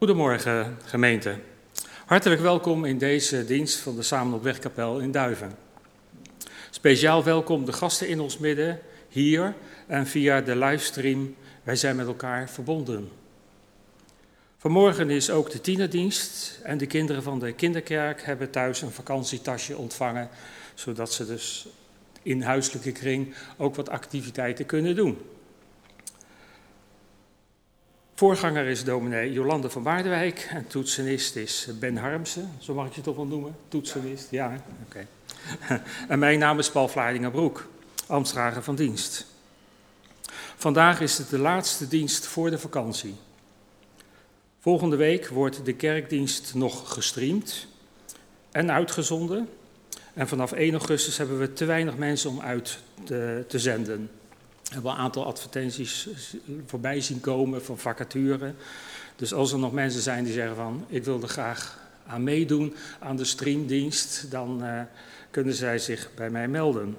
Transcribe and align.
Goedemorgen 0.00 0.78
gemeente. 0.84 1.38
Hartelijk 2.06 2.40
welkom 2.40 2.84
in 2.84 2.98
deze 2.98 3.44
dienst 3.44 3.78
van 3.78 3.96
de 3.96 4.02
Samen 4.02 4.34
op 4.34 4.42
Wegkapel 4.42 4.98
in 4.98 5.10
Duiven. 5.10 5.52
Speciaal 6.70 7.24
welkom 7.24 7.64
de 7.64 7.72
gasten 7.72 8.08
in 8.08 8.20
ons 8.20 8.38
midden, 8.38 8.80
hier 9.08 9.54
en 9.86 10.06
via 10.06 10.40
de 10.40 10.56
livestream. 10.56 11.34
Wij 11.62 11.76
zijn 11.76 11.96
met 11.96 12.06
elkaar 12.06 12.50
verbonden. 12.50 13.10
Vanmorgen 14.56 15.10
is 15.10 15.30
ook 15.30 15.50
de 15.50 15.60
tienerdienst 15.60 16.60
en 16.62 16.78
de 16.78 16.86
kinderen 16.86 17.22
van 17.22 17.38
de 17.38 17.52
kinderkerk 17.52 18.22
hebben 18.22 18.50
thuis 18.50 18.82
een 18.82 18.90
vakantietasje 18.90 19.76
ontvangen, 19.76 20.28
zodat 20.74 21.12
ze 21.12 21.26
dus 21.26 21.68
in 22.22 22.42
huiselijke 22.42 22.92
kring 22.92 23.34
ook 23.56 23.74
wat 23.74 23.88
activiteiten 23.88 24.66
kunnen 24.66 24.96
doen. 24.96 25.18
Voorganger 28.20 28.66
is 28.66 28.84
dominee 28.84 29.32
Jolande 29.32 29.70
van 29.70 29.82
Waardewijk 29.82 30.48
en 30.50 30.66
toetsenist 30.66 31.36
is 31.36 31.68
Ben 31.78 31.96
Harmsen. 31.96 32.50
Zo 32.58 32.74
mag 32.74 32.86
ik 32.86 32.92
je 32.92 33.00
toch 33.00 33.16
wel 33.16 33.26
noemen? 33.26 33.56
Toetsenist, 33.68 34.30
ja. 34.30 34.64
Oké. 34.86 35.06
En 36.08 36.18
mijn 36.18 36.38
naam 36.38 36.58
is 36.58 36.70
Paul 36.70 36.88
Vlaardingerbroek, 36.88 37.68
ambtsdrager 38.06 38.62
van 38.62 38.74
dienst. 38.74 39.26
Vandaag 40.56 41.00
is 41.00 41.18
het 41.18 41.28
de 41.28 41.38
laatste 41.38 41.88
dienst 41.88 42.26
voor 42.26 42.50
de 42.50 42.58
vakantie. 42.58 43.14
Volgende 44.58 44.96
week 44.96 45.28
wordt 45.28 45.64
de 45.64 45.74
kerkdienst 45.74 46.54
nog 46.54 46.92
gestreamd 46.92 47.66
en 48.50 48.70
uitgezonden. 48.70 49.48
En 50.14 50.28
vanaf 50.28 50.52
1 50.52 50.72
augustus 50.72 51.16
hebben 51.16 51.38
we 51.38 51.52
te 51.52 51.64
weinig 51.64 51.96
mensen 51.96 52.30
om 52.30 52.40
uit 52.40 52.78
te, 53.04 53.44
te 53.48 53.58
zenden. 53.58 54.10
We 54.70 54.76
hebben 54.76 54.92
een 54.92 54.98
aantal 54.98 55.26
advertenties 55.26 56.08
voorbij 56.66 57.00
zien 57.00 57.20
komen 57.20 57.64
van 57.64 57.78
vacature. 57.78 58.54
Dus 59.16 59.32
als 59.34 59.52
er 59.52 59.58
nog 59.58 59.72
mensen 59.72 60.00
zijn 60.00 60.24
die 60.24 60.32
zeggen 60.32 60.56
van 60.56 60.84
ik 60.88 61.04
wil 61.04 61.22
er 61.22 61.28
graag 61.28 61.78
aan 62.06 62.24
meedoen 62.24 62.74
aan 62.98 63.16
de 63.16 63.24
streamdienst, 63.24 64.30
dan 64.30 64.64
uh, 64.64 64.80
kunnen 65.30 65.54
zij 65.54 65.78
zich 65.78 66.10
bij 66.14 66.30
mij 66.30 66.48
melden. 66.48 66.96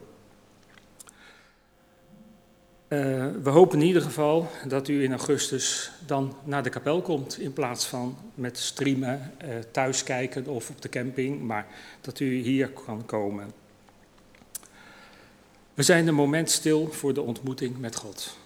Uh, 2.87 3.27
we 3.43 3.49
hopen 3.49 3.79
in 3.79 3.87
ieder 3.87 4.01
geval 4.01 4.51
dat 4.67 4.87
u 4.87 5.03
in 5.03 5.11
augustus 5.11 5.91
dan 6.05 6.35
naar 6.43 6.63
de 6.63 6.69
kapel 6.69 7.01
komt 7.01 7.39
in 7.39 7.53
plaats 7.53 7.85
van 7.85 8.17
met 8.35 8.57
streamen, 8.57 9.31
uh, 9.43 9.49
thuis 9.71 10.03
kijken 10.03 10.47
of 10.47 10.69
op 10.69 10.81
de 10.81 10.89
camping, 10.89 11.41
maar 11.41 11.67
dat 12.01 12.19
u 12.19 12.35
hier 12.35 12.69
kan 12.69 13.05
komen. 13.05 13.51
We 15.73 15.83
zijn 15.83 16.07
een 16.07 16.15
moment 16.15 16.49
stil 16.49 16.91
voor 16.91 17.13
de 17.13 17.21
ontmoeting 17.21 17.77
met 17.77 17.95
God. 17.95 18.37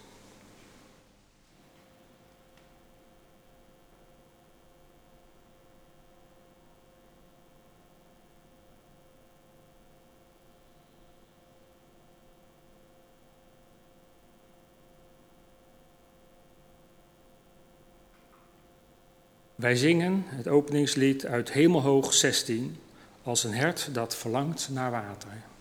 Wij 19.54 19.76
zingen 19.76 20.24
het 20.26 20.48
openingslied 20.48 21.26
uit 21.26 21.52
Hemelhoog 21.52 22.14
16 22.14 22.76
als 23.22 23.44
een 23.44 23.54
hert 23.54 23.88
dat 23.92 24.16
verlangt 24.16 24.68
naar 24.72 24.90
water. 24.90 25.55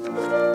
Thank 0.00 0.16
you. 0.16 0.47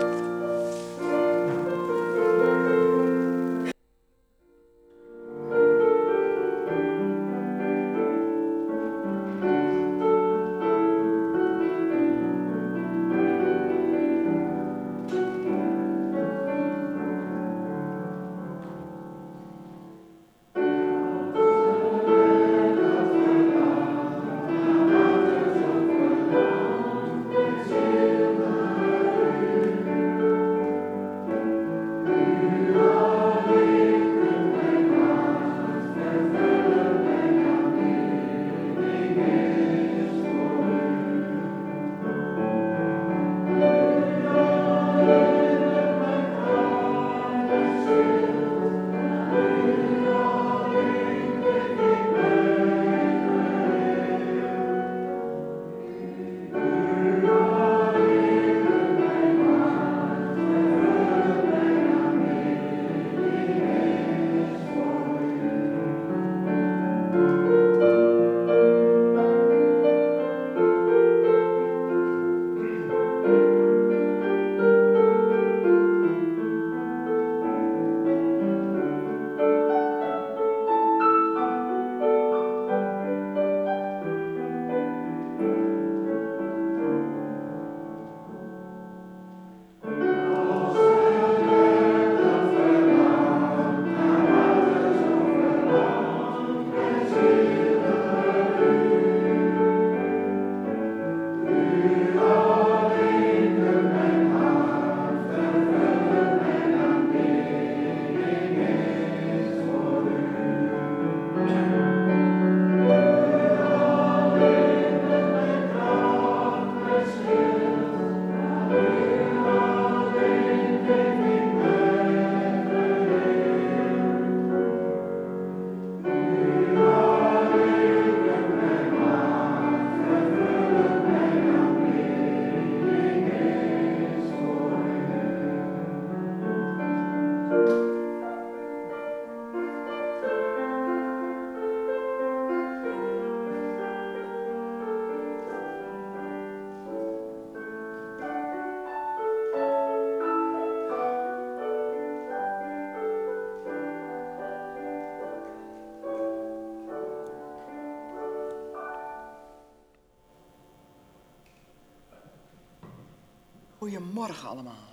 Goedemorgen 163.84 164.48
allemaal. 164.48 164.92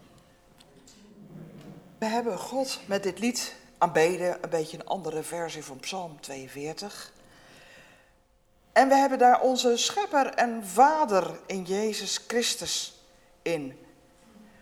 We 1.98 2.06
hebben 2.06 2.38
God 2.38 2.80
met 2.86 3.04
dit 3.04 3.20
lied 3.20 3.56
aanbeden, 3.78 4.44
een 4.44 4.50
beetje 4.50 4.78
een 4.78 4.86
andere 4.86 5.24
versie 5.24 5.64
van 5.64 5.80
Psalm 5.80 6.22
42. 6.22 7.14
En 8.72 8.88
we 8.88 8.96
hebben 8.96 9.18
daar 9.18 9.42
onze 9.42 9.78
schepper 9.78 10.26
en 10.28 10.66
vader 10.66 11.40
in 11.46 11.64
Jezus 11.64 12.20
Christus 12.28 13.04
in 13.42 13.80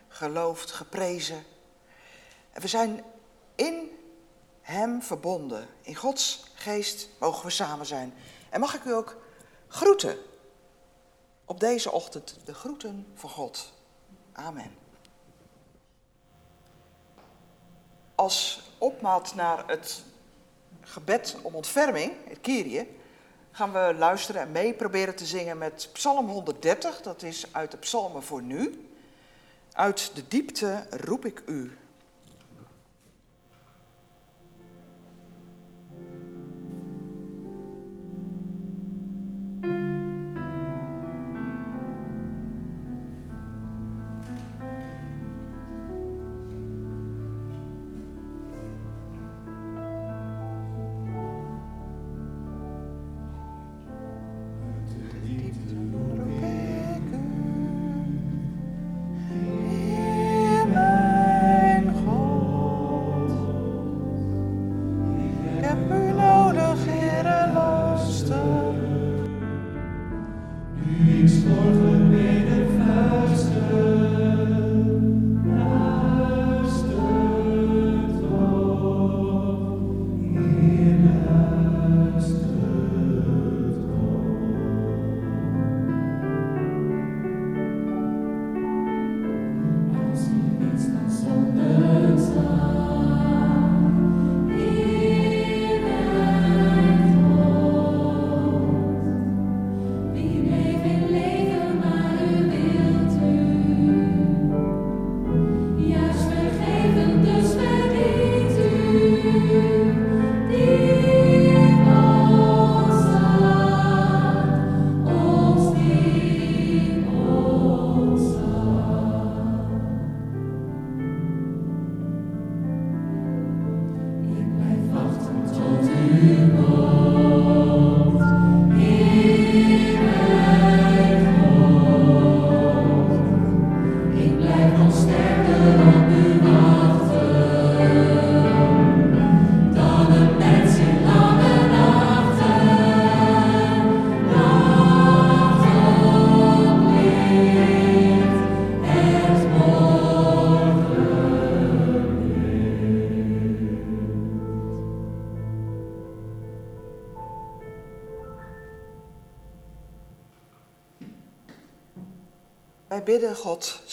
geloofd, 0.07 0.71
geprezen. 0.71 1.43
En 2.51 2.61
we 2.61 2.67
zijn 2.67 3.03
in 3.55 3.91
Hem 4.61 5.01
verbonden. 5.01 5.67
In 5.81 5.95
Gods 5.95 6.43
geest 6.53 7.09
mogen 7.19 7.45
we 7.45 7.51
samen 7.51 7.85
zijn. 7.85 8.13
En 8.49 8.59
mag 8.59 8.75
ik 8.75 8.83
u 8.83 8.93
ook 8.93 9.17
groeten 9.67 10.17
op 11.45 11.59
deze 11.59 11.91
ochtend, 11.91 12.37
de 12.45 12.53
groeten 12.53 13.07
van 13.15 13.29
God. 13.29 13.77
Amen. 14.45 14.71
Als 18.15 18.61
opmaat 18.77 19.35
naar 19.35 19.63
het 19.67 20.03
gebed 20.81 21.37
om 21.41 21.55
ontferming, 21.55 22.13
het 22.27 22.41
Kyrie, 22.41 22.97
gaan 23.51 23.71
we 23.71 23.95
luisteren 23.97 24.41
en 24.41 24.51
mee 24.51 24.73
proberen 24.73 25.15
te 25.15 25.25
zingen 25.25 25.57
met 25.57 25.89
Psalm 25.93 26.29
130. 26.29 27.01
Dat 27.01 27.23
is 27.23 27.53
uit 27.53 27.71
de 27.71 27.77
Psalmen 27.77 28.23
voor 28.23 28.41
nu. 28.41 28.89
Uit 29.71 30.11
de 30.15 30.27
diepte 30.27 30.87
roep 30.89 31.25
ik 31.25 31.41
u. 31.45 31.77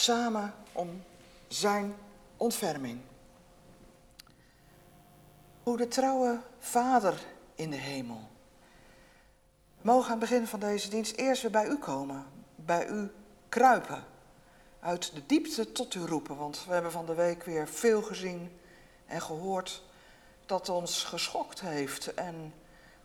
samen 0.06 0.54
om 0.72 1.02
zijn 1.48 1.94
ontferming. 2.36 3.00
Hoe 5.62 5.76
de 5.76 5.88
trouwe 5.88 6.40
Vader 6.58 7.20
in 7.54 7.70
de 7.70 7.76
hemel. 7.76 8.20
Mogen 9.80 10.04
aan 10.04 10.20
het 10.20 10.28
begin 10.28 10.46
van 10.46 10.60
deze 10.60 10.88
dienst 10.88 11.16
eerst 11.16 11.42
weer 11.42 11.50
bij 11.50 11.66
u 11.66 11.76
komen, 11.76 12.26
bij 12.54 12.88
u 12.88 13.10
kruipen, 13.48 14.04
uit 14.80 15.14
de 15.14 15.26
diepte 15.26 15.72
tot 15.72 15.94
u 15.94 16.00
roepen, 16.00 16.36
want 16.36 16.64
we 16.66 16.72
hebben 16.72 16.92
van 16.92 17.06
de 17.06 17.14
week 17.14 17.42
weer 17.42 17.68
veel 17.68 18.02
gezien 18.02 18.58
en 19.06 19.20
gehoord 19.20 19.82
dat 20.46 20.68
ons 20.68 21.04
geschokt 21.04 21.60
heeft 21.60 22.14
en 22.14 22.54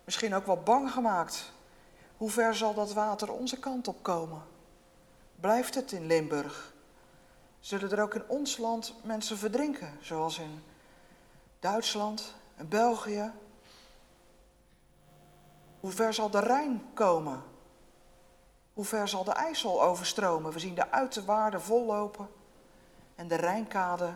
misschien 0.04 0.34
ook 0.34 0.46
wel 0.46 0.62
bang 0.64 0.92
gemaakt. 0.92 1.52
Hoe 2.18 2.30
ver 2.30 2.56
zal 2.56 2.74
dat 2.74 2.94
water 2.94 3.32
onze 3.32 3.60
kant 3.60 3.88
op 3.88 4.04
komen? 4.04 4.42
Blijft 5.40 5.76
het 5.76 5.92
in 5.92 6.06
Limburg? 6.06 6.71
Zullen 7.62 7.92
er 7.92 8.02
ook 8.02 8.16
in 8.16 8.28
ons 8.28 8.58
land 8.58 8.94
mensen 9.04 9.38
verdrinken, 9.38 9.98
zoals 10.02 10.40
in 10.40 10.64
Duitsland 11.60 12.36
en 12.56 12.70
België? 12.70 13.32
Hoe 15.80 15.92
ver 15.92 16.14
zal 16.14 16.30
de 16.30 16.40
Rijn 16.40 16.94
komen? 16.94 17.44
Hoe 18.74 18.86
ver 18.86 19.08
zal 19.08 19.24
de 19.24 19.32
IJssel 19.32 19.84
overstromen? 19.84 20.52
We 20.52 20.60
zien 20.60 20.76
de 20.76 20.92
uiterwaarden 20.92 21.62
vollopen 21.62 22.30
en 23.16 23.28
de 23.28 23.36
Rijnkade 23.36 24.16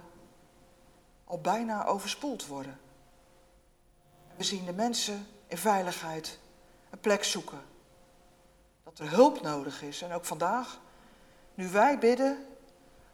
al 1.23 1.41
bijna 1.41 1.85
overspoeld 1.85 2.47
worden. 2.47 2.79
We 4.35 4.43
zien 4.43 4.65
de 4.65 4.73
mensen 4.73 5.27
in 5.47 5.57
veiligheid 5.57 6.39
een 6.89 6.99
plek 6.99 7.23
zoeken. 7.23 7.61
Dat 8.83 8.99
er 8.99 9.09
hulp 9.09 9.41
nodig 9.41 9.81
is. 9.81 10.01
En 10.01 10.11
ook 10.11 10.25
vandaag 10.25 10.79
nu 11.53 11.69
wij 11.69 11.99
bidden, 11.99 12.45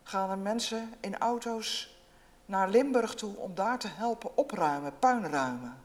gaan 0.03 0.29
er 0.29 0.37
mensen 0.37 0.93
in 0.99 1.17
auto's 1.17 1.99
naar 2.45 2.69
Limburg 2.69 3.15
toe 3.15 3.35
om 3.35 3.55
daar 3.55 3.79
te 3.79 3.87
helpen 3.87 4.37
opruimen, 4.37 4.99
puinruimen. 4.99 5.77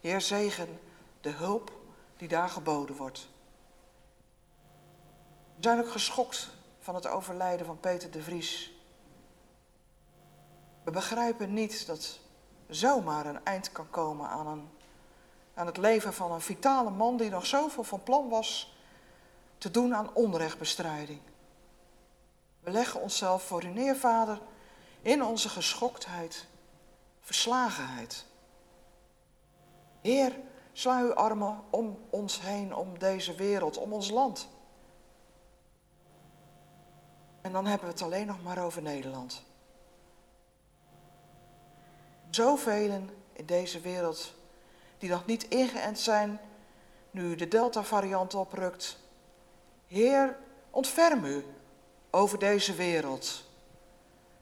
Heer, 0.00 0.20
zegen 0.20 0.80
de 1.20 1.30
hulp 1.30 1.72
die 2.16 2.28
daar 2.28 2.48
geboden 2.48 2.96
wordt. 2.96 3.28
We 5.56 5.62
zijn 5.62 5.78
ook 5.78 5.90
geschokt 5.90 6.48
van 6.80 6.94
het 6.94 7.06
overlijden 7.06 7.66
van 7.66 7.80
Peter 7.80 8.10
de 8.10 8.22
Vries. 8.22 8.72
We 10.84 10.90
begrijpen 10.90 11.52
niet 11.52 11.86
dat 11.86 12.18
zomaar 12.68 13.26
een 13.26 13.44
eind 13.44 13.72
kan 13.72 13.90
komen 13.90 14.28
aan, 14.28 14.46
een, 14.46 14.68
aan 15.54 15.66
het 15.66 15.76
leven 15.76 16.12
van 16.12 16.32
een 16.32 16.40
vitale 16.40 16.90
man 16.90 17.16
die 17.16 17.30
nog 17.30 17.46
zoveel 17.46 17.84
van 17.84 18.02
plan 18.02 18.28
was 18.28 18.76
te 19.58 19.70
doen 19.70 19.94
aan 19.94 20.14
onrechtbestrijding. 20.14 21.20
We 22.66 22.72
leggen 22.72 23.00
onszelf 23.00 23.42
voor 23.42 23.64
u 23.64 23.68
neer, 23.68 23.96
Vader, 23.96 24.40
in 25.02 25.24
onze 25.24 25.48
geschoktheid, 25.48 26.46
verslagenheid. 27.20 28.24
Heer, 30.00 30.36
sla 30.72 31.00
uw 31.00 31.14
armen 31.14 31.62
om 31.70 31.98
ons 32.10 32.40
heen, 32.40 32.74
om 32.74 32.98
deze 32.98 33.34
wereld, 33.34 33.76
om 33.76 33.92
ons 33.92 34.10
land. 34.10 34.48
En 37.40 37.52
dan 37.52 37.66
hebben 37.66 37.86
we 37.86 37.92
het 37.92 38.02
alleen 38.02 38.26
nog 38.26 38.42
maar 38.42 38.64
over 38.64 38.82
Nederland. 38.82 39.44
Zoveel 42.30 43.08
in 43.32 43.46
deze 43.46 43.80
wereld 43.80 44.34
die 44.98 45.10
nog 45.10 45.26
niet 45.26 45.48
ingeënt 45.48 45.98
zijn, 45.98 46.40
nu 47.10 47.34
de 47.34 47.48
Delta-variant 47.48 48.34
oprukt. 48.34 48.98
Heer, 49.86 50.38
ontferm 50.70 51.24
u 51.24 51.44
over 52.10 52.38
deze 52.38 52.74
wereld. 52.74 53.44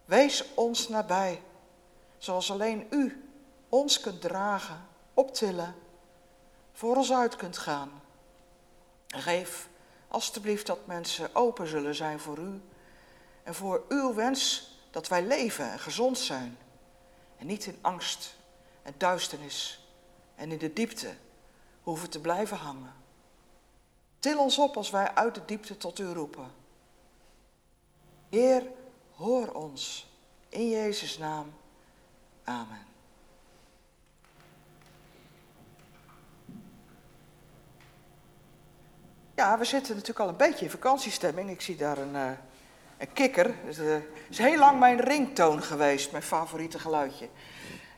Wees 0.04 0.54
ons 0.54 0.88
nabij, 0.88 1.42
zoals 2.18 2.50
alleen 2.50 2.86
u 2.90 3.28
ons 3.68 4.00
kunt 4.00 4.20
dragen, 4.20 4.86
optillen, 5.14 5.74
voor 6.72 6.96
ons 6.96 7.12
uit 7.12 7.36
kunt 7.36 7.58
gaan. 7.58 8.02
Geef 9.06 9.68
alstublieft 10.08 10.66
dat 10.66 10.86
mensen 10.86 11.34
open 11.34 11.66
zullen 11.66 11.94
zijn 11.94 12.20
voor 12.20 12.38
u 12.38 12.60
en 13.42 13.54
voor 13.54 13.84
uw 13.88 14.14
wens 14.14 14.72
dat 14.90 15.08
wij 15.08 15.22
leven 15.22 15.70
en 15.70 15.78
gezond 15.78 16.18
zijn 16.18 16.58
en 17.36 17.46
niet 17.46 17.66
in 17.66 17.78
angst 17.80 18.36
en 18.82 18.94
duisternis 18.96 19.88
en 20.34 20.52
in 20.52 20.58
de 20.58 20.72
diepte 20.72 21.14
hoeven 21.82 22.10
te 22.10 22.20
blijven 22.20 22.56
hangen. 22.56 22.94
Til 24.18 24.38
ons 24.38 24.58
op 24.58 24.76
als 24.76 24.90
wij 24.90 25.14
uit 25.14 25.34
de 25.34 25.44
diepte 25.44 25.76
tot 25.76 25.98
u 25.98 26.12
roepen. 26.12 26.50
Heer, 28.34 28.62
hoor 29.16 29.48
ons. 29.48 30.06
In 30.48 30.68
Jezus' 30.68 31.18
naam. 31.18 31.52
Amen. 32.44 32.86
Ja, 39.34 39.58
we 39.58 39.64
zitten 39.64 39.92
natuurlijk 39.92 40.20
al 40.20 40.28
een 40.28 40.36
beetje 40.36 40.64
in 40.64 40.70
vakantiestemming. 40.70 41.50
Ik 41.50 41.60
zie 41.60 41.76
daar 41.76 41.98
een, 41.98 42.14
uh, 42.14 42.30
een 42.98 43.12
kikker. 43.12 43.54
Het 43.64 43.78
uh, 43.78 43.96
is 44.28 44.38
heel 44.38 44.58
lang 44.58 44.78
mijn 44.78 45.00
ringtoon 45.00 45.62
geweest, 45.62 46.10
mijn 46.10 46.22
favoriete 46.22 46.78
geluidje. 46.78 47.28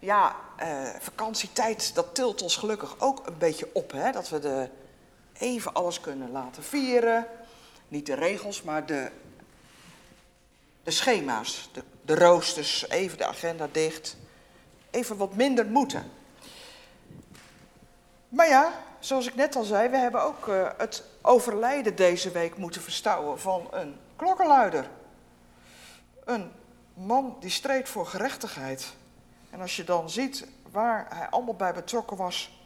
Ja, 0.01 0.37
uh, 0.63 0.89
vakantietijd, 0.99 1.95
dat 1.95 2.15
tilt 2.15 2.43
ons 2.43 2.57
gelukkig 2.57 3.01
ook 3.01 3.27
een 3.27 3.39
beetje 3.39 3.71
op. 3.73 3.93
Hè? 3.93 4.13
Dat 4.13 4.29
we 4.29 4.39
de, 4.39 4.69
even 5.33 5.73
alles 5.73 6.01
kunnen 6.01 6.31
laten 6.31 6.63
vieren. 6.63 7.27
Niet 7.89 8.07
de 8.07 8.15
regels, 8.15 8.63
maar 8.63 8.87
de, 8.87 9.11
de 10.87 10.93
schema's, 10.93 11.69
de, 11.73 11.83
de 12.03 12.15
roosters, 12.15 12.89
even 12.89 13.19
de 13.19 13.27
agenda 13.27 13.69
dicht. 13.73 14.17
Even 14.91 15.17
wat 15.17 15.35
minder 15.35 15.67
moeten. 15.67 16.11
Maar 18.29 18.49
ja, 18.49 18.73
zoals 18.99 19.27
ik 19.27 19.35
net 19.35 19.57
al 19.57 19.65
zei, 19.65 19.89
we 19.89 19.97
hebben 19.97 20.23
ook 20.23 20.47
uh, 20.47 20.69
het 20.77 21.03
overlijden 21.23 21.97
deze 21.97 22.31
week 22.31 22.57
moeten 22.57 22.83
verstouwen 22.83 23.41
van 23.41 23.69
een 23.71 23.97
klokkenluider. 24.17 24.91
Een 26.25 26.53
man 26.95 27.37
die 27.41 27.51
streed 27.51 27.89
voor 27.89 28.07
gerechtigheid. 28.07 28.93
En 29.51 29.61
als 29.61 29.77
je 29.77 29.85
dan 29.85 30.11
ziet 30.11 30.47
waar 30.71 31.07
hij 31.09 31.29
allemaal 31.29 31.55
bij 31.55 31.73
betrokken 31.73 32.17
was, 32.17 32.61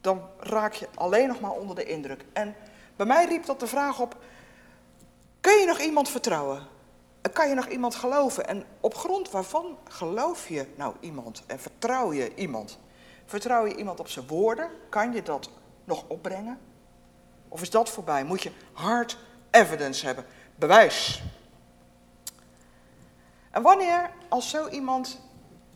dan 0.00 0.28
raak 0.38 0.72
je 0.72 0.88
alleen 0.94 1.28
nog 1.28 1.40
maar 1.40 1.50
onder 1.50 1.76
de 1.76 1.84
indruk. 1.84 2.24
En 2.32 2.56
bij 2.96 3.06
mij 3.06 3.26
riep 3.26 3.44
dat 3.44 3.60
de 3.60 3.66
vraag 3.66 4.00
op: 4.00 4.16
kun 5.40 5.58
je 5.58 5.66
nog 5.66 5.78
iemand 5.80 6.08
vertrouwen? 6.08 6.78
Kan 7.32 7.48
je 7.48 7.54
nog 7.54 7.66
iemand 7.68 7.94
geloven? 7.94 8.46
En 8.46 8.64
op 8.80 8.94
grond 8.94 9.30
waarvan 9.30 9.78
geloof 9.88 10.48
je 10.48 10.66
nou 10.76 10.94
iemand 11.00 11.42
en 11.46 11.60
vertrouw 11.60 12.12
je 12.12 12.34
iemand? 12.34 12.78
Vertrouw 13.26 13.66
je 13.66 13.76
iemand 13.76 14.00
op 14.00 14.08
zijn 14.08 14.26
woorden? 14.26 14.70
Kan 14.88 15.12
je 15.12 15.22
dat 15.22 15.50
nog 15.84 16.04
opbrengen? 16.08 16.58
Of 17.48 17.62
is 17.62 17.70
dat 17.70 17.88
voorbij? 17.88 18.24
Moet 18.24 18.42
je 18.42 18.52
hard 18.72 19.18
evidence 19.50 20.06
hebben, 20.06 20.24
bewijs. 20.54 21.22
En 23.50 23.62
wanneer, 23.62 24.10
als 24.28 24.50
zo 24.50 24.68
iemand 24.68 25.20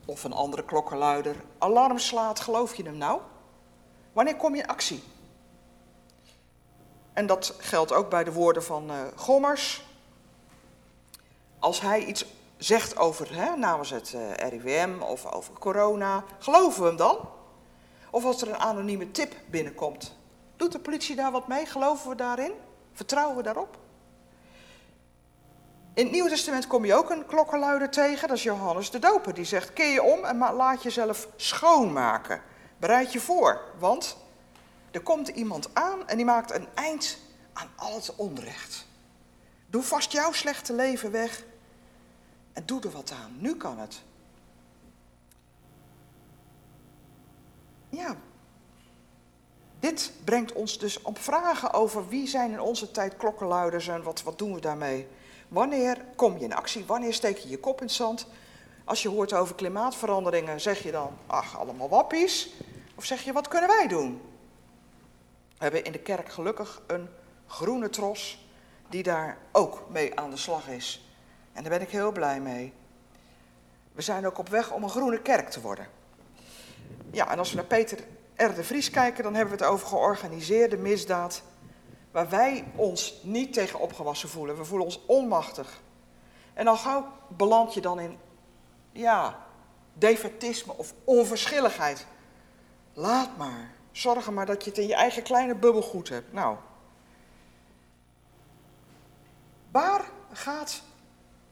of 0.04 0.25
een 0.25 0.32
andere 0.32 0.64
klokkenluider 0.64 1.37
alarm 1.58 1.99
slaat, 1.99 2.40
geloof 2.40 2.75
je 2.75 2.82
hem 2.82 2.96
nou? 2.96 3.20
Wanneer 4.12 4.37
kom 4.37 4.54
je 4.54 4.62
in 4.62 4.68
actie? 4.68 5.02
En 7.12 7.26
dat 7.26 7.54
geldt 7.58 7.92
ook 7.92 8.11
bij 8.11 8.25
de 8.25 8.32
woorden 8.32 8.64
van 8.64 8.90
uh, 8.90 8.96
Gommers. 9.16 9.84
Als 11.64 11.80
hij 11.80 12.04
iets 12.04 12.25
zegt 12.56 12.97
over 12.97 13.35
hè, 13.37 13.56
namens 13.56 13.90
het 13.90 14.12
uh, 14.12 14.33
RIVM 14.49 15.00
of 15.00 15.33
over 15.33 15.59
corona, 15.59 16.25
geloven 16.38 16.83
we 16.83 16.88
hem 16.88 16.97
dan? 16.97 17.28
Of 18.11 18.25
als 18.25 18.42
er 18.42 18.49
een 18.49 18.56
anonieme 18.56 19.11
tip 19.11 19.35
binnenkomt, 19.50 20.16
doet 20.56 20.73
de 20.73 20.78
politie 20.78 21.16
daar 21.16 21.30
wat 21.30 21.49
mee? 21.49 21.66
Geloven 21.66 22.11
we 22.11 22.16
daarin? 22.16 22.52
Vertrouwen 22.92 23.37
we 23.37 23.42
daarop? 23.42 23.78
In 25.94 26.02
het 26.02 26.12
Nieuwe 26.12 26.28
Testament 26.28 26.66
kom 26.66 26.85
je 26.85 26.94
ook 26.94 27.11
een 27.11 27.26
klokkenluider 27.26 27.90
tegen, 27.90 28.28
dat 28.28 28.37
is 28.37 28.42
Johannes 28.42 28.90
de 28.90 28.99
Doper. 28.99 29.35
Die 29.35 29.44
zegt, 29.44 29.73
keer 29.73 29.92
je 29.92 30.02
om 30.02 30.25
en 30.25 30.38
laat 30.38 30.83
jezelf 30.83 31.28
schoonmaken. 31.37 32.42
Bereid 32.76 33.12
je 33.12 33.21
voor, 33.21 33.61
want 33.78 34.16
er 34.90 35.00
komt 35.00 35.28
iemand 35.28 35.68
aan 35.73 36.09
en 36.09 36.16
die 36.16 36.26
maakt 36.26 36.54
een 36.54 36.68
eind 36.75 37.18
aan 37.52 37.71
al 37.76 37.94
het 37.94 38.14
onrecht. 38.16 38.87
Doe 39.66 39.83
vast 39.83 40.12
jouw 40.12 40.33
slechte 40.33 40.73
leven 40.73 41.11
weg 41.11 41.44
en 42.54 42.62
doe 42.66 42.80
er 42.80 42.90
wat 42.90 43.12
aan. 43.12 43.37
Nu 43.38 43.56
kan 43.56 43.78
het. 43.78 44.02
Ja, 47.88 48.16
dit 49.80 50.12
brengt 50.25 50.52
ons 50.52 50.78
dus 50.78 51.02
op 51.02 51.18
vragen 51.18 51.73
over 51.73 52.08
wie 52.08 52.26
zijn 52.28 52.50
in 52.50 52.61
onze 52.61 52.90
tijd 52.90 53.16
klokkenluiders 53.16 53.88
en 53.88 54.02
wat, 54.02 54.23
wat 54.23 54.38
doen 54.38 54.54
we 54.54 54.61
daarmee. 54.61 55.06
Wanneer 55.49 56.04
kom 56.16 56.38
je 56.38 56.44
in 56.44 56.54
actie? 56.54 56.84
Wanneer 56.84 57.14
steek 57.14 57.38
je 57.38 57.49
je 57.49 57.58
kop 57.58 57.80
in 57.80 57.87
het 57.87 57.94
zand? 57.94 58.26
Als 58.84 59.02
je 59.02 59.08
hoort 59.08 59.32
over 59.32 59.54
klimaatveranderingen, 59.54 60.61
zeg 60.61 60.82
je 60.82 60.90
dan, 60.90 61.16
ach, 61.26 61.58
allemaal 61.58 61.88
wappies. 61.88 62.52
Of 62.94 63.04
zeg 63.04 63.23
je, 63.23 63.32
wat 63.32 63.49
kunnen 63.49 63.68
wij 63.68 63.88
doen? 63.88 64.20
We 65.49 65.62
hebben 65.62 65.84
in 65.84 65.92
de 65.92 65.99
kerk 65.99 66.28
gelukkig 66.28 66.82
een 66.87 67.08
groene 67.46 67.90
tros 67.90 68.46
die 68.88 69.02
daar 69.02 69.38
ook 69.52 69.82
mee 69.90 70.18
aan 70.18 70.30
de 70.30 70.37
slag 70.37 70.68
is. 70.68 71.03
En 71.54 71.62
daar 71.62 71.73
ben 71.73 71.80
ik 71.80 71.90
heel 71.90 72.12
blij 72.12 72.40
mee. 72.40 72.73
We 73.92 74.02
zijn 74.02 74.26
ook 74.26 74.38
op 74.38 74.49
weg 74.49 74.73
om 74.73 74.82
een 74.82 74.90
groene 74.90 75.23
kerk 75.23 75.49
te 75.49 75.61
worden. 75.61 75.87
Ja, 77.11 77.30
en 77.30 77.38
als 77.38 77.50
we 77.50 77.56
naar 77.56 77.64
Peter 77.64 77.99
R. 78.37 78.54
de 78.54 78.64
Vries 78.64 78.90
kijken, 78.90 79.23
dan 79.23 79.34
hebben 79.34 79.56
we 79.56 79.64
het 79.64 79.73
over 79.73 79.87
georganiseerde 79.87 80.76
misdaad. 80.76 81.42
Waar 82.11 82.28
wij 82.28 82.64
ons 82.76 83.20
niet 83.23 83.52
tegen 83.52 83.80
opgewassen 83.80 84.28
voelen. 84.28 84.56
We 84.56 84.64
voelen 84.64 84.87
ons 84.87 85.00
onmachtig. 85.06 85.80
En 86.54 86.66
al 86.66 86.76
gauw 86.76 87.06
beland 87.28 87.75
je 87.75 87.80
dan 87.80 88.00
in, 88.00 88.18
ja, 88.92 89.46
defetisme 89.92 90.73
of 90.76 90.94
onverschilligheid. 91.04 92.06
Laat 92.92 93.37
maar. 93.37 93.73
Zorg 93.92 94.26
er 94.26 94.32
maar 94.32 94.46
dat 94.46 94.64
je 94.64 94.70
het 94.70 94.78
in 94.78 94.87
je 94.87 94.94
eigen 94.94 95.23
kleine 95.23 95.54
bubbel 95.54 95.82
goed 95.82 96.08
hebt. 96.08 96.32
Nou. 96.32 96.56
Waar 99.70 100.04
gaat 100.32 100.82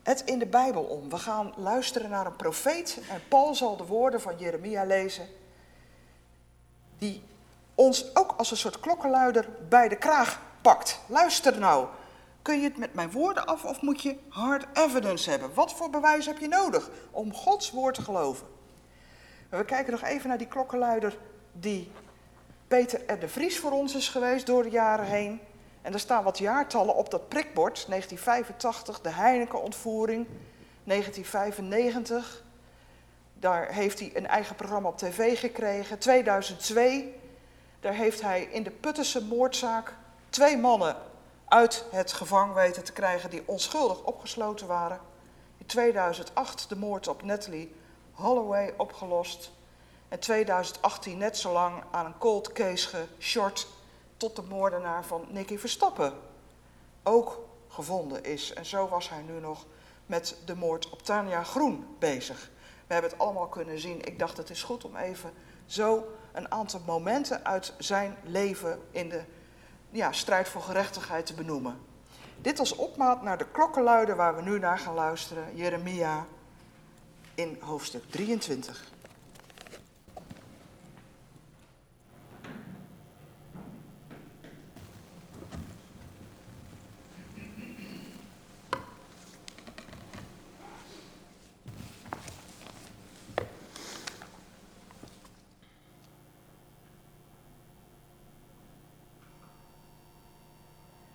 het 0.03 0.23
in 0.25 0.39
de 0.39 0.47
Bijbel 0.47 0.83
om? 0.83 1.09
We 1.09 1.19
gaan 1.19 1.53
luisteren 1.57 2.11
naar 2.11 2.27
een 2.27 2.37
profeet. 2.37 2.99
En 3.11 3.23
Paul 3.29 3.55
zal 3.55 3.77
de 3.77 3.87
woorden 3.87 4.21
van 4.21 4.39
Jeremia 4.39 4.85
lezen. 4.85 5.29
Die 6.99 7.23
ons 7.75 8.17
ook 8.17 8.35
als 8.37 8.51
een 8.51 8.57
soort 8.57 8.81
klokkenluider 8.81 9.49
bij 9.69 9.89
de 9.89 9.97
kraag 9.97 10.41
pakt. 10.63 11.01
Luister 11.07 11.59
nou. 11.59 11.87
Kun 12.43 12.57
je 12.57 12.65
het 12.65 12.77
met 12.77 12.95
mijn 12.95 13.11
woorden 13.11 13.47
af 13.47 13.65
of 13.65 13.81
moet 13.81 14.03
je 14.03 14.17
hard 14.29 14.67
evidence 14.73 15.31
hebben? 15.31 15.55
Wat 15.55 15.73
voor 15.73 15.91
bewijs 15.91 16.27
heb 16.27 16.39
je 16.39 16.49
nodig 16.49 16.91
om 17.11 17.35
Gods 17.35 17.71
woord 17.71 17.95
te 17.95 18.03
geloven? 18.03 18.47
we 19.49 19.65
kijken 19.65 19.93
nog 19.93 20.03
even 20.03 20.29
naar 20.29 20.39
die 20.39 20.47
klokkenluider 20.47 21.19
die 21.53 21.91
Peter 22.69 23.01
R. 23.07 23.19
de 23.19 23.29
Vries 23.29 23.59
voor 23.59 23.71
ons 23.71 23.95
is 23.95 24.09
geweest 24.09 24.47
door 24.47 24.63
de 24.63 24.71
jaren 24.71 25.07
heen. 25.07 25.41
En 25.83 25.93
er 25.93 26.01
staan 26.01 26.25
wat 26.25 26.39
jaartallen 26.39 26.95
op 26.95 27.11
dat 27.11 27.29
prikbord. 27.29 27.85
1985, 27.89 29.01
de 29.01 29.11
Heineken-ontvoering. 29.11 30.27
1995, 30.85 32.43
daar 33.35 33.73
heeft 33.73 33.99
hij 33.99 34.11
een 34.15 34.27
eigen 34.27 34.57
programma 34.57 34.89
op 34.89 34.99
tv 34.99 35.39
gekregen. 35.39 35.99
2002, 35.99 37.21
daar 37.81 37.95
heeft 37.95 38.21
hij 38.21 38.43
in 38.43 38.63
de 38.63 38.71
Puttense 38.71 39.25
moordzaak 39.25 39.95
twee 40.29 40.57
mannen 40.57 40.97
uit 41.49 41.85
het 41.91 42.13
gevangen 42.13 42.55
weten 42.55 42.85
te 42.85 42.93
krijgen 42.93 43.31
die 43.31 43.43
onschuldig 43.45 44.03
opgesloten 44.03 44.67
waren. 44.67 45.01
In 45.59 45.67
2008 45.67 46.69
de 46.69 46.77
moord 46.77 47.09
op 47.09 47.23
Natalie 47.23 47.75
Holloway 48.13 48.75
opgelost. 48.77 49.51
En 50.09 50.19
2018 50.19 51.19
net 51.19 51.39
zo 51.39 51.53
lang 51.53 51.83
aan 51.91 52.07
een 52.07 52.19
cold 52.19 52.53
case 52.53 53.07
geshort 53.19 53.67
tot 54.23 54.37
de 54.37 54.55
moordenaar 54.55 55.05
van 55.05 55.25
Nicky 55.29 55.59
Verstappen 55.59 56.13
ook 57.03 57.45
gevonden 57.69 58.25
is. 58.25 58.53
En 58.53 58.67
zo 58.67 58.89
was 58.89 59.09
hij 59.09 59.23
nu 59.23 59.41
nog 59.41 59.67
met 60.07 60.37
de 60.45 60.55
moord 60.55 60.91
op 60.91 61.03
Tania 61.03 61.43
Groen 61.43 61.87
bezig. 61.99 62.51
We 62.87 62.93
hebben 62.93 63.11
het 63.11 63.21
allemaal 63.21 63.47
kunnen 63.47 63.79
zien. 63.79 64.05
Ik 64.05 64.19
dacht 64.19 64.37
het 64.37 64.51
is 64.51 64.63
goed 64.63 64.85
om 64.85 64.97
even 64.97 65.33
zo 65.67 66.13
een 66.33 66.51
aantal 66.51 66.81
momenten 66.87 67.45
uit 67.45 67.75
zijn 67.79 68.17
leven 68.25 68.81
in 68.91 69.09
de 69.09 69.23
ja, 69.91 70.13
strijd 70.13 70.49
voor 70.49 70.63
gerechtigheid 70.63 71.27
te 71.27 71.35
benoemen. 71.35 71.81
Dit 72.41 72.59
als 72.59 72.75
opmaat 72.75 73.23
naar 73.23 73.39
de 73.39 73.51
klokkenluider 73.53 74.17
waar 74.17 74.37
we 74.37 74.43
nu 74.43 74.59
naar 74.59 74.79
gaan 74.79 74.95
luisteren, 74.95 75.57
Jeremia 75.57 76.27
in 77.35 77.59
hoofdstuk 77.61 78.11
23. 78.11 78.92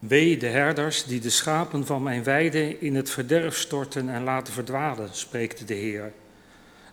Wee 0.08 0.38
de 0.38 0.48
herders 0.48 1.04
die 1.04 1.20
de 1.20 1.30
schapen 1.30 1.86
van 1.86 2.04
mijn 2.04 2.24
weide 2.24 2.80
in 2.80 2.96
het 2.96 3.10
verderf 3.10 3.58
storten 3.58 4.10
en 4.10 4.24
laten 4.24 4.54
verdwalen, 4.54 5.10
spreekt 5.12 5.68
de 5.68 5.74
Heer. 5.74 6.14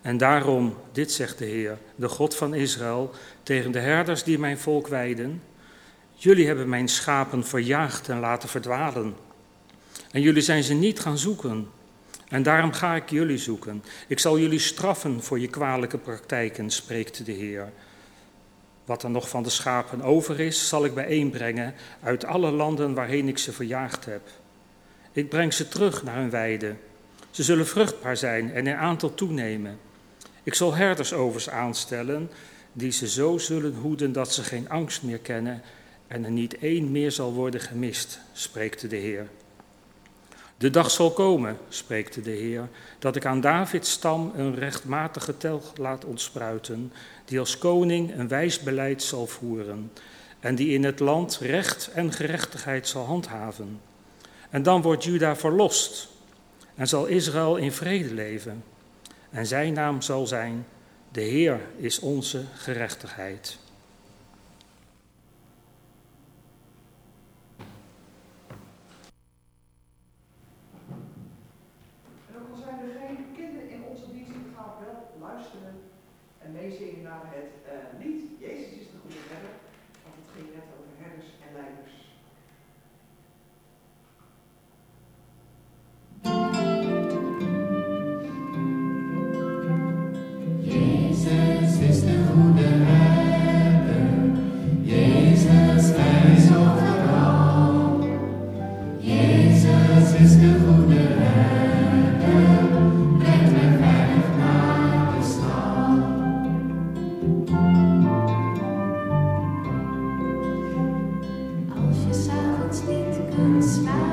En 0.03 0.17
daarom, 0.17 0.77
dit 0.93 1.13
zegt 1.13 1.39
de 1.39 1.45
Heer, 1.45 1.79
de 1.97 2.09
God 2.09 2.37
van 2.37 2.55
Israël, 2.55 3.11
tegen 3.43 3.73
de 3.73 3.79
herders 3.79 4.23
die 4.23 4.39
mijn 4.39 4.59
volk 4.59 4.89
weiden: 4.89 5.43
Jullie 6.15 6.47
hebben 6.47 6.69
mijn 6.69 6.89
schapen 6.89 7.47
verjaagd 7.47 8.09
en 8.09 8.19
laten 8.19 8.49
verdwalen. 8.49 9.15
En 10.11 10.21
jullie 10.21 10.43
zijn 10.43 10.63
ze 10.63 10.75
niet 10.75 11.01
gaan 11.01 11.19
zoeken. 11.19 11.69
En 12.29 12.43
daarom 12.43 12.73
ga 12.73 12.95
ik 12.95 13.11
jullie 13.11 13.39
zoeken. 13.39 13.85
Ik 14.09 14.19
zal 14.19 14.39
jullie 14.39 14.59
straffen 14.59 15.23
voor 15.23 15.39
je 15.39 15.49
kwalijke 15.49 15.99
praktijken, 15.99 16.71
spreekt 16.71 17.27
de 17.27 17.33
Heer. 17.33 17.73
Wat 18.85 19.03
er 19.03 19.11
nog 19.11 19.29
van 19.29 19.43
de 19.43 19.51
schapen 19.51 20.03
over 20.03 20.41
is, 20.41 20.69
zal 20.69 20.85
ik 20.85 20.95
bijeenbrengen 20.95 21.75
uit 22.03 22.25
alle 22.25 22.51
landen 22.51 22.95
waarheen 22.95 23.29
ik 23.29 23.39
ze 23.39 23.53
verjaagd 23.53 24.05
heb. 24.05 24.23
Ik 25.13 25.29
breng 25.29 25.53
ze 25.53 25.69
terug 25.69 26.03
naar 26.03 26.17
hun 26.17 26.31
weide. 26.31 26.75
Ze 27.31 27.43
zullen 27.43 27.67
vruchtbaar 27.67 28.17
zijn 28.17 28.53
en 28.53 28.67
in 28.67 28.77
aantal 28.77 29.15
toenemen. 29.15 29.79
Ik 30.43 30.55
zal 30.55 30.75
herdersovers 30.75 31.51
aanstellen 31.51 32.31
die 32.73 32.91
ze 32.91 33.09
zo 33.09 33.39
zullen 33.39 33.75
hoeden 33.75 34.13
dat 34.13 34.33
ze 34.33 34.43
geen 34.43 34.69
angst 34.69 35.03
meer 35.03 35.19
kennen 35.19 35.63
en 36.07 36.25
er 36.25 36.31
niet 36.31 36.59
één 36.59 36.91
meer 36.91 37.13
zal 37.13 37.33
worden 37.33 37.61
gemist, 37.61 38.21
spreekt 38.33 38.91
de 38.91 38.97
Heer. 38.97 39.29
De 40.57 40.71
dag 40.71 40.91
zal 40.91 41.11
komen, 41.11 41.59
spreekt 41.69 42.25
de 42.25 42.31
Heer, 42.31 42.69
dat 42.99 43.17
ik 43.17 43.27
aan 43.27 43.41
Davids 43.41 43.91
stam 43.91 44.33
een 44.37 44.55
rechtmatige 44.55 45.37
telg 45.37 45.77
laat 45.77 46.05
ontspruiten, 46.05 46.93
die 47.25 47.39
als 47.39 47.59
koning 47.59 48.19
een 48.19 48.29
wijs 48.29 48.61
beleid 48.61 49.03
zal 49.03 49.27
voeren 49.27 49.91
en 50.41 50.55
die 50.55 50.73
in 50.73 50.85
het 50.85 51.01
land 51.01 51.39
recht 51.41 51.91
en 51.95 52.13
gerechtigheid 52.13 52.89
zal 52.89 53.05
handhaven. 53.05 53.81
En 54.51 54.63
dan 54.63 54.83
wordt 54.83 55.05
Juda 55.05 55.37
verlost 55.37 56.09
en 56.75 56.89
zal 56.89 57.07
Israël 57.07 57.57
in 57.57 57.73
vrede 57.73 58.15
leven. 58.15 58.65
En 59.31 59.47
zijn 59.47 59.73
naam 59.73 60.03
zal 60.03 60.27
zijn, 60.27 60.67
de 61.13 61.21
Heer 61.21 61.61
is 61.77 61.99
onze 61.99 62.45
gerechtigheid. 62.55 63.59
and 113.39 113.65
smile. 113.65 114.04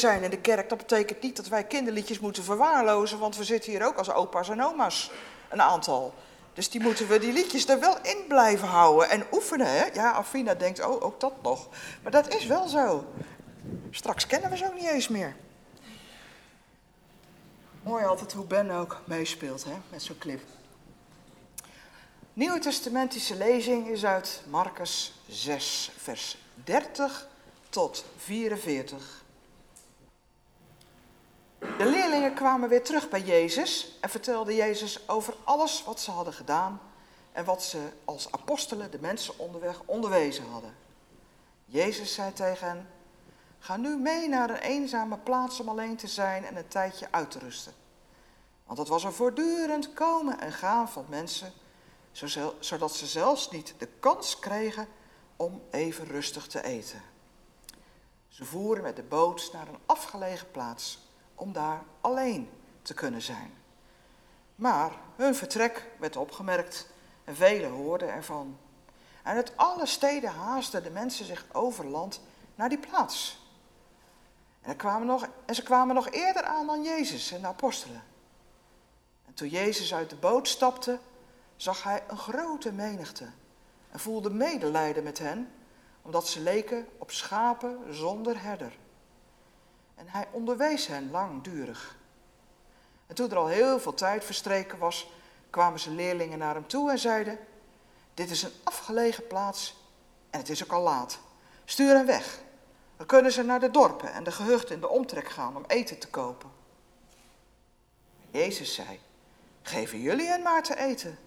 Zijn 0.00 0.22
in 0.22 0.30
de 0.30 0.40
kerk, 0.40 0.68
dat 0.68 0.78
betekent 0.78 1.22
niet 1.22 1.36
dat 1.36 1.48
wij 1.48 1.64
kinderliedjes 1.64 2.18
moeten 2.18 2.44
verwaarlozen, 2.44 3.18
want 3.18 3.36
we 3.36 3.44
zitten 3.44 3.70
hier 3.70 3.86
ook 3.86 3.96
als 3.96 4.12
opa's 4.12 4.48
en 4.48 4.64
oma's, 4.64 5.10
een 5.48 5.62
aantal. 5.62 6.14
Dus 6.52 6.70
die 6.70 6.80
moeten 6.80 7.08
we 7.08 7.18
die 7.18 7.32
liedjes 7.32 7.68
er 7.68 7.80
wel 7.80 7.96
in 8.02 8.24
blijven 8.28 8.68
houden 8.68 9.10
en 9.10 9.26
oefenen. 9.32 9.66
Hè? 9.66 9.84
Ja, 9.92 10.12
Afina 10.12 10.54
denkt, 10.54 10.84
oh, 10.84 11.04
ook 11.04 11.20
dat 11.20 11.42
nog. 11.42 11.68
Maar 12.02 12.12
dat 12.12 12.34
is 12.34 12.46
wel 12.46 12.68
zo. 12.68 13.04
Straks 13.90 14.26
kennen 14.26 14.50
we 14.50 14.56
ze 14.56 14.66
ook 14.66 14.74
niet 14.74 14.88
eens 14.88 15.08
meer. 15.08 15.36
Mooi 17.82 18.04
altijd 18.04 18.32
hoe 18.32 18.44
Ben 18.44 18.70
ook 18.70 19.00
meespeelt 19.04 19.64
hè, 19.64 19.74
met 19.90 20.02
zo'n 20.02 20.18
clip. 20.18 20.40
Nieuwe 22.32 22.58
Testamentische 22.58 23.36
lezing 23.36 23.88
is 23.88 24.04
uit 24.04 24.42
Marcus 24.48 25.20
6, 25.28 25.90
vers 25.96 26.36
30 26.64 27.28
tot 27.68 28.04
44. 28.16 29.22
De 31.60 31.90
leerlingen 31.90 32.34
kwamen 32.34 32.68
weer 32.68 32.84
terug 32.84 33.08
bij 33.08 33.22
Jezus 33.22 33.98
en 34.00 34.08
vertelden 34.08 34.54
Jezus 34.54 35.08
over 35.08 35.34
alles 35.44 35.84
wat 35.84 36.00
ze 36.00 36.10
hadden 36.10 36.32
gedaan 36.32 36.80
en 37.32 37.44
wat 37.44 37.62
ze 37.62 37.88
als 38.04 38.32
apostelen 38.32 38.90
de 38.90 38.98
mensen 39.00 39.38
onderweg 39.38 39.82
onderwezen 39.84 40.44
hadden. 40.50 40.74
Jezus 41.64 42.14
zei 42.14 42.32
tegen 42.32 42.66
hen, 42.66 42.88
ga 43.58 43.76
nu 43.76 43.96
mee 43.96 44.28
naar 44.28 44.50
een 44.50 44.56
eenzame 44.56 45.18
plaats 45.18 45.60
om 45.60 45.68
alleen 45.68 45.96
te 45.96 46.06
zijn 46.06 46.44
en 46.44 46.56
een 46.56 46.68
tijdje 46.68 47.08
uit 47.10 47.30
te 47.30 47.38
rusten. 47.38 47.72
Want 48.66 48.78
het 48.78 48.88
was 48.88 49.04
een 49.04 49.12
voortdurend 49.12 49.92
komen 49.92 50.40
en 50.40 50.52
gaan 50.52 50.88
van 50.88 51.06
mensen, 51.08 51.52
zodat 52.60 52.94
ze 52.94 53.06
zelfs 53.06 53.50
niet 53.50 53.74
de 53.78 53.88
kans 54.00 54.38
kregen 54.38 54.88
om 55.36 55.62
even 55.70 56.06
rustig 56.06 56.46
te 56.46 56.64
eten. 56.64 57.02
Ze 58.28 58.44
voeren 58.44 58.82
met 58.82 58.96
de 58.96 59.02
boot 59.02 59.50
naar 59.52 59.68
een 59.68 59.80
afgelegen 59.86 60.50
plaats 60.50 61.08
om 61.40 61.52
daar 61.52 61.82
alleen 62.00 62.50
te 62.82 62.94
kunnen 62.94 63.22
zijn. 63.22 63.54
Maar 64.54 64.92
hun 65.16 65.34
vertrek 65.34 65.86
werd 65.98 66.16
opgemerkt 66.16 66.88
en 67.24 67.36
velen 67.36 67.70
hoorden 67.70 68.12
ervan. 68.12 68.58
En 69.22 69.34
uit 69.34 69.56
alle 69.56 69.86
steden 69.86 70.30
haasten 70.30 70.82
de 70.82 70.90
mensen 70.90 71.24
zich 71.24 71.46
over 71.52 71.86
land 71.86 72.20
naar 72.54 72.68
die 72.68 72.78
plaats. 72.78 73.38
En, 74.60 74.76
kwamen 74.76 75.06
nog, 75.06 75.28
en 75.46 75.54
ze 75.54 75.62
kwamen 75.62 75.94
nog 75.94 76.10
eerder 76.10 76.44
aan 76.44 76.66
dan 76.66 76.82
Jezus 76.82 77.32
en 77.32 77.40
de 77.40 77.46
apostelen. 77.46 78.02
En 79.26 79.34
toen 79.34 79.48
Jezus 79.48 79.94
uit 79.94 80.10
de 80.10 80.16
boot 80.16 80.48
stapte, 80.48 80.98
zag 81.56 81.82
hij 81.82 82.02
een 82.08 82.18
grote 82.18 82.72
menigte 82.72 83.30
en 83.90 84.00
voelde 84.00 84.30
medelijden 84.30 85.02
met 85.02 85.18
hen, 85.18 85.52
omdat 86.02 86.28
ze 86.28 86.40
leken 86.40 86.88
op 86.98 87.10
schapen 87.10 87.94
zonder 87.94 88.42
herder. 88.42 88.72
En 90.00 90.06
hij 90.08 90.28
onderwees 90.30 90.86
hen 90.86 91.10
langdurig. 91.10 91.96
En 93.06 93.14
toen 93.14 93.30
er 93.30 93.36
al 93.36 93.46
heel 93.46 93.80
veel 93.80 93.94
tijd 93.94 94.24
verstreken 94.24 94.78
was, 94.78 95.10
kwamen 95.50 95.80
zijn 95.80 95.94
leerlingen 95.94 96.38
naar 96.38 96.54
hem 96.54 96.66
toe 96.66 96.90
en 96.90 96.98
zeiden: 96.98 97.38
Dit 98.14 98.30
is 98.30 98.42
een 98.42 98.52
afgelegen 98.64 99.26
plaats 99.26 99.76
en 100.30 100.38
het 100.38 100.48
is 100.48 100.64
ook 100.64 100.72
al 100.72 100.82
laat. 100.82 101.18
Stuur 101.64 101.94
hen 101.94 102.06
weg. 102.06 102.40
Dan 102.96 103.06
kunnen 103.06 103.32
ze 103.32 103.42
naar 103.42 103.60
de 103.60 103.70
dorpen 103.70 104.12
en 104.12 104.24
de 104.24 104.32
gehuchten 104.32 104.74
in 104.74 104.80
de 104.80 104.88
omtrek 104.88 105.28
gaan 105.28 105.56
om 105.56 105.64
eten 105.66 105.98
te 105.98 106.08
kopen. 106.08 106.50
Jezus 108.30 108.74
zei, 108.74 109.00
geven 109.62 110.00
jullie 110.00 110.26
hen 110.26 110.42
maar 110.42 110.62
te 110.62 110.78
eten. 110.78 111.18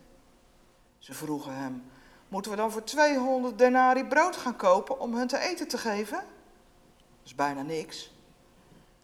Ze 0.98 1.14
vroegen 1.14 1.56
hem, 1.56 1.92
moeten 2.28 2.52
we 2.52 2.58
dan 2.58 2.72
voor 2.72 2.84
200 2.84 3.58
denari 3.58 4.06
brood 4.06 4.38
gaan 4.38 4.56
kopen 4.56 5.00
om 5.00 5.16
hun 5.16 5.28
te 5.28 5.38
eten 5.38 5.68
te 5.68 5.78
geven? 5.78 6.18
Dat 6.18 7.26
is 7.26 7.36
bijna 7.36 7.62
niks. 7.62 8.13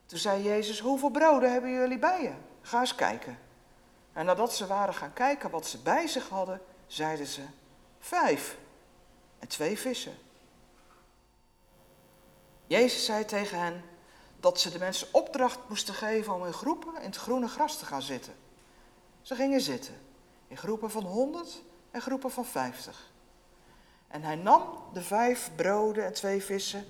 Toen 0.09 0.19
zei 0.19 0.43
Jezus, 0.43 0.79
hoeveel 0.79 1.09
broden 1.09 1.51
hebben 1.51 1.69
jullie 1.71 1.99
bij 1.99 2.21
je? 2.21 2.33
Ga 2.61 2.79
eens 2.79 2.95
kijken. 2.95 3.39
En 4.13 4.25
nadat 4.25 4.53
ze 4.53 4.67
waren 4.67 4.93
gaan 4.93 5.13
kijken 5.13 5.49
wat 5.49 5.67
ze 5.67 5.77
bij 5.77 6.07
zich 6.07 6.29
hadden, 6.29 6.61
zeiden 6.87 7.25
ze, 7.25 7.41
vijf 7.99 8.57
en 9.39 9.47
twee 9.47 9.79
vissen. 9.79 10.17
Jezus 12.67 13.05
zei 13.05 13.25
tegen 13.25 13.59
hen 13.59 13.83
dat 14.39 14.59
ze 14.59 14.69
de 14.69 14.79
mensen 14.79 15.07
opdracht 15.11 15.59
moesten 15.67 15.93
geven 15.93 16.33
om 16.33 16.45
in 16.45 16.53
groepen 16.53 16.95
in 16.95 17.09
het 17.09 17.15
groene 17.15 17.47
gras 17.47 17.77
te 17.77 17.85
gaan 17.85 18.01
zitten. 18.01 18.33
Ze 19.21 19.35
gingen 19.35 19.61
zitten, 19.61 19.93
in 20.47 20.57
groepen 20.57 20.91
van 20.91 21.03
honderd 21.03 21.61
en 21.91 22.01
groepen 22.01 22.31
van 22.31 22.45
vijftig. 22.45 23.11
En 24.07 24.23
hij 24.23 24.35
nam 24.35 24.63
de 24.93 25.01
vijf 25.01 25.51
broden 25.55 26.05
en 26.05 26.13
twee 26.13 26.43
vissen, 26.43 26.85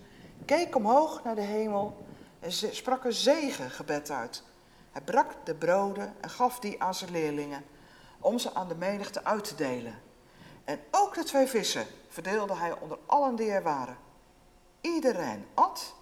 keek 0.45 0.75
omhoog 0.75 1.23
naar 1.23 1.35
de 1.35 1.41
hemel 1.41 2.07
en 2.39 2.51
sprak 2.51 3.03
een 3.03 3.13
zegengebed 3.13 4.11
uit. 4.11 4.43
Hij 4.91 5.01
brak 5.01 5.45
de 5.45 5.55
broden 5.55 6.15
en 6.21 6.29
gaf 6.29 6.59
die 6.59 6.81
aan 6.81 6.95
zijn 6.95 7.11
leerlingen 7.11 7.65
om 8.19 8.39
ze 8.39 8.53
aan 8.53 8.67
de 8.67 8.75
menigte 8.75 9.23
uit 9.23 9.43
te 9.43 9.55
delen. 9.55 10.01
En 10.63 10.79
ook 10.91 11.13
de 11.15 11.23
twee 11.23 11.47
vissen 11.47 11.85
verdeelde 12.07 12.55
hij 12.55 12.79
onder 12.79 12.97
allen 13.05 13.35
die 13.35 13.51
er 13.51 13.63
waren. 13.63 13.97
Iedereen 14.81 15.45
at 15.53 15.95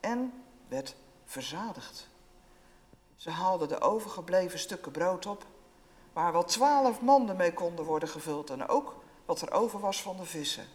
en 0.00 0.32
werd 0.68 0.96
verzadigd. 1.24 2.08
Ze 3.16 3.30
haalden 3.30 3.68
de 3.68 3.80
overgebleven 3.80 4.58
stukken 4.58 4.92
brood 4.92 5.26
op, 5.26 5.46
waar 6.12 6.32
wel 6.32 6.44
twaalf 6.44 7.00
manden 7.00 7.36
mee 7.36 7.54
konden 7.54 7.84
worden 7.84 8.08
gevuld 8.08 8.50
en 8.50 8.68
ook 8.68 8.96
wat 9.24 9.40
er 9.40 9.52
over 9.52 9.80
was 9.80 10.02
van 10.02 10.16
de 10.16 10.24
vissen. 10.24 10.66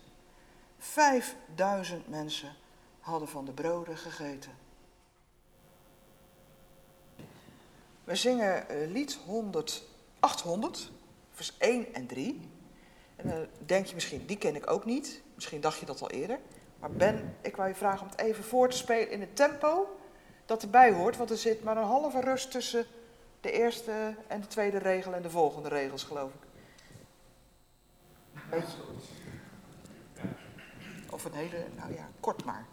Vijfduizend 0.78 2.08
mensen 2.08 2.56
hadden 3.00 3.28
van 3.28 3.46
de 3.46 3.52
broden 3.52 3.98
gegeten. 3.98 4.52
We 8.12 8.18
zingen 8.18 8.70
eh, 8.70 8.92
lied 8.92 9.18
100, 9.26 9.84
800, 10.20 10.92
vers 11.32 11.58
1 11.58 11.94
en 11.94 12.08
3. 12.08 12.50
En 13.16 13.30
dan 13.30 13.48
denk 13.66 13.86
je 13.86 13.94
misschien, 13.94 14.26
die 14.26 14.38
ken 14.38 14.56
ik 14.56 14.70
ook 14.70 14.86
niet. 14.86 15.22
Misschien 15.36 15.62
dacht 15.62 15.80
je 15.80 15.86
dat 15.86 16.02
al 16.02 16.10
eerder. 16.10 16.40
Maar 16.80 16.92
Ben, 16.92 17.36
ik 17.42 17.56
wou 17.56 17.70
je 17.70 17.76
vragen 17.76 18.02
om 18.02 18.08
het 18.08 18.20
even 18.20 18.44
voor 18.44 18.70
te 18.70 18.78
spelen 18.78 19.12
in 19.12 19.20
het 19.20 19.36
tempo 19.36 19.98
dat 20.46 20.62
erbij 20.62 20.92
hoort. 20.92 21.18
Want 21.18 21.30
er 21.30 21.38
zit 21.38 21.64
maar 21.64 21.78
een 21.78 21.84
halve 21.84 22.22
rust 22.22 22.52
tussen 22.52 22.86
de 23.42 23.52
eerste 23.52 24.16
en 24.28 24.42
de 24.42 24.48
tweede 24.48 24.78
regel 24.78 25.14
en 25.14 25.22
de 25.22 25.30
volgende 25.30 25.70
regels, 25.70 26.04
geloof 26.04 26.32
ik. 26.34 26.48
Beetje. 28.50 28.78
Of 31.10 31.26
een 31.26 31.34
hele, 31.34 31.66
nou 31.78 31.94
ja, 31.94 32.10
kort 32.20 32.44
maar. 32.46 32.66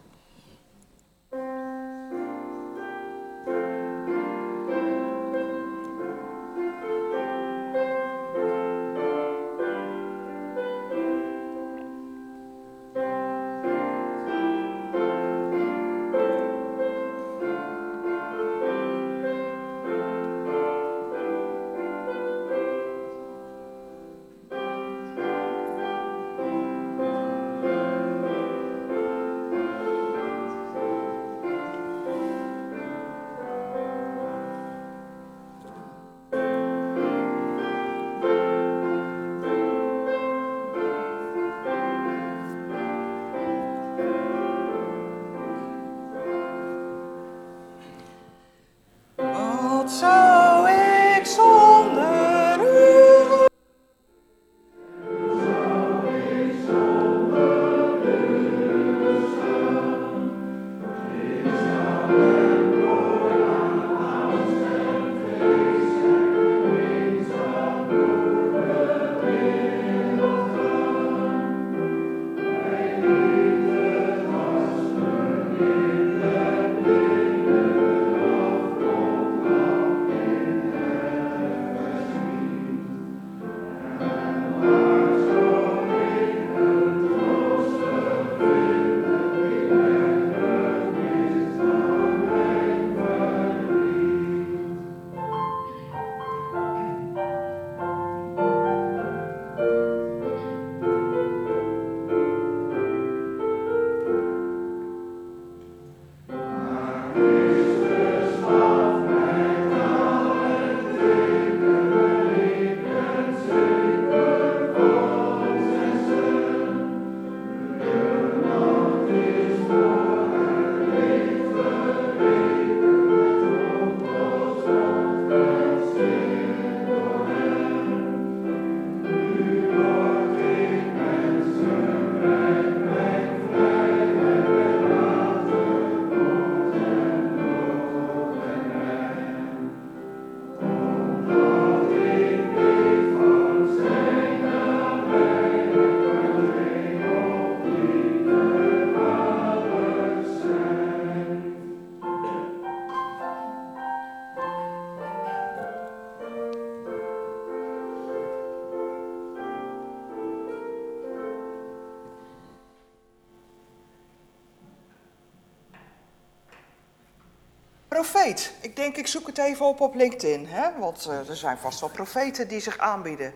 Profeet. 168.11 168.53
Ik 168.61 168.75
denk, 168.75 168.97
ik 168.97 169.07
zoek 169.07 169.27
het 169.27 169.37
even 169.37 169.65
op 169.65 169.81
op 169.81 169.95
LinkedIn, 169.95 170.47
hè? 170.47 170.79
want 170.79 171.07
uh, 171.09 171.29
er 171.29 171.35
zijn 171.35 171.57
vast 171.57 171.79
wel 171.79 171.89
profeten 171.89 172.47
die 172.47 172.59
zich 172.59 172.77
aanbieden. 172.77 173.33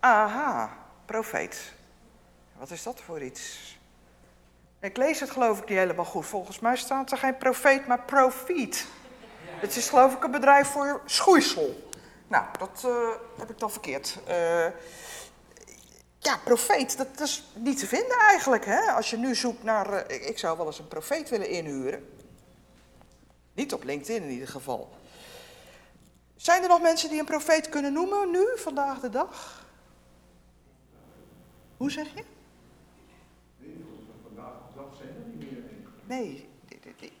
Aha, 0.00 0.76
profeet. 1.06 1.72
Wat 2.58 2.70
is 2.70 2.82
dat 2.82 3.00
voor 3.00 3.22
iets? 3.22 3.78
Ik 4.80 4.96
lees 4.96 5.20
het 5.20 5.30
geloof 5.30 5.60
ik 5.60 5.68
niet 5.68 5.78
helemaal 5.78 6.04
goed. 6.04 6.26
Volgens 6.26 6.58
mij 6.58 6.76
staat 6.76 7.12
er 7.12 7.18
geen 7.18 7.36
profeet, 7.36 7.86
maar 7.86 8.00
profiet. 8.00 8.86
Het 9.44 9.76
is 9.76 9.88
geloof 9.88 10.14
ik 10.14 10.24
een 10.24 10.30
bedrijf 10.30 10.68
voor 10.68 11.00
schoeisel. 11.04 11.90
Nou, 12.28 12.44
dat 12.58 12.82
uh, 12.86 13.08
heb 13.38 13.50
ik 13.50 13.58
dan 13.58 13.70
verkeerd. 13.70 14.18
Uh, 14.28 14.66
ja, 16.18 16.36
profeet, 16.44 16.96
dat 16.96 17.20
is 17.20 17.44
niet 17.54 17.78
te 17.78 17.86
vinden 17.86 18.18
eigenlijk. 18.18 18.64
Hè? 18.64 18.80
Als 18.80 19.10
je 19.10 19.16
nu 19.16 19.34
zoekt 19.34 19.62
naar, 19.62 19.92
eh, 19.92 20.28
ik 20.28 20.38
zou 20.38 20.56
wel 20.56 20.66
eens 20.66 20.78
een 20.78 20.88
profeet 20.88 21.28
willen 21.28 21.48
inhuren. 21.48 22.21
Niet 23.54 23.72
op 23.72 23.84
LinkedIn 23.84 24.22
in 24.22 24.30
ieder 24.30 24.48
geval. 24.48 24.90
Zijn 26.36 26.62
er 26.62 26.68
nog 26.68 26.80
mensen 26.80 27.10
die 27.10 27.18
een 27.18 27.24
profeet 27.24 27.68
kunnen 27.68 27.92
noemen 27.92 28.30
nu, 28.30 28.46
vandaag 28.54 29.00
de 29.00 29.10
dag? 29.10 29.66
Hoe 31.76 31.90
zeg 31.90 32.14
je? 32.14 32.24
Nee, 36.06 36.48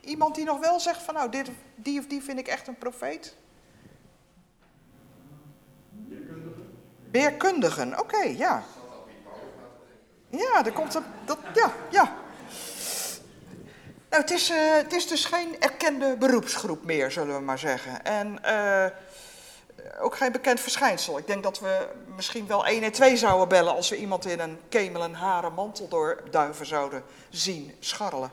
iemand 0.00 0.34
die 0.34 0.44
nog 0.44 0.58
wel 0.58 0.80
zegt 0.80 1.02
van 1.02 1.14
nou, 1.14 1.30
dit, 1.30 1.50
die 1.74 1.98
of 1.98 2.06
die 2.06 2.22
vind 2.22 2.38
ik 2.38 2.48
echt 2.48 2.66
een 2.68 2.78
profeet? 2.78 3.36
Weerkundigen. 6.08 6.78
Weerkundigen, 7.10 8.00
oké, 8.00 8.22
ja. 8.22 8.62
Ja, 10.28 10.64
er 10.64 10.72
komt 10.72 10.94
een, 10.94 11.04
dat, 11.24 11.38
ja, 11.54 11.72
ja. 11.90 12.21
Nou, 14.12 14.24
het 14.24 14.32
is, 14.32 14.50
uh, 14.50 14.56
het 14.76 14.92
is 14.92 15.06
dus 15.06 15.24
geen 15.24 15.60
erkende 15.60 16.16
beroepsgroep 16.16 16.84
meer, 16.84 17.10
zullen 17.10 17.34
we 17.34 17.40
maar 17.40 17.58
zeggen. 17.58 18.04
En 18.04 18.38
uh, 18.44 18.86
ook 20.00 20.16
geen 20.16 20.32
bekend 20.32 20.60
verschijnsel. 20.60 21.18
Ik 21.18 21.26
denk 21.26 21.42
dat 21.42 21.60
we 21.60 21.88
misschien 22.16 22.46
wel 22.46 22.66
1 22.66 22.82
en 22.82 22.92
2 22.92 23.16
zouden 23.16 23.48
bellen 23.48 23.74
als 23.74 23.88
we 23.88 23.96
iemand 23.96 24.26
in 24.26 24.40
een 24.40 24.58
kemel 24.68 25.02
en 25.02 25.14
haren 25.14 25.52
mantel 25.52 25.88
door 25.88 26.22
duiven 26.30 26.66
zouden 26.66 27.02
zien 27.30 27.74
scharrelen. 27.78 28.30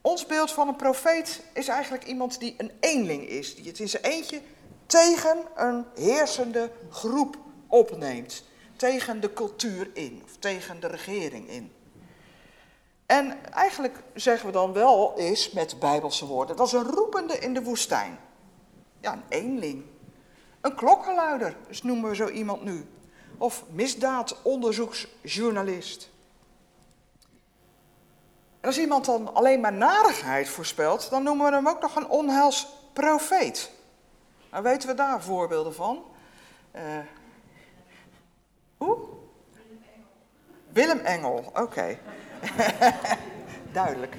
Ons 0.00 0.26
beeld 0.26 0.52
van 0.52 0.68
een 0.68 0.76
profeet 0.76 1.42
is 1.52 1.68
eigenlijk 1.68 2.04
iemand 2.04 2.40
die 2.40 2.54
een 2.58 2.72
eenling 2.80 3.28
is, 3.28 3.54
die 3.54 3.66
het 3.66 3.78
in 3.78 3.88
zijn 3.88 4.02
eentje 4.02 4.40
tegen 4.86 5.38
een 5.56 5.84
heersende 5.94 6.70
groep 6.90 7.36
opneemt, 7.68 8.44
tegen 8.76 9.20
de 9.20 9.32
cultuur 9.32 9.90
in 9.92 10.22
of 10.24 10.36
tegen 10.38 10.80
de 10.80 10.86
regering 10.86 11.48
in. 11.48 11.72
En 13.12 13.52
eigenlijk 13.52 14.02
zeggen 14.14 14.46
we 14.46 14.52
dan 14.52 14.72
wel 14.72 15.12
eens 15.16 15.50
met 15.50 15.78
bijbelse 15.78 16.26
woorden, 16.26 16.56
dat 16.56 16.66
is 16.66 16.72
een 16.72 16.90
roepende 16.90 17.38
in 17.38 17.54
de 17.54 17.62
woestijn. 17.62 18.18
Ja, 19.00 19.12
een 19.12 19.22
eenling. 19.28 19.84
Een 20.60 20.74
klokkenluider, 20.74 21.56
dus 21.68 21.82
noemen 21.82 22.10
we 22.10 22.16
zo 22.16 22.28
iemand 22.28 22.62
nu. 22.62 22.86
Of 23.38 23.64
misdaadonderzoeksjournalist. 23.70 26.10
En 28.60 28.68
als 28.68 28.78
iemand 28.78 29.04
dan 29.04 29.34
alleen 29.34 29.60
maar 29.60 29.72
narigheid 29.72 30.48
voorspelt, 30.48 31.10
dan 31.10 31.22
noemen 31.22 31.46
we 31.46 31.52
hem 31.52 31.68
ook 31.68 31.80
nog 31.80 31.96
een 31.96 32.08
onheilsprofeet. 32.08 33.70
Nou 34.50 34.62
weten 34.62 34.88
we 34.88 34.94
daar 34.94 35.22
voorbeelden 35.22 35.74
van. 35.74 36.04
Uh, 36.74 36.82
hoe? 38.76 38.98
Willem 40.72 40.98
Engel, 40.98 41.50
oké. 41.54 41.98
Duidelijk. 43.72 44.16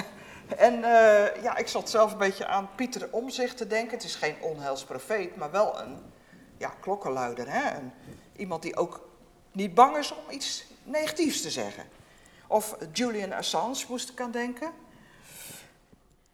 en 0.56 0.74
uh, 0.78 1.42
ja, 1.42 1.56
ik 1.56 1.68
zat 1.68 1.90
zelf 1.90 2.12
een 2.12 2.18
beetje 2.18 2.46
aan 2.46 2.68
Pieter 2.74 3.08
Omzicht 3.10 3.56
te 3.56 3.66
denken. 3.66 3.92
Het 3.92 4.04
is 4.04 4.14
geen 4.14 4.36
onheilsprofeet, 4.40 5.36
maar 5.36 5.50
wel 5.50 5.80
een 5.80 5.98
ja, 6.56 6.72
klokkenluider. 6.80 7.52
Hè? 7.52 7.70
Iemand 8.36 8.62
die 8.62 8.76
ook 8.76 9.08
niet 9.52 9.74
bang 9.74 9.96
is 9.96 10.12
om 10.12 10.30
iets 10.30 10.66
negatiefs 10.82 11.40
te 11.42 11.50
zeggen. 11.50 11.84
Of 12.46 12.76
Julian 12.92 13.32
Assange 13.32 13.84
moest 13.88 14.10
ik 14.10 14.20
aan 14.20 14.30
denken. 14.30 14.70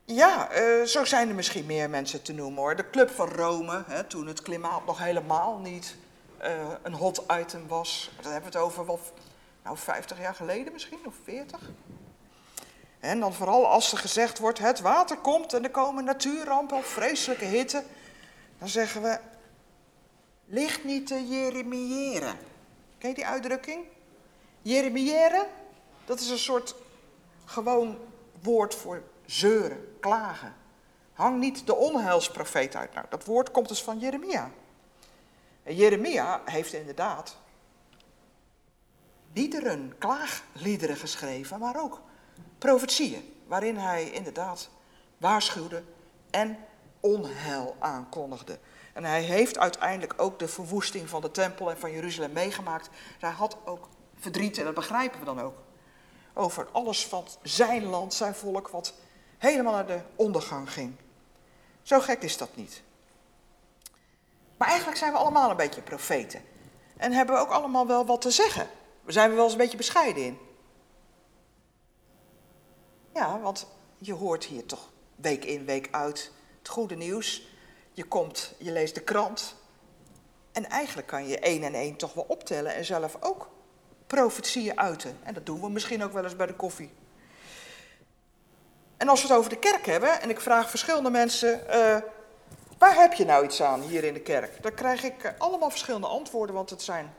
Ja, 0.04 0.48
uh, 0.60 0.84
zo 0.84 1.04
zijn 1.04 1.28
er 1.28 1.34
misschien 1.34 1.66
meer 1.66 1.90
mensen 1.90 2.22
te 2.22 2.32
noemen 2.32 2.58
hoor. 2.58 2.76
De 2.76 2.90
Club 2.90 3.10
van 3.10 3.28
Rome, 3.28 3.84
hè, 3.86 4.04
toen 4.04 4.26
het 4.26 4.42
klimaat 4.42 4.86
nog 4.86 4.98
helemaal 4.98 5.58
niet 5.58 5.96
uh, 6.42 6.48
een 6.82 6.92
hot 6.92 7.24
item 7.40 7.66
was. 7.66 8.10
Daar 8.22 8.32
hebben 8.32 8.52
we 8.52 8.58
het 8.58 8.66
over 8.66 8.86
wel 8.86 9.00
nou, 9.68 9.80
50 9.80 10.18
jaar 10.18 10.34
geleden 10.34 10.72
misschien, 10.72 10.98
of 11.04 11.14
40. 11.24 11.60
En 13.00 13.20
dan 13.20 13.34
vooral 13.34 13.66
als 13.66 13.92
er 13.92 13.98
gezegd 13.98 14.38
wordt, 14.38 14.58
het 14.58 14.80
water 14.80 15.16
komt 15.16 15.52
en 15.52 15.64
er 15.64 15.70
komen 15.70 16.04
natuurrampen 16.04 16.76
of 16.76 16.86
vreselijke 16.86 17.44
hitte. 17.44 17.84
Dan 18.58 18.68
zeggen 18.68 19.02
we, 19.02 19.18
ligt 20.44 20.84
niet 20.84 21.06
te 21.06 21.26
jeremiëren. 21.28 22.38
Ken 22.98 23.08
je 23.08 23.14
die 23.14 23.26
uitdrukking? 23.26 23.84
Jeremiëren, 24.62 25.46
dat 26.04 26.20
is 26.20 26.30
een 26.30 26.38
soort 26.38 26.74
gewoon 27.44 27.98
woord 28.42 28.74
voor 28.74 29.02
zeuren, 29.26 29.96
klagen. 30.00 30.54
Hang 31.12 31.38
niet 31.38 31.66
de 31.66 31.74
onheilsprofeet 31.74 32.76
uit. 32.76 32.94
Nou, 32.94 33.06
dat 33.08 33.24
woord 33.24 33.50
komt 33.50 33.68
dus 33.68 33.82
van 33.82 33.98
Jeremia. 33.98 34.50
En 35.62 35.74
Jeremia 35.74 36.42
heeft 36.44 36.72
inderdaad 36.72 37.36
liederen, 39.38 39.94
klaagliederen 39.98 40.96
geschreven, 40.96 41.58
maar 41.58 41.82
ook 41.82 42.00
profetieën, 42.58 43.34
waarin 43.46 43.76
hij 43.76 44.10
inderdaad 44.10 44.70
waarschuwde 45.18 45.82
en 46.30 46.58
onheil 47.00 47.76
aankondigde. 47.78 48.58
En 48.92 49.04
hij 49.04 49.22
heeft 49.22 49.58
uiteindelijk 49.58 50.14
ook 50.16 50.38
de 50.38 50.48
verwoesting 50.48 51.08
van 51.08 51.20
de 51.20 51.30
tempel 51.30 51.70
en 51.70 51.78
van 51.78 51.92
Jeruzalem 51.92 52.32
meegemaakt. 52.32 52.90
Hij 53.18 53.30
had 53.30 53.56
ook 53.64 53.88
verdriet, 54.14 54.58
en 54.58 54.64
dat 54.64 54.74
begrijpen 54.74 55.18
we 55.18 55.24
dan 55.24 55.40
ook, 55.40 55.56
over 56.34 56.68
alles 56.72 57.06
van 57.06 57.24
zijn 57.42 57.84
land, 57.84 58.14
zijn 58.14 58.34
volk, 58.34 58.68
wat 58.68 58.94
helemaal 59.38 59.72
naar 59.72 59.86
de 59.86 60.00
ondergang 60.16 60.72
ging. 60.72 60.94
Zo 61.82 62.00
gek 62.00 62.22
is 62.22 62.36
dat 62.36 62.56
niet. 62.56 62.82
Maar 64.56 64.68
eigenlijk 64.68 64.98
zijn 64.98 65.12
we 65.12 65.18
allemaal 65.18 65.50
een 65.50 65.56
beetje 65.56 65.82
profeten. 65.82 66.42
En 66.96 67.12
hebben 67.12 67.34
we 67.34 67.40
ook 67.40 67.50
allemaal 67.50 67.86
wel 67.86 68.06
wat 68.06 68.20
te 68.20 68.30
zeggen. 68.30 68.68
We 69.08 69.14
zijn 69.14 69.30
er 69.30 69.34
wel 69.34 69.44
eens 69.44 69.52
een 69.52 69.58
beetje 69.58 69.76
bescheiden 69.76 70.22
in. 70.22 70.38
Ja, 73.14 73.40
want 73.40 73.66
je 73.98 74.12
hoort 74.12 74.44
hier 74.44 74.66
toch 74.66 74.90
week 75.16 75.44
in, 75.44 75.64
week 75.64 75.88
uit 75.90 76.32
het 76.58 76.68
goede 76.68 76.96
nieuws. 76.96 77.42
Je 77.92 78.04
komt, 78.04 78.54
je 78.58 78.72
leest 78.72 78.94
de 78.94 79.00
krant. 79.00 79.54
En 80.52 80.68
eigenlijk 80.68 81.08
kan 81.08 81.28
je 81.28 81.38
één 81.38 81.62
en 81.62 81.74
één 81.74 81.96
toch 81.96 82.12
wel 82.12 82.24
optellen 82.28 82.74
en 82.74 82.84
zelf 82.84 83.16
ook 83.20 83.50
profetieën 84.06 84.78
uiten. 84.78 85.18
En 85.22 85.34
dat 85.34 85.46
doen 85.46 85.60
we 85.60 85.70
misschien 85.70 86.02
ook 86.02 86.12
wel 86.12 86.24
eens 86.24 86.36
bij 86.36 86.46
de 86.46 86.56
koffie. 86.56 86.90
En 88.96 89.08
als 89.08 89.22
we 89.22 89.28
het 89.28 89.36
over 89.36 89.50
de 89.50 89.58
kerk 89.58 89.86
hebben, 89.86 90.20
en 90.20 90.30
ik 90.30 90.40
vraag 90.40 90.70
verschillende 90.70 91.10
mensen, 91.10 91.60
uh, 91.66 91.96
waar 92.78 92.94
heb 92.94 93.12
je 93.12 93.24
nou 93.24 93.44
iets 93.44 93.62
aan 93.62 93.80
hier 93.80 94.04
in 94.04 94.14
de 94.14 94.20
kerk? 94.20 94.62
Dan 94.62 94.74
krijg 94.74 95.02
ik 95.02 95.24
uh, 95.24 95.30
allemaal 95.38 95.70
verschillende 95.70 96.06
antwoorden, 96.06 96.54
want 96.54 96.70
het 96.70 96.82
zijn, 96.82 97.14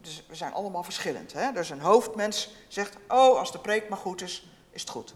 dus 0.00 0.24
we 0.28 0.34
zijn 0.34 0.52
allemaal 0.52 0.82
verschillend. 0.82 1.32
Hè? 1.32 1.52
Dus 1.52 1.70
een 1.70 1.80
hoofdmens 1.80 2.50
zegt, 2.68 2.96
oh, 3.08 3.38
als 3.38 3.52
de 3.52 3.58
preek 3.58 3.88
maar 3.88 3.98
goed 3.98 4.22
is, 4.22 4.50
is 4.70 4.80
het 4.80 4.90
goed. 4.90 5.14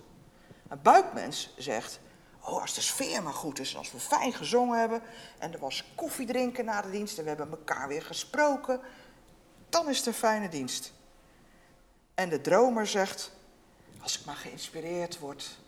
Een 0.68 0.82
buikmens 0.82 1.54
zegt, 1.56 2.00
oh, 2.40 2.60
als 2.60 2.74
de 2.74 2.80
sfeer 2.80 3.22
maar 3.22 3.32
goed 3.32 3.58
is, 3.58 3.76
als 3.76 3.92
we 3.92 3.98
fijn 3.98 4.32
gezongen 4.32 4.78
hebben 4.78 5.02
en 5.38 5.52
er 5.52 5.58
was 5.58 5.84
koffie 5.94 6.26
drinken 6.26 6.64
na 6.64 6.82
de 6.82 6.90
dienst 6.90 7.18
en 7.18 7.22
we 7.22 7.28
hebben 7.28 7.50
elkaar 7.50 7.88
weer 7.88 8.02
gesproken, 8.02 8.80
dan 9.68 9.88
is 9.88 9.96
het 9.96 10.06
een 10.06 10.14
fijne 10.14 10.48
dienst. 10.48 10.92
En 12.14 12.28
de 12.28 12.40
dromer 12.40 12.86
zegt, 12.86 13.30
als 14.02 14.18
ik 14.18 14.24
maar 14.24 14.36
geïnspireerd 14.36 15.18
word 15.18 15.58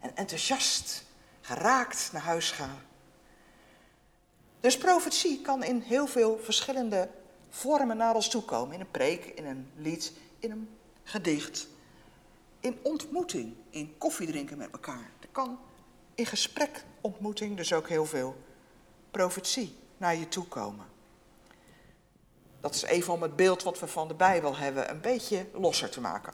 en 0.00 0.16
enthousiast, 0.16 1.04
geraakt 1.40 2.08
naar 2.12 2.22
huis 2.22 2.50
ga. 2.50 2.68
Dus 4.60 4.78
profetie 4.78 5.40
kan 5.40 5.62
in 5.62 5.80
heel 5.80 6.06
veel 6.06 6.38
verschillende 6.42 7.08
vormen 7.54 7.96
naar 7.96 8.14
ons 8.14 8.28
toe 8.28 8.42
komen. 8.42 8.74
In 8.74 8.80
een 8.80 8.90
preek, 8.90 9.24
in 9.24 9.46
een 9.46 9.70
lied, 9.76 10.12
in 10.38 10.50
een 10.50 10.68
gedicht 11.02 11.68
in 12.64 12.78
ontmoeting, 12.82 13.54
in 13.70 13.94
koffie 13.98 14.26
drinken 14.26 14.58
met 14.58 14.70
elkaar. 14.70 15.10
Er 15.20 15.28
kan 15.32 15.58
in 16.14 16.26
gesprek 16.26 16.84
ontmoeting 17.00 17.56
dus 17.56 17.72
ook 17.72 17.88
heel 17.88 18.06
veel 18.06 18.36
profetie 19.10 19.78
naar 19.96 20.16
je 20.16 20.28
toe 20.28 20.44
komen. 20.44 20.86
Dat 22.60 22.74
is 22.74 22.82
even 22.82 23.12
om 23.12 23.22
het 23.22 23.36
beeld 23.36 23.62
wat 23.62 23.80
we 23.80 23.86
van 23.86 24.08
de 24.08 24.14
Bijbel 24.14 24.56
hebben 24.56 24.90
een 24.90 25.00
beetje 25.00 25.46
losser 25.52 25.90
te 25.90 26.00
maken. 26.00 26.32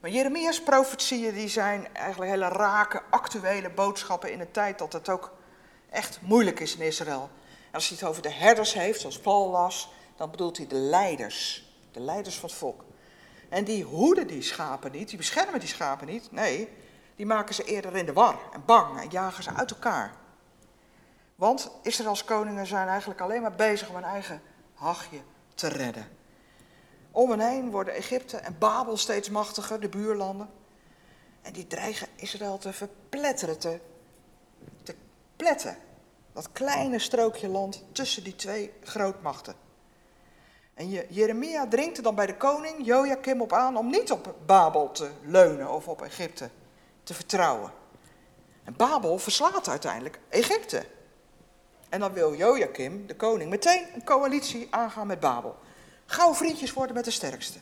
Maar 0.00 0.10
Jeremia's 0.10 0.62
profetieën 0.62 1.34
die 1.34 1.48
zijn 1.48 1.94
eigenlijk 1.94 2.30
hele 2.30 2.48
rake, 2.48 3.02
actuele 3.10 3.70
boodschappen 3.70 4.32
in 4.32 4.40
een 4.40 4.50
tijd 4.50 4.78
dat 4.78 4.92
het 4.92 5.08
ook 5.08 5.32
echt 5.90 6.20
moeilijk 6.22 6.60
is 6.60 6.76
in 6.76 6.86
Israël. 6.86 7.30
Als 7.76 7.88
hij 7.88 7.96
het 8.00 8.08
over 8.08 8.22
de 8.22 8.32
herders 8.32 8.72
heeft, 8.72 9.00
zoals 9.00 9.18
Paul 9.18 9.50
las, 9.50 9.92
dan 10.16 10.30
bedoelt 10.30 10.56
hij 10.56 10.66
de 10.66 10.74
leiders. 10.74 11.70
De 11.90 12.00
leiders 12.00 12.38
van 12.38 12.48
het 12.48 12.58
volk. 12.58 12.84
En 13.48 13.64
die 13.64 13.84
hoeden 13.84 14.26
die 14.26 14.42
schapen 14.42 14.92
niet, 14.92 15.08
die 15.08 15.16
beschermen 15.16 15.60
die 15.60 15.68
schapen 15.68 16.06
niet. 16.06 16.32
Nee, 16.32 16.68
die 17.16 17.26
maken 17.26 17.54
ze 17.54 17.64
eerder 17.64 17.96
in 17.96 18.06
de 18.06 18.12
war 18.12 18.38
en 18.52 18.62
bang 18.64 19.00
en 19.00 19.08
jagen 19.08 19.42
ze 19.42 19.54
uit 19.54 19.70
elkaar. 19.70 20.14
Want 21.34 21.70
Israëls 21.82 22.24
koningen 22.24 22.66
zijn 22.66 22.88
eigenlijk 22.88 23.20
alleen 23.20 23.42
maar 23.42 23.54
bezig 23.54 23.88
om 23.88 23.94
hun 23.94 24.04
eigen 24.04 24.42
hachje 24.74 25.20
te 25.54 25.68
redden. 25.68 26.08
Om 27.10 27.30
hen 27.30 27.40
heen 27.40 27.70
worden 27.70 27.94
Egypte 27.94 28.36
en 28.36 28.58
Babel 28.58 28.96
steeds 28.96 29.30
machtiger, 29.30 29.80
de 29.80 29.88
buurlanden. 29.88 30.50
En 31.42 31.52
die 31.52 31.66
dreigen 31.66 32.08
Israël 32.14 32.58
te 32.58 32.72
verpletteren, 32.72 33.58
te, 33.58 33.80
te 34.82 34.94
pletten. 35.36 35.76
Dat 36.36 36.52
kleine 36.52 36.98
strookje 36.98 37.48
land 37.48 37.84
tussen 37.92 38.24
die 38.24 38.36
twee 38.36 38.72
grootmachten. 38.82 39.54
En 40.74 40.88
Jeremia 40.88 41.66
dringt 41.68 41.96
er 41.96 42.02
dan 42.02 42.14
bij 42.14 42.26
de 42.26 42.36
koning 42.36 42.86
Joachim 42.86 43.40
op 43.40 43.52
aan 43.52 43.76
om 43.76 43.90
niet 43.90 44.10
op 44.10 44.34
Babel 44.46 44.90
te 44.90 45.10
leunen 45.22 45.72
of 45.72 45.88
op 45.88 46.02
Egypte 46.02 46.50
te 47.02 47.14
vertrouwen. 47.14 47.72
En 48.64 48.76
Babel 48.76 49.18
verslaat 49.18 49.68
uiteindelijk 49.68 50.18
Egypte. 50.28 50.86
En 51.88 52.00
dan 52.00 52.12
wil 52.12 52.34
Joachim, 52.34 53.06
de 53.06 53.16
koning, 53.16 53.50
meteen 53.50 53.86
een 53.94 54.04
coalitie 54.04 54.66
aangaan 54.70 55.06
met 55.06 55.20
Babel. 55.20 55.56
Gauw 56.06 56.34
vriendjes 56.34 56.72
worden 56.72 56.94
met 56.94 57.04
de 57.04 57.10
sterkste. 57.10 57.58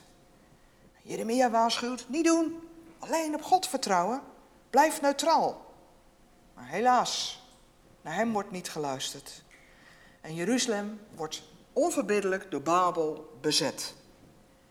Jeremia 1.01 1.49
waarschuwt, 1.49 2.05
niet 2.07 2.25
doen, 2.25 2.69
alleen 2.99 3.35
op 3.35 3.41
God 3.41 3.67
vertrouwen, 3.67 4.21
blijf 4.69 5.01
neutraal. 5.01 5.65
Maar 6.53 6.67
helaas, 6.67 7.43
naar 8.05 8.15
hem 8.15 8.33
wordt 8.33 8.51
niet 8.51 8.69
geluisterd. 8.69 9.43
En 10.21 10.35
Jeruzalem 10.35 10.99
wordt 11.15 11.43
onverbiddelijk 11.73 12.51
door 12.51 12.61
Babel 12.61 13.37
bezet. 13.41 13.93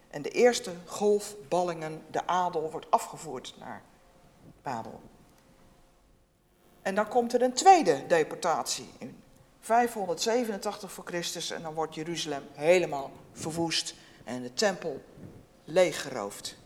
En 0.08 0.22
de 0.22 0.30
eerste 0.30 0.72
golf 0.84 1.34
ballingen, 1.48 2.02
de 2.10 2.26
adel, 2.26 2.70
wordt 2.70 2.90
afgevoerd 2.90 3.54
naar 3.58 3.82
Babel. 4.62 5.00
En 6.82 6.94
dan 6.94 7.08
komt 7.08 7.32
er 7.32 7.42
een 7.42 7.52
tweede 7.52 8.06
deportatie 8.06 8.88
in 8.98 9.22
587 9.60 10.92
voor 10.92 11.04
Christus 11.04 11.50
en 11.50 11.62
dan 11.62 11.74
wordt 11.74 11.94
Jeruzalem 11.94 12.42
helemaal 12.52 13.10
verwoest 13.32 13.94
en 14.24 14.42
de 14.42 14.52
tempel 14.52 15.04
leeggeroofd. 15.64 16.56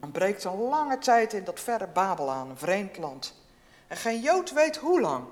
Dan 0.00 0.10
breekt 0.10 0.44
een 0.44 0.58
lange 0.58 0.98
tijd 0.98 1.32
in 1.32 1.44
dat 1.44 1.60
verre 1.60 1.86
Babel 1.86 2.30
aan, 2.30 2.50
een 2.50 2.58
vreemd 2.58 2.98
land. 2.98 3.44
En 3.86 3.96
geen 3.96 4.20
Jood 4.20 4.52
weet 4.52 4.76
hoe 4.76 5.00
lang. 5.00 5.24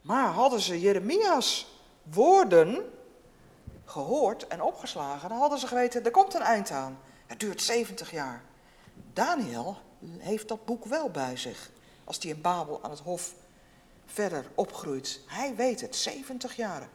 Maar 0.00 0.28
hadden 0.28 0.60
ze 0.60 0.80
Jeremia's 0.80 1.66
woorden 2.02 2.92
gehoord 3.84 4.46
en 4.46 4.62
opgeslagen, 4.62 5.28
dan 5.28 5.38
hadden 5.38 5.58
ze 5.58 5.66
geweten, 5.66 6.04
er 6.04 6.10
komt 6.10 6.34
een 6.34 6.40
eind 6.40 6.70
aan. 6.70 6.98
Het 7.26 7.40
duurt 7.40 7.62
70 7.62 8.10
jaar. 8.10 8.42
Daniel 9.12 9.76
heeft 10.18 10.48
dat 10.48 10.64
boek 10.64 10.84
wel 10.84 11.10
bij 11.10 11.36
zich, 11.36 11.70
als 12.04 12.18
hij 12.18 12.30
in 12.30 12.40
Babel 12.40 12.82
aan 12.82 12.90
het 12.90 13.00
hof 13.00 13.34
verder 14.06 14.46
opgroeit. 14.54 15.20
Hij 15.26 15.54
weet 15.54 15.80
het, 15.80 15.96
70 15.96 16.56
jaar. 16.56 16.88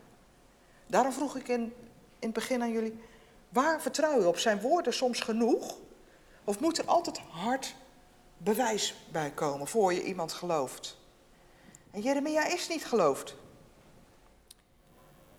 Daarom 0.88 1.12
vroeg 1.12 1.36
ik 1.36 1.48
in, 1.48 1.62
in 1.62 1.74
het 2.20 2.34
begin 2.34 2.62
aan 2.62 2.72
jullie, 2.72 3.00
waar 3.50 3.82
vertrouw 3.82 4.20
je 4.20 4.28
op? 4.28 4.38
Zijn 4.38 4.62
woorden 4.62 4.94
soms 4.94 5.20
genoeg? 5.20 5.78
Of 6.44 6.60
moet 6.60 6.78
er 6.78 6.86
altijd 6.86 7.20
hard 7.30 7.76
bewijs 8.40 8.96
bij 9.12 9.32
komen 9.32 9.68
voor 9.68 9.94
je 9.94 10.04
iemand 10.04 10.34
gelooft? 10.34 10.98
En 11.92 12.02
Jeremia 12.02 12.46
is 12.46 12.68
niet 12.68 12.86
geloofd. 12.86 13.36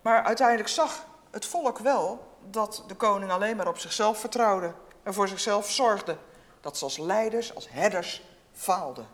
Maar 0.02 0.22
uiteindelijk 0.22 0.68
zag 0.68 1.06
het 1.30 1.46
volk 1.46 1.78
wel 1.78 2.28
dat 2.50 2.84
de 2.86 2.94
koning 2.94 3.30
alleen 3.30 3.56
maar 3.56 3.68
op 3.68 3.78
zichzelf 3.78 4.18
vertrouwde 4.18 4.74
en 5.02 5.14
voor 5.14 5.28
zichzelf 5.28 5.70
zorgde. 5.70 6.16
Dat 6.60 6.78
ze 6.78 6.84
als 6.84 6.98
leiders, 6.98 7.54
als 7.54 7.70
herders 7.70 8.22
faalden. 8.52 9.06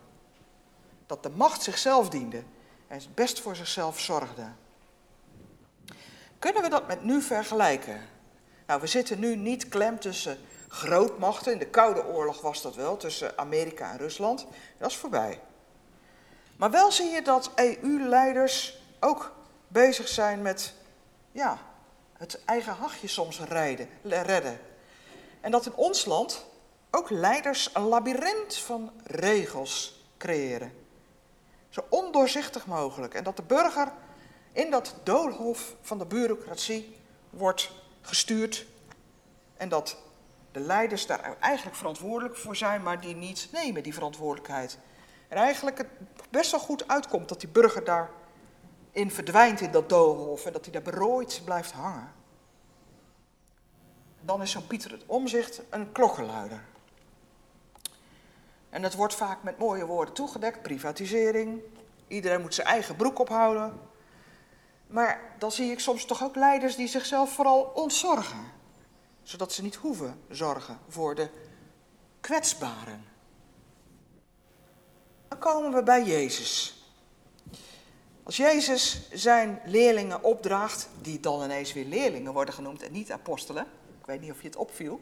Dat 1.07 1.22
de 1.22 1.31
macht 1.31 1.62
zichzelf 1.62 2.09
diende 2.09 2.42
en 2.88 2.99
het 2.99 3.14
best 3.14 3.40
voor 3.40 3.57
zichzelf 3.57 4.01
zorgde. 4.01 4.46
Kunnen 6.38 6.62
we 6.62 6.68
dat 6.68 6.87
met 6.87 7.05
nu 7.05 7.22
vergelijken? 7.22 8.01
Nou, 8.66 8.81
we 8.81 8.87
zitten 8.87 9.18
nu 9.18 9.37
niet 9.37 9.68
klem 9.68 10.01
tussen 10.01 10.38
grootmachten. 10.69 11.53
In 11.53 11.59
de 11.59 11.67
Koude 11.67 12.07
Oorlog 12.07 12.41
was 12.41 12.63
dat 12.63 12.75
wel, 12.75 12.97
tussen 12.97 13.39
Amerika 13.39 13.91
en 13.91 13.99
Rusland. 13.99 14.47
Dat 14.79 14.91
is 14.91 14.97
voorbij. 14.97 15.41
Maar 16.57 16.71
wel 16.71 16.93
zie 16.93 17.11
je 17.11 17.23
dat 17.23 17.51
EU-leiders 17.55 18.83
ook 19.01 19.33
bezig 19.69 20.09
zijn 20.09 20.43
met 20.43 20.75
ja, 21.33 21.59
het 22.13 22.45
eigen 22.45 22.73
hachje 22.73 23.09
soms 23.09 23.41
rijden, 23.41 23.89
redden. 24.03 24.61
En 25.41 25.51
dat 25.51 25.67
in 25.67 25.75
ons 25.75 26.05
land 26.05 26.45
ook 26.91 27.11
leiders 27.11 27.71
een 27.73 27.83
labyrint 27.83 28.57
van 28.57 28.93
regels 29.05 30.05
creëren. 30.19 30.73
Zo 31.69 31.85
ondoorzichtig 31.89 32.67
mogelijk. 32.67 33.15
En 33.15 33.25
dat 33.25 33.37
de 33.37 33.43
burger 33.43 33.93
in 34.53 34.71
dat 34.71 34.95
doolhof 35.03 35.75
van 35.81 35.99
de 35.99 36.07
bureaucratie 36.07 36.97
wordt 37.31 37.71
gestuurd. 38.01 38.67
En 39.57 39.69
dat 39.69 39.97
de 40.57 40.62
leiders 40.62 41.07
daar 41.07 41.37
eigenlijk 41.40 41.77
verantwoordelijk 41.77 42.37
voor 42.37 42.57
zijn, 42.57 42.83
maar 42.83 43.01
die 43.01 43.14
niet 43.14 43.49
nemen 43.53 43.83
die 43.83 43.95
verantwoordelijkheid. 43.95 44.79
En 45.29 45.37
eigenlijk 45.37 45.79
het 45.79 45.88
best 46.31 46.51
wel 46.51 46.61
goed 46.61 46.88
uitkomt 46.88 47.29
dat 47.29 47.40
die 47.40 47.49
burger 47.49 47.85
daarin 47.85 49.11
verdwijnt 49.11 49.61
in 49.61 49.71
dat 49.71 49.88
doolhof 49.88 50.47
en 50.47 50.53
dat 50.53 50.64
hij 50.64 50.73
daar 50.73 50.83
berooid 50.83 51.42
blijft 51.45 51.73
hangen. 51.73 52.12
Dan 54.21 54.42
is 54.42 54.51
zo'n 54.51 54.66
Pieter 54.66 54.90
het 54.90 55.03
Omzicht 55.07 55.62
een 55.71 55.92
klokkenluider. 55.92 56.64
En 58.71 58.83
dat 58.83 58.95
wordt 58.95 59.14
vaak 59.14 59.42
met 59.42 59.59
mooie 59.59 59.87
woorden 59.87 60.14
toegedekt, 60.14 60.62
privatisering. 60.62 61.61
Iedereen 62.09 62.40
moet 62.40 62.55
zijn 62.55 62.66
eigen 62.66 62.97
broek 62.97 63.19
ophouden. 63.19 63.81
Maar 64.87 65.21
dan 65.38 65.53
zie 65.53 65.71
ik 65.71 65.81
soms 65.81 66.05
toch 66.05 66.23
ook 66.23 66.37
leiders 66.37 66.77
die 66.77 66.88
zichzelf 66.88 67.33
vooral 67.33 67.62
ontzorgen. 67.62 68.55
Zodat 69.27 69.53
ze 69.53 69.62
niet 69.62 69.75
hoeven 69.75 70.21
zorgen 70.31 70.79
voor 70.89 71.15
de 71.15 71.29
kwetsbaren. 72.21 73.05
Dan 75.29 75.39
komen 75.39 75.73
we 75.73 75.83
bij 75.83 76.05
Jezus. 76.05 76.81
Als 78.23 78.37
Jezus 78.37 79.11
zijn 79.12 79.61
leerlingen 79.65 80.23
opdraagt, 80.23 80.89
die 81.01 81.21
dan 81.21 81.43
ineens 81.43 81.73
weer 81.73 81.85
leerlingen 81.85 82.33
worden 82.33 82.55
genoemd 82.55 82.83
en 82.83 82.93
niet 82.93 83.12
apostelen, 83.12 83.67
ik 84.01 84.07
weet 84.07 84.21
niet 84.21 84.31
of 84.31 84.41
je 84.41 84.47
het 84.47 84.57
opviel, 84.57 85.01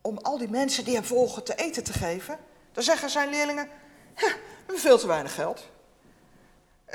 om 0.00 0.18
al 0.18 0.38
die 0.38 0.50
mensen 0.50 0.84
die 0.84 0.94
hem 0.94 1.04
volgen 1.04 1.44
te 1.44 1.54
eten 1.54 1.84
te 1.84 1.92
geven, 1.92 2.38
dan 2.72 2.82
zeggen 2.82 3.10
zijn 3.10 3.28
leerlingen, 3.28 3.68
we 4.14 4.40
hebben 4.56 4.78
veel 4.78 4.98
te 4.98 5.06
weinig 5.06 5.34
geld. 5.34 5.68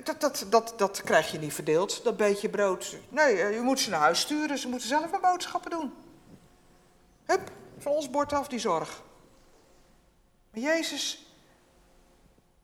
Dat, 0.03 0.21
dat, 0.21 0.45
dat, 0.49 0.73
dat 0.77 1.01
krijg 1.01 1.32
je 1.32 1.39
niet 1.39 1.53
verdeeld, 1.53 2.03
dat 2.03 2.17
beetje 2.17 2.49
brood. 2.49 2.97
Nee, 3.10 3.41
eh, 3.41 3.53
je 3.53 3.62
moet 3.62 3.79
ze 3.79 3.89
naar 3.89 3.99
huis 3.99 4.19
sturen, 4.19 4.58
ze 4.58 4.67
moeten 4.67 4.88
zelf 4.88 5.12
hun 5.12 5.21
boodschappen 5.21 5.71
doen. 5.71 5.93
Hup, 7.25 7.51
van 7.77 7.91
ons 7.91 8.10
bord 8.10 8.34
af 8.34 8.47
die 8.47 8.60
zorg. 8.60 9.03
Maar 10.51 10.62
Jezus 10.62 11.27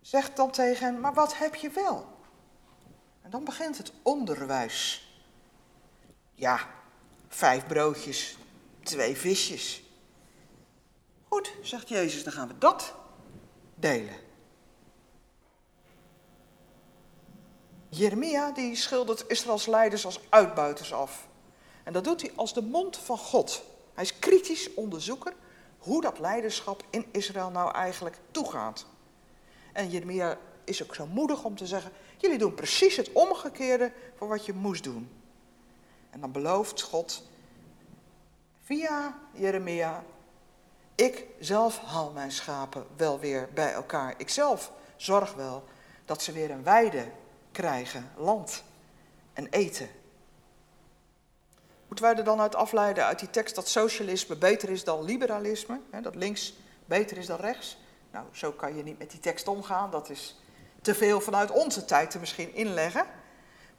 zegt 0.01 0.35
dan 0.35 0.51
tegen 0.51 0.85
hen, 0.85 0.99
maar 0.99 1.13
wat 1.13 1.37
heb 1.37 1.55
je 1.55 1.69
wel? 1.69 2.17
En 3.21 3.29
dan 3.29 3.43
begint 3.43 3.77
het 3.77 3.91
onderwijs. 4.01 5.07
Ja, 6.33 6.67
vijf 7.27 7.67
broodjes, 7.67 8.37
twee 8.83 9.17
visjes. 9.17 9.83
Goed, 11.27 11.53
zegt 11.61 11.89
Jezus, 11.89 12.23
dan 12.23 12.33
gaan 12.33 12.47
we 12.47 12.57
dat 12.57 12.93
delen. 13.75 14.28
Jeremia 17.89 18.51
die 18.51 18.75
schildert 18.75 19.23
Israëls 19.27 19.65
leiders 19.65 20.05
als 20.05 20.19
uitbuiters 20.29 20.93
af. 20.93 21.27
En 21.83 21.93
dat 21.93 22.03
doet 22.03 22.21
hij 22.21 22.31
als 22.35 22.53
de 22.53 22.61
mond 22.61 22.97
van 22.97 23.17
God. 23.17 23.63
Hij 23.93 24.03
is 24.03 24.19
kritisch 24.19 24.73
onderzoeker 24.73 25.33
hoe 25.77 26.01
dat 26.01 26.19
leiderschap 26.19 26.83
in 26.89 27.05
Israël 27.11 27.49
nou 27.49 27.73
eigenlijk 27.73 28.17
toegaat. 28.31 28.85
En 29.73 29.89
Jeremia 29.89 30.37
is 30.63 30.83
ook 30.83 30.95
zo 30.95 31.05
moedig 31.07 31.43
om 31.43 31.55
te 31.55 31.67
zeggen: 31.67 31.91
jullie 32.17 32.37
doen 32.37 32.53
precies 32.53 32.95
het 32.95 33.11
omgekeerde 33.11 33.91
van 34.15 34.27
wat 34.27 34.45
je 34.45 34.53
moest 34.53 34.83
doen. 34.83 35.09
En 36.09 36.19
dan 36.19 36.31
belooft 36.31 36.81
God 36.81 37.23
via 38.63 39.19
Jeremia: 39.33 40.03
ik 40.95 41.25
zelf 41.39 41.79
haal 41.79 42.11
mijn 42.11 42.31
schapen 42.31 42.85
wel 42.95 43.19
weer 43.19 43.49
bij 43.53 43.73
elkaar. 43.73 44.13
Ik 44.17 44.29
zelf 44.29 44.71
zorg 44.95 45.33
wel 45.33 45.63
dat 46.05 46.21
ze 46.21 46.31
weer 46.31 46.51
een 46.51 46.63
weide 46.63 47.05
krijgen, 47.51 48.11
land 48.15 48.63
en 49.33 49.47
eten. 49.49 49.89
Moeten 51.87 52.05
wij 52.05 52.15
er 52.15 52.23
dan 52.23 52.41
uit 52.41 52.55
afleiden 52.55 53.05
uit 53.05 53.19
die 53.19 53.29
tekst 53.29 53.55
dat 53.55 53.67
socialisme 53.67 54.35
beter 54.35 54.69
is 54.69 54.83
dan 54.83 55.03
liberalisme? 55.03 55.79
Hè, 55.89 56.01
dat 56.01 56.15
links 56.15 56.53
beter 56.85 57.17
is 57.17 57.25
dan 57.25 57.39
rechts? 57.39 57.77
Nou, 58.11 58.25
zo 58.31 58.51
kan 58.51 58.75
je 58.75 58.83
niet 58.83 58.97
met 58.97 59.11
die 59.11 59.19
tekst 59.19 59.47
omgaan. 59.47 59.91
Dat 59.91 60.09
is 60.09 60.39
te 60.81 60.95
veel 60.95 61.21
vanuit 61.21 61.51
onze 61.51 61.85
tijd 61.85 62.11
te 62.11 62.19
misschien 62.19 62.55
inleggen. 62.55 63.05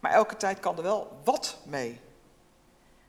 Maar 0.01 0.13
elke 0.13 0.37
tijd 0.37 0.61
kan 0.61 0.77
er 0.77 0.83
wel 0.83 1.21
wat 1.25 1.59
mee. 1.65 2.01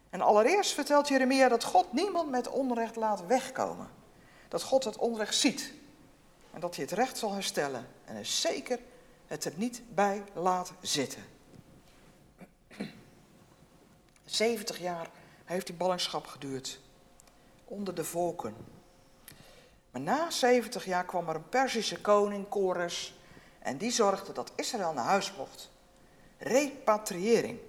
En 0.09 0.21
allereerst 0.21 0.73
vertelt 0.73 1.07
Jeremia 1.07 1.47
dat 1.47 1.63
God 1.63 1.93
niemand 1.93 2.29
met 2.29 2.49
onrecht 2.49 2.95
laat 2.95 3.25
wegkomen. 3.25 3.89
Dat 4.47 4.63
God 4.63 4.83
het 4.83 4.97
onrecht 4.97 5.35
ziet. 5.35 5.73
En 6.53 6.59
dat 6.59 6.75
hij 6.75 6.85
het 6.85 6.93
recht 6.93 7.17
zal 7.17 7.33
herstellen. 7.33 7.87
En 8.05 8.15
er 8.15 8.25
zeker 8.25 8.79
het 9.31 9.45
er 9.45 9.53
niet 9.55 9.81
bij 9.89 10.23
laat 10.33 10.73
zitten. 10.81 11.23
70 14.25 14.79
jaar 14.79 15.09
heeft 15.45 15.65
die 15.65 15.75
ballingschap 15.75 16.27
geduurd. 16.27 16.79
Onder 17.65 17.95
de 17.95 18.03
volken. 18.03 18.55
Maar 19.91 20.01
na 20.01 20.29
70 20.29 20.85
jaar 20.85 21.05
kwam 21.05 21.29
er 21.29 21.35
een 21.35 21.49
Perzische 21.49 22.01
koning, 22.01 22.49
Kores. 22.49 23.13
En 23.59 23.77
die 23.77 23.91
zorgde 23.91 24.33
dat 24.33 24.51
Israël 24.55 24.93
naar 24.93 25.05
huis 25.05 25.33
mocht. 25.37 25.69
Repatriëring. 26.37 27.59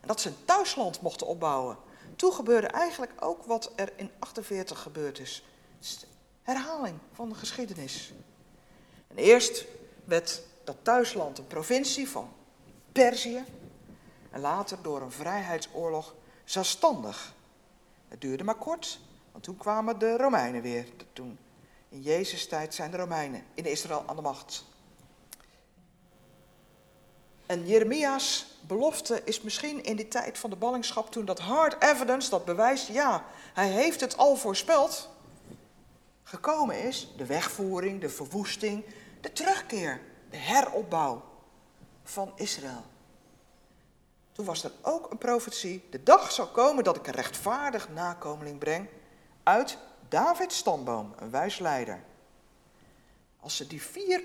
En 0.00 0.08
dat 0.08 0.20
ze 0.20 0.28
een 0.28 0.44
thuisland 0.44 1.00
mochten 1.00 1.26
opbouwen. 1.26 1.76
Toen 2.16 2.32
gebeurde 2.32 2.66
eigenlijk 2.66 3.12
ook 3.20 3.44
wat 3.44 3.72
er 3.76 3.92
in 3.96 4.10
48 4.18 4.82
gebeurd 4.82 5.18
is. 5.18 5.44
Herhaling 6.42 6.98
van 7.12 7.28
de 7.28 7.34
geschiedenis. 7.34 8.12
En 9.08 9.16
eerst 9.16 9.64
werd 10.04 10.48
dat 10.64 10.76
thuisland 10.82 11.38
een 11.38 11.46
provincie 11.46 12.08
van 12.08 12.32
Perzië. 12.92 13.44
En 14.30 14.40
later 14.40 14.78
door 14.82 15.02
een 15.02 15.12
vrijheidsoorlog 15.12 16.14
zelfstandig. 16.44 17.34
Het 18.08 18.20
duurde 18.20 18.44
maar 18.44 18.54
kort, 18.54 19.00
want 19.32 19.44
toen 19.44 19.56
kwamen 19.56 19.98
de 19.98 20.16
Romeinen 20.16 20.62
weer. 20.62 20.86
Toen, 21.12 21.38
in 21.88 22.02
Jezus' 22.02 22.48
tijd 22.48 22.74
zijn 22.74 22.90
de 22.90 22.96
Romeinen 22.96 23.44
in 23.54 23.64
Israël 23.64 24.04
aan 24.06 24.16
de 24.16 24.22
macht. 24.22 24.64
En 27.46 27.66
Jeremia's 27.66 28.46
belofte 28.60 29.22
is 29.24 29.40
misschien 29.40 29.84
in 29.84 29.96
die 29.96 30.08
tijd 30.08 30.38
van 30.38 30.50
de 30.50 30.56
ballingschap, 30.56 31.10
toen 31.10 31.24
dat 31.24 31.38
hard 31.38 31.82
evidence, 31.82 32.30
dat 32.30 32.44
bewijst, 32.44 32.88
ja, 32.88 33.24
hij 33.54 33.68
heeft 33.68 34.00
het 34.00 34.16
al 34.16 34.36
voorspeld, 34.36 35.08
gekomen 36.22 36.82
is, 36.82 37.08
de 37.16 37.26
wegvoering, 37.26 38.00
de 38.00 38.08
verwoesting, 38.08 38.84
de 39.20 39.32
terugkeer, 39.32 40.00
de 40.30 40.36
heropbouw 40.36 41.22
van 42.02 42.32
Israël. 42.36 42.84
Toen 44.32 44.44
was 44.44 44.64
er 44.64 44.72
ook 44.82 45.10
een 45.10 45.18
profetie, 45.18 45.88
de 45.90 46.02
dag 46.02 46.32
zal 46.32 46.46
komen 46.46 46.84
dat 46.84 46.96
ik 46.96 47.06
een 47.06 47.12
rechtvaardig 47.12 47.88
nakomeling 47.88 48.58
breng 48.58 48.88
uit 49.42 49.78
Davids 50.08 50.56
stamboom, 50.56 51.14
een 51.18 51.30
wijs 51.30 51.58
leider. 51.58 52.02
Als 53.40 53.56
ze 53.56 53.66
die 53.66 53.82
vier 53.82 54.22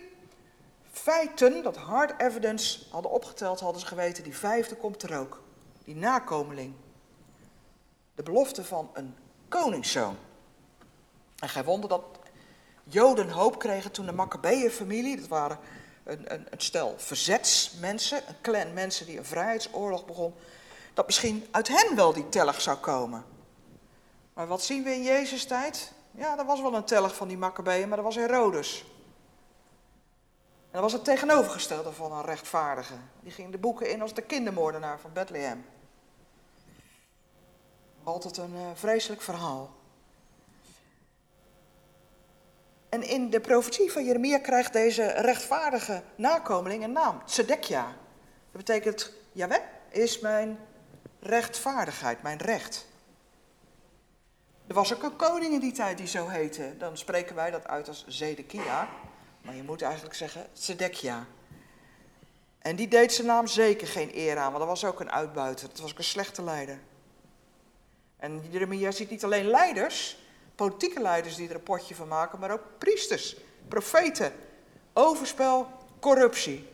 feiten, 0.91 1.63
dat 1.63 1.75
hard 1.75 2.21
evidence, 2.21 2.85
hadden 2.91 3.11
opgeteld, 3.11 3.59
hadden 3.59 3.81
ze 3.81 3.87
geweten, 3.87 4.23
die 4.23 4.37
vijfde 4.37 4.75
komt 4.75 5.03
er 5.03 5.19
ook. 5.19 5.43
Die 5.83 5.95
nakomeling. 5.95 6.73
De 8.15 8.23
belofte 8.23 8.63
van 8.63 8.89
een 8.93 9.15
koningszoon. 9.47 10.17
En 11.35 11.49
gij 11.49 11.63
wonder 11.63 11.89
dat 11.89 12.03
Joden 12.83 13.29
hoop 13.29 13.59
kregen 13.59 13.91
toen 13.91 14.05
de 14.05 14.11
Maccabeeën-familie, 14.11 15.17
dat 15.17 15.27
waren 15.27 15.59
een, 16.05 16.31
een, 16.31 16.47
stel 16.57 16.93
verzetsmensen, 16.97 18.21
een 18.27 18.41
clan 18.41 18.73
mensen 18.73 19.05
die 19.05 19.17
een 19.17 19.25
vrijheidsoorlog 19.25 20.05
begon, 20.05 20.33
dat 20.93 21.05
misschien 21.05 21.47
uit 21.51 21.67
hen 21.67 21.95
wel 21.95 22.13
die 22.13 22.29
tellig 22.29 22.61
zou 22.61 22.77
komen. 22.77 23.25
Maar 24.33 24.47
wat 24.47 24.63
zien 24.63 24.83
we 24.83 24.93
in 24.93 25.03
Jezus' 25.03 25.45
tijd? 25.45 25.91
Ja, 26.11 26.37
er 26.37 26.45
was 26.45 26.61
wel 26.61 26.75
een 26.75 26.83
tellig 26.83 27.15
van 27.15 27.27
die 27.27 27.37
Maccabeeën, 27.37 27.87
maar 27.87 27.97
dat 27.97 28.05
was 28.05 28.15
Herodes. 28.15 28.85
En 30.65 30.81
dat 30.81 30.81
was 30.81 30.93
het 30.93 31.03
tegenovergestelde 31.03 31.91
van 31.91 32.11
een 32.11 32.25
rechtvaardige. 32.25 32.93
Die 33.19 33.31
ging 33.31 33.51
de 33.51 33.57
boeken 33.57 33.89
in 33.91 34.01
als 34.01 34.13
de 34.13 34.21
kindermoordenaar 34.21 34.99
van 34.99 35.13
Bethlehem. 35.13 35.65
Altijd 38.03 38.37
een 38.37 38.53
uh, 38.53 38.61
vreselijk 38.73 39.21
verhaal. 39.21 39.69
En 42.95 43.03
in 43.03 43.29
de 43.29 43.39
profetie 43.39 43.91
van 43.91 44.05
Jeremia 44.05 44.39
krijgt 44.39 44.73
deze 44.73 45.03
rechtvaardige 45.03 46.03
nakomeling 46.15 46.83
een 46.83 46.91
naam, 46.91 47.21
Tzedekja. 47.25 47.83
Dat 48.51 48.65
betekent, 48.65 49.11
Jaweh 49.31 49.61
is 49.89 50.19
mijn 50.19 50.59
rechtvaardigheid, 51.19 52.21
mijn 52.21 52.37
recht. 52.37 52.87
Er 54.67 54.73
was 54.73 54.93
ook 54.93 55.03
een 55.03 55.15
koning 55.15 55.53
in 55.53 55.59
die 55.59 55.71
tijd 55.71 55.97
die 55.97 56.07
zo 56.07 56.27
heette. 56.27 56.77
Dan 56.77 56.97
spreken 56.97 57.35
wij 57.35 57.51
dat 57.51 57.67
uit 57.67 57.87
als 57.87 58.05
Zedekia. 58.07 58.89
Maar 59.41 59.55
je 59.55 59.63
moet 59.63 59.81
eigenlijk 59.81 60.15
zeggen 60.15 60.47
Zedekia. 60.53 61.25
En 62.59 62.75
die 62.75 62.87
deed 62.87 63.13
zijn 63.13 63.27
naam 63.27 63.47
zeker 63.47 63.87
geen 63.87 64.11
eer 64.13 64.37
aan, 64.37 64.51
want 64.51 64.57
dat 64.57 64.67
was 64.67 64.85
ook 64.85 64.99
een 64.99 65.11
uitbuiter. 65.11 65.67
Dat 65.67 65.79
was 65.79 65.91
ook 65.91 65.97
een 65.97 66.03
slechte 66.03 66.43
leider. 66.43 66.79
En 68.17 68.41
Jeremia 68.49 68.91
ziet 68.91 69.09
niet 69.09 69.23
alleen 69.23 69.45
leiders, 69.45 70.17
politieke 70.55 71.01
leiders 71.01 71.35
die 71.35 71.49
er 71.49 71.55
een 71.55 71.63
potje 71.63 71.95
van 71.95 72.07
maken, 72.07 72.39
maar 72.39 72.51
ook 72.51 72.63
priesters, 72.77 73.35
profeten, 73.67 74.33
overspel, 74.93 75.67
corruptie. 75.99 76.67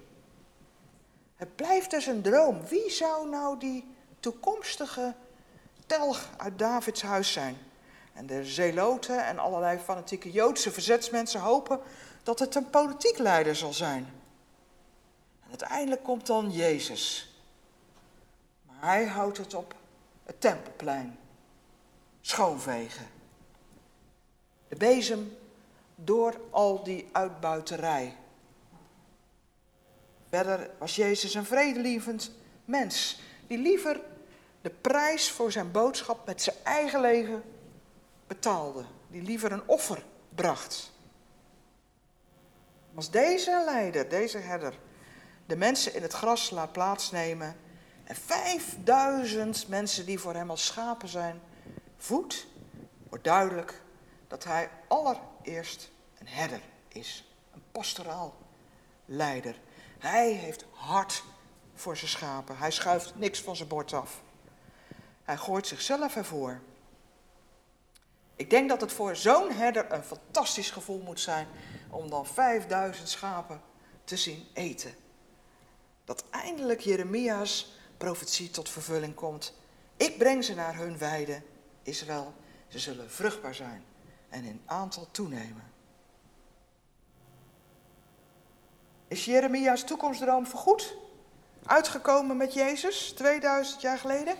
Het 1.36 1.55
blijft 1.55 1.89
dus 1.91 2.05
een 2.05 2.21
droom. 2.21 2.67
Wie 2.67 2.89
zou 2.89 3.29
nou 3.29 3.59
die 3.59 3.95
toekomstige 4.19 5.15
telg 5.86 6.29
uit 6.38 6.59
Davids 6.59 7.01
huis 7.01 7.32
zijn? 7.32 7.57
En 8.13 8.25
de 8.25 8.45
zeloten 8.45 9.25
en 9.25 9.39
allerlei 9.39 9.79
fanatieke 9.79 10.32
Joodse 10.32 10.71
verzetsmensen 10.71 11.39
hopen 11.39 11.79
dat 12.23 12.39
het 12.39 12.55
een 12.55 12.69
politiek 12.69 13.17
leider 13.17 13.55
zal 13.55 13.73
zijn. 13.73 14.13
En 15.43 15.49
uiteindelijk 15.49 16.03
komt 16.03 16.25
dan 16.25 16.51
Jezus. 16.51 17.36
Maar 18.65 18.89
hij 18.89 19.05
houdt 19.05 19.38
het 19.38 19.53
op 19.53 19.75
het 20.23 20.41
tempelplein. 20.41 21.19
Schoonvegen. 22.21 23.20
De 24.72 24.78
bezem 24.78 25.38
door 25.95 26.41
al 26.49 26.84
die 26.84 27.09
uitbuiterij. 27.11 28.15
Verder 30.30 30.69
was 30.78 30.95
Jezus 30.95 31.34
een 31.34 31.45
vredelievend 31.45 32.32
mens, 32.65 33.22
die 33.47 33.57
liever 33.57 34.01
de 34.61 34.69
prijs 34.69 35.32
voor 35.32 35.51
zijn 35.51 35.72
boodschap 35.72 36.26
met 36.26 36.41
zijn 36.41 36.55
eigen 36.63 37.01
leven 37.01 37.43
betaalde, 38.28 38.84
die 39.07 39.22
liever 39.22 39.51
een 39.51 39.67
offer 39.67 40.05
bracht. 40.36 40.91
Als 42.95 43.11
deze 43.11 43.61
leider, 43.65 44.09
deze 44.09 44.38
herder, 44.38 44.74
de 45.45 45.55
mensen 45.55 45.95
in 45.95 46.01
het 46.01 46.13
gras 46.13 46.49
laat 46.49 46.72
plaatsnemen 46.72 47.55
en 48.03 48.15
5000 48.15 49.67
mensen 49.67 50.05
die 50.05 50.19
voor 50.19 50.34
hem 50.34 50.49
als 50.49 50.65
schapen 50.65 51.07
zijn, 51.07 51.41
voedt, 51.97 52.47
wordt 53.09 53.24
duidelijk 53.24 53.80
dat 54.32 54.43
hij 54.43 54.69
allereerst 54.88 55.91
een 56.17 56.27
herder 56.27 56.61
is, 56.88 57.32
een 57.53 57.63
pastoraal 57.71 58.36
leider. 59.05 59.55
Hij 59.99 60.32
heeft 60.32 60.65
hart 60.71 61.23
voor 61.73 61.97
zijn 61.97 62.09
schapen. 62.09 62.57
Hij 62.57 62.71
schuift 62.71 63.15
niks 63.15 63.41
van 63.41 63.55
zijn 63.55 63.67
bord 63.67 63.93
af. 63.93 64.21
Hij 65.23 65.38
gooit 65.38 65.67
zichzelf 65.67 66.15
ervoor. 66.15 66.61
Ik 68.36 68.49
denk 68.49 68.69
dat 68.69 68.82
het 68.82 68.91
voor 68.91 69.15
zo'n 69.15 69.51
herder 69.51 69.91
een 69.91 70.03
fantastisch 70.03 70.71
gevoel 70.71 70.99
moet 70.99 71.19
zijn 71.19 71.47
om 71.89 72.09
dan 72.09 72.25
5000 72.25 73.09
schapen 73.09 73.61
te 74.03 74.17
zien 74.17 74.47
eten. 74.53 74.95
Dat 76.05 76.23
eindelijk 76.29 76.79
Jeremia's 76.79 77.75
profetie 77.97 78.49
tot 78.49 78.69
vervulling 78.69 79.15
komt. 79.15 79.53
Ik 79.97 80.17
breng 80.17 80.43
ze 80.43 80.55
naar 80.55 80.75
hun 80.75 80.97
weide, 80.97 81.41
Israël. 81.84 82.34
Ze 82.67 82.79
zullen 82.79 83.11
vruchtbaar 83.11 83.55
zijn 83.55 83.89
en 84.32 84.43
in 84.43 84.61
aantal 84.65 85.07
toenemen. 85.11 85.71
Is 89.07 89.25
Jeremia's 89.25 89.84
toekomstdroom 89.84 90.47
vergoed? 90.47 90.95
Uitgekomen 91.65 92.38
met 92.38 92.53
Jezus 92.53 93.11
2000 93.11 93.82
jaar 93.82 93.97
geleden? 93.97 94.36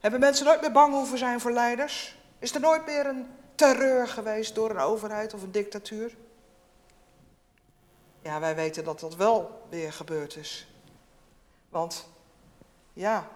Hebben 0.00 0.20
mensen 0.20 0.46
nooit 0.46 0.60
meer 0.60 0.72
bang 0.72 0.94
hoeven 0.94 1.18
zijn 1.18 1.40
voor 1.40 1.52
leiders? 1.52 2.18
Is 2.38 2.54
er 2.54 2.60
nooit 2.60 2.86
meer 2.86 3.06
een 3.06 3.26
terreur 3.54 4.08
geweest 4.08 4.54
door 4.54 4.70
een 4.70 4.78
overheid 4.78 5.34
of 5.34 5.42
een 5.42 5.52
dictatuur? 5.52 6.16
Ja, 8.22 8.40
wij 8.40 8.54
weten 8.54 8.84
dat 8.84 9.00
dat 9.00 9.16
wel 9.16 9.66
weer 9.68 9.92
gebeurd 9.92 10.36
is. 10.36 10.68
Want 11.68 12.08
ja, 12.92 13.28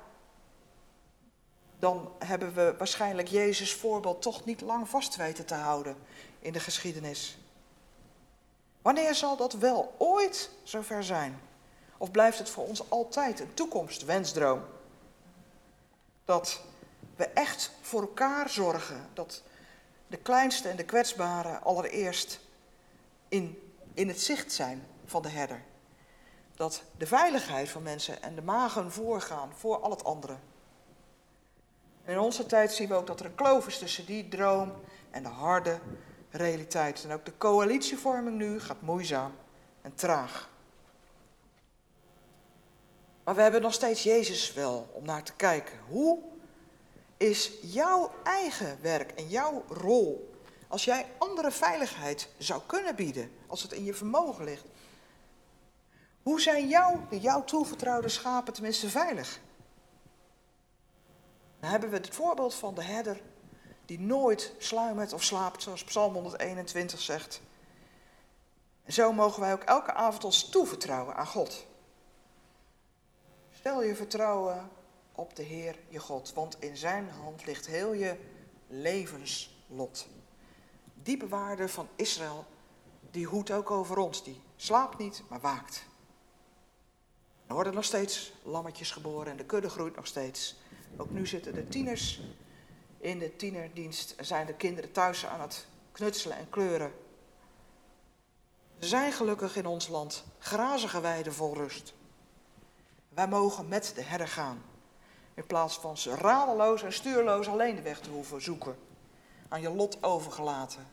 dan 1.82 2.12
hebben 2.18 2.54
we 2.54 2.74
waarschijnlijk 2.78 3.28
Jezus' 3.28 3.74
voorbeeld 3.74 4.22
toch 4.22 4.44
niet 4.44 4.60
lang 4.60 4.88
vast 4.88 5.16
weten 5.16 5.46
te 5.46 5.54
houden 5.54 5.96
in 6.38 6.52
de 6.52 6.60
geschiedenis. 6.60 7.38
Wanneer 8.82 9.14
zal 9.14 9.36
dat 9.36 9.52
wel 9.52 9.94
ooit 9.98 10.50
zover 10.62 11.04
zijn? 11.04 11.40
Of 11.96 12.10
blijft 12.10 12.38
het 12.38 12.50
voor 12.50 12.66
ons 12.66 12.90
altijd 12.90 13.40
een 13.40 13.54
toekomstwensdroom? 13.54 14.62
Dat 16.24 16.60
we 17.16 17.24
echt 17.24 17.70
voor 17.80 18.00
elkaar 18.00 18.48
zorgen, 18.48 19.08
dat 19.12 19.42
de 20.06 20.16
kleinste 20.16 20.68
en 20.68 20.76
de 20.76 20.84
kwetsbare 20.84 21.58
allereerst 21.58 22.40
in, 23.28 23.72
in 23.94 24.08
het 24.08 24.20
zicht 24.20 24.52
zijn 24.52 24.86
van 25.04 25.22
de 25.22 25.28
herder. 25.28 25.62
Dat 26.54 26.82
de 26.96 27.06
veiligheid 27.06 27.68
van 27.68 27.82
mensen 27.82 28.22
en 28.22 28.34
de 28.34 28.42
magen 28.42 28.92
voorgaan 28.92 29.52
voor 29.56 29.80
al 29.80 29.90
het 29.90 30.04
andere. 30.04 30.36
In 32.06 32.18
onze 32.18 32.46
tijd 32.46 32.72
zien 32.72 32.88
we 32.88 32.94
ook 32.94 33.06
dat 33.06 33.20
er 33.20 33.26
een 33.26 33.34
kloof 33.34 33.66
is 33.66 33.78
tussen 33.78 34.06
die 34.06 34.28
droom 34.28 34.72
en 35.10 35.22
de 35.22 35.28
harde 35.28 35.78
realiteit. 36.30 37.04
En 37.04 37.12
ook 37.12 37.24
de 37.24 37.36
coalitievorming 37.38 38.36
nu 38.36 38.60
gaat 38.60 38.82
moeizaam 38.82 39.32
en 39.82 39.94
traag. 39.94 40.50
Maar 43.24 43.34
we 43.34 43.42
hebben 43.42 43.62
nog 43.62 43.72
steeds 43.72 44.02
Jezus 44.02 44.52
wel 44.52 44.90
om 44.92 45.04
naar 45.04 45.22
te 45.22 45.32
kijken. 45.32 45.78
Hoe 45.88 46.18
is 47.16 47.52
jouw 47.62 48.10
eigen 48.22 48.78
werk 48.80 49.10
en 49.10 49.28
jouw 49.28 49.64
rol, 49.68 50.34
als 50.68 50.84
jij 50.84 51.06
andere 51.18 51.50
veiligheid 51.50 52.28
zou 52.38 52.62
kunnen 52.66 52.94
bieden, 52.94 53.30
als 53.46 53.62
het 53.62 53.72
in 53.72 53.84
je 53.84 53.94
vermogen 53.94 54.44
ligt, 54.44 54.64
hoe 56.22 56.40
zijn 56.40 56.68
jouw, 56.68 57.06
de 57.10 57.20
jou 57.20 57.46
toevertrouwde 57.46 58.08
schapen 58.08 58.52
tenminste 58.52 58.88
veilig? 58.88 59.40
Dan 61.62 61.70
hebben 61.70 61.90
we 61.90 61.96
het 61.96 62.14
voorbeeld 62.14 62.54
van 62.54 62.74
de 62.74 62.82
herder 62.82 63.20
die 63.84 64.00
nooit 64.00 64.54
sluimert 64.58 65.12
of 65.12 65.22
slaapt, 65.22 65.62
zoals 65.62 65.84
Psalm 65.84 66.12
121 66.12 67.00
zegt. 67.00 67.40
En 68.84 68.92
zo 68.92 69.12
mogen 69.12 69.40
wij 69.40 69.52
ook 69.52 69.62
elke 69.62 69.92
avond 69.92 70.24
ons 70.24 70.48
toevertrouwen 70.48 71.16
aan 71.16 71.26
God. 71.26 71.66
Stel 73.50 73.82
je 73.82 73.96
vertrouwen 73.96 74.70
op 75.12 75.36
de 75.36 75.42
Heer 75.42 75.78
je 75.88 75.98
God, 75.98 76.32
want 76.32 76.56
in 76.60 76.76
zijn 76.76 77.08
hand 77.08 77.46
ligt 77.46 77.66
heel 77.66 77.92
je 77.92 78.16
levenslot. 78.66 80.06
Die 80.94 81.16
bewaarde 81.16 81.68
van 81.68 81.88
Israël, 81.96 82.44
die 83.10 83.26
hoedt 83.26 83.50
ook 83.50 83.70
over 83.70 83.98
ons, 83.98 84.24
die 84.24 84.40
slaapt 84.56 84.98
niet, 84.98 85.22
maar 85.28 85.40
waakt. 85.40 85.84
Er 87.46 87.54
worden 87.54 87.74
nog 87.74 87.84
steeds 87.84 88.32
lammetjes 88.42 88.90
geboren 88.90 89.30
en 89.30 89.36
de 89.36 89.44
kudde 89.44 89.68
groeit 89.68 89.96
nog 89.96 90.06
steeds. 90.06 90.60
Ook 90.96 91.10
nu 91.10 91.26
zitten 91.26 91.54
de 91.54 91.68
tieners 91.68 92.20
in 92.98 93.18
de 93.18 93.36
tienerdienst 93.36 94.10
en 94.10 94.24
zijn 94.24 94.46
de 94.46 94.54
kinderen 94.54 94.92
thuis 94.92 95.26
aan 95.26 95.40
het 95.40 95.66
knutselen 95.92 96.36
en 96.36 96.50
kleuren. 96.50 96.92
Ze 98.78 98.88
zijn 98.88 99.12
gelukkig 99.12 99.56
in 99.56 99.66
ons 99.66 99.88
land, 99.88 100.24
grazige 100.38 101.00
weiden 101.00 101.34
vol 101.34 101.54
rust. 101.54 101.94
Wij 103.08 103.28
mogen 103.28 103.68
met 103.68 103.92
de 103.94 104.02
herder 104.02 104.28
gaan, 104.28 104.62
in 105.34 105.46
plaats 105.46 105.78
van 105.78 105.98
ze 105.98 106.14
radeloos 106.14 106.82
en 106.82 106.92
stuurloos 106.92 107.48
alleen 107.48 107.76
de 107.76 107.82
weg 107.82 108.00
te 108.00 108.10
hoeven 108.10 108.42
zoeken, 108.42 108.76
aan 109.48 109.60
je 109.60 109.70
lot 109.70 110.02
overgelaten. 110.02 110.86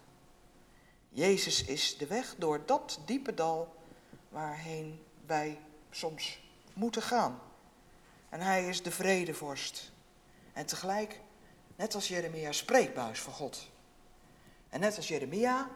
Jezus 1.10 1.64
is 1.64 1.98
de 1.98 2.08
weg 2.08 2.36
door 2.38 2.66
dat 2.66 3.00
diepe 3.06 3.34
dal 3.34 3.76
waarheen 4.30 5.04
wij 5.26 5.60
soms 5.90 6.40
moeten 6.74 7.02
gaan. 7.02 7.40
En 8.30 8.42
hij 8.42 8.68
is 8.68 8.84
de 8.84 8.92
vredevorst. 8.92 9.92
En 10.54 10.66
tegelijk, 10.66 11.20
net 11.76 11.96
als 11.96 12.08
Jeremia, 12.08 12.52
spreekbuis 12.52 13.20
voor 13.20 13.34
God. 13.34 13.68
En 14.70 14.80
net 14.80 14.98
als 14.98 15.08
Jeremia 15.08 15.70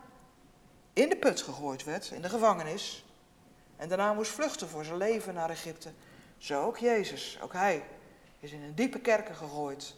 in 0.93 1.09
de 1.09 1.15
put 1.15 1.41
gegooid 1.41 1.83
werd, 1.83 2.11
in 2.11 2.21
de 2.21 2.29
gevangenis, 2.29 3.05
en 3.75 3.89
daarna 3.89 4.13
moest 4.13 4.31
vluchten 4.31 4.69
voor 4.69 4.85
zijn 4.85 4.97
leven 4.97 5.33
naar 5.33 5.49
Egypte, 5.49 5.91
zo 6.37 6.65
ook 6.65 6.77
Jezus, 6.77 7.37
ook 7.41 7.53
hij 7.53 7.83
is 8.39 8.51
in 8.51 8.61
een 8.61 8.75
diepe 8.75 8.99
kerken 8.99 9.35
gegooid. 9.35 9.95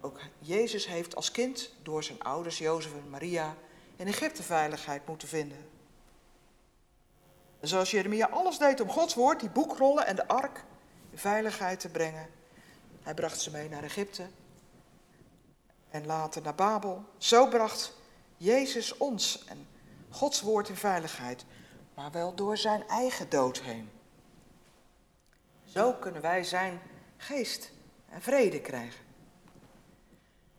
Ook 0.00 0.20
Jezus 0.38 0.86
heeft 0.86 1.16
als 1.16 1.30
kind 1.30 1.74
door 1.82 2.04
zijn 2.04 2.22
ouders 2.22 2.58
Jozef 2.58 2.92
en 2.92 3.10
Maria 3.10 3.56
in 3.96 4.06
Egypte 4.06 4.42
veiligheid 4.42 5.06
moeten 5.06 5.28
vinden. 5.28 5.68
Zoals 7.60 7.90
Jeremia 7.90 8.28
alles 8.28 8.58
deed 8.58 8.80
om 8.80 8.88
Gods 8.88 9.14
woord, 9.14 9.40
die 9.40 9.50
boekrollen 9.50 10.06
en 10.06 10.16
de 10.16 10.28
ark 10.28 10.64
in 11.10 11.18
veiligheid 11.18 11.80
te 11.80 11.88
brengen. 11.88 12.28
Hij 13.02 13.14
bracht 13.14 13.40
ze 13.40 13.50
mee 13.50 13.68
naar 13.68 13.82
Egypte 13.82 14.26
en 15.90 16.06
later 16.06 16.42
naar 16.42 16.54
Babel. 16.54 17.04
Zo 17.18 17.48
bracht 17.48 17.96
Jezus 18.36 18.96
ons 18.96 19.44
en 19.44 19.68
Gods 20.10 20.40
woord 20.40 20.68
in 20.68 20.76
veiligheid, 20.76 21.44
maar 21.94 22.10
wel 22.10 22.34
door 22.34 22.56
zijn 22.56 22.88
eigen 22.88 23.28
dood 23.28 23.60
heen. 23.60 23.90
Zo 25.64 25.92
kunnen 25.92 26.22
wij 26.22 26.44
zijn 26.44 26.80
geest 27.16 27.70
en 28.08 28.22
vrede 28.22 28.60
krijgen. 28.60 29.04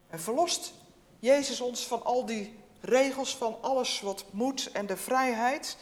En 0.10 0.20
verlost 0.20 0.74
Jezus 1.20 1.62
ons 1.62 1.88
van 1.88 2.04
al 2.04 2.26
die 2.26 2.60
regels, 2.82 3.38
van 3.38 3.58
alles 3.62 4.02
wat 4.02 4.26
moet 4.32 4.72
en 4.72 4.86
de 4.86 4.98
vrijheid 4.98 5.78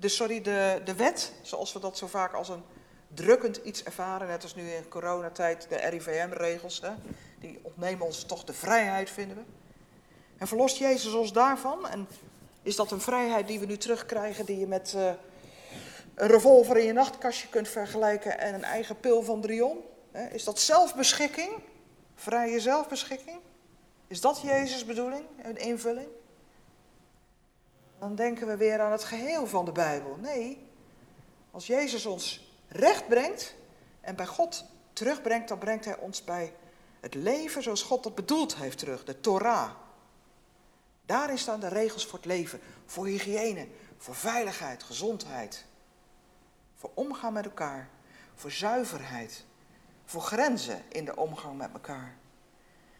de, 0.00 0.08
sorry, 0.08 0.42
de, 0.42 0.80
de 0.84 0.94
wet, 0.94 1.32
zoals 1.42 1.72
we 1.72 1.80
dat 1.80 1.98
zo 1.98 2.06
vaak 2.06 2.32
als 2.32 2.48
een 2.48 2.62
drukkend 3.14 3.56
iets 3.56 3.82
ervaren, 3.82 4.28
net 4.28 4.42
als 4.42 4.54
nu 4.54 4.70
in 4.70 4.88
coronatijd 4.88 5.66
de 5.68 5.76
RIVM-regels, 5.76 6.82
die 7.40 7.58
ontnemen 7.62 8.06
ons 8.06 8.24
toch 8.24 8.44
de 8.44 8.52
vrijheid, 8.52 9.10
vinden 9.10 9.36
we. 9.36 9.42
En 10.38 10.48
verlost 10.48 10.76
Jezus 10.76 11.12
ons 11.12 11.32
daarvan? 11.32 11.88
En 11.88 12.08
is 12.62 12.76
dat 12.76 12.90
een 12.90 13.00
vrijheid 13.00 13.46
die 13.46 13.60
we 13.60 13.66
nu 13.66 13.76
terugkrijgen, 13.76 14.44
die 14.44 14.58
je 14.58 14.66
met 14.66 14.92
uh, 14.96 15.10
een 16.14 16.28
revolver 16.28 16.76
in 16.76 16.86
je 16.86 16.92
nachtkastje 16.92 17.48
kunt 17.48 17.68
vergelijken 17.68 18.38
en 18.38 18.54
een 18.54 18.64
eigen 18.64 19.00
pil 19.00 19.22
van 19.22 19.40
Drion? 19.40 19.78
Is 20.32 20.44
dat 20.44 20.58
zelfbeschikking? 20.58 21.50
Vrije 22.14 22.60
zelfbeschikking? 22.60 23.38
Is 24.06 24.20
dat 24.20 24.40
Jezus' 24.40 24.84
bedoeling, 24.84 25.24
een 25.42 25.56
invulling? 25.56 26.08
Dan 28.00 28.14
denken 28.14 28.46
we 28.46 28.56
weer 28.56 28.80
aan 28.80 28.92
het 28.92 29.04
geheel 29.04 29.46
van 29.46 29.64
de 29.64 29.72
Bijbel. 29.72 30.16
Nee, 30.20 30.68
als 31.50 31.66
Jezus 31.66 32.06
ons 32.06 32.52
recht 32.68 33.08
brengt 33.08 33.54
en 34.00 34.16
bij 34.16 34.26
God 34.26 34.64
terugbrengt, 34.92 35.48
dan 35.48 35.58
brengt 35.58 35.84
Hij 35.84 35.98
ons 35.98 36.24
bij 36.24 36.54
het 37.00 37.14
leven 37.14 37.62
zoals 37.62 37.82
God 37.82 38.02
dat 38.02 38.14
bedoeld 38.14 38.56
heeft 38.56 38.78
terug, 38.78 39.04
de 39.04 39.20
Torah. 39.20 39.70
Daarin 41.06 41.38
staan 41.38 41.60
de 41.60 41.68
regels 41.68 42.06
voor 42.06 42.18
het 42.18 42.28
leven, 42.28 42.60
voor 42.86 43.06
hygiëne, 43.06 43.66
voor 43.96 44.14
veiligheid, 44.14 44.82
gezondheid, 44.82 45.64
voor 46.76 46.90
omgaan 46.94 47.32
met 47.32 47.44
elkaar, 47.44 47.88
voor 48.34 48.50
zuiverheid, 48.50 49.44
voor 50.04 50.22
grenzen 50.22 50.82
in 50.88 51.04
de 51.04 51.16
omgang 51.16 51.58
met 51.58 51.72
elkaar. 51.72 52.16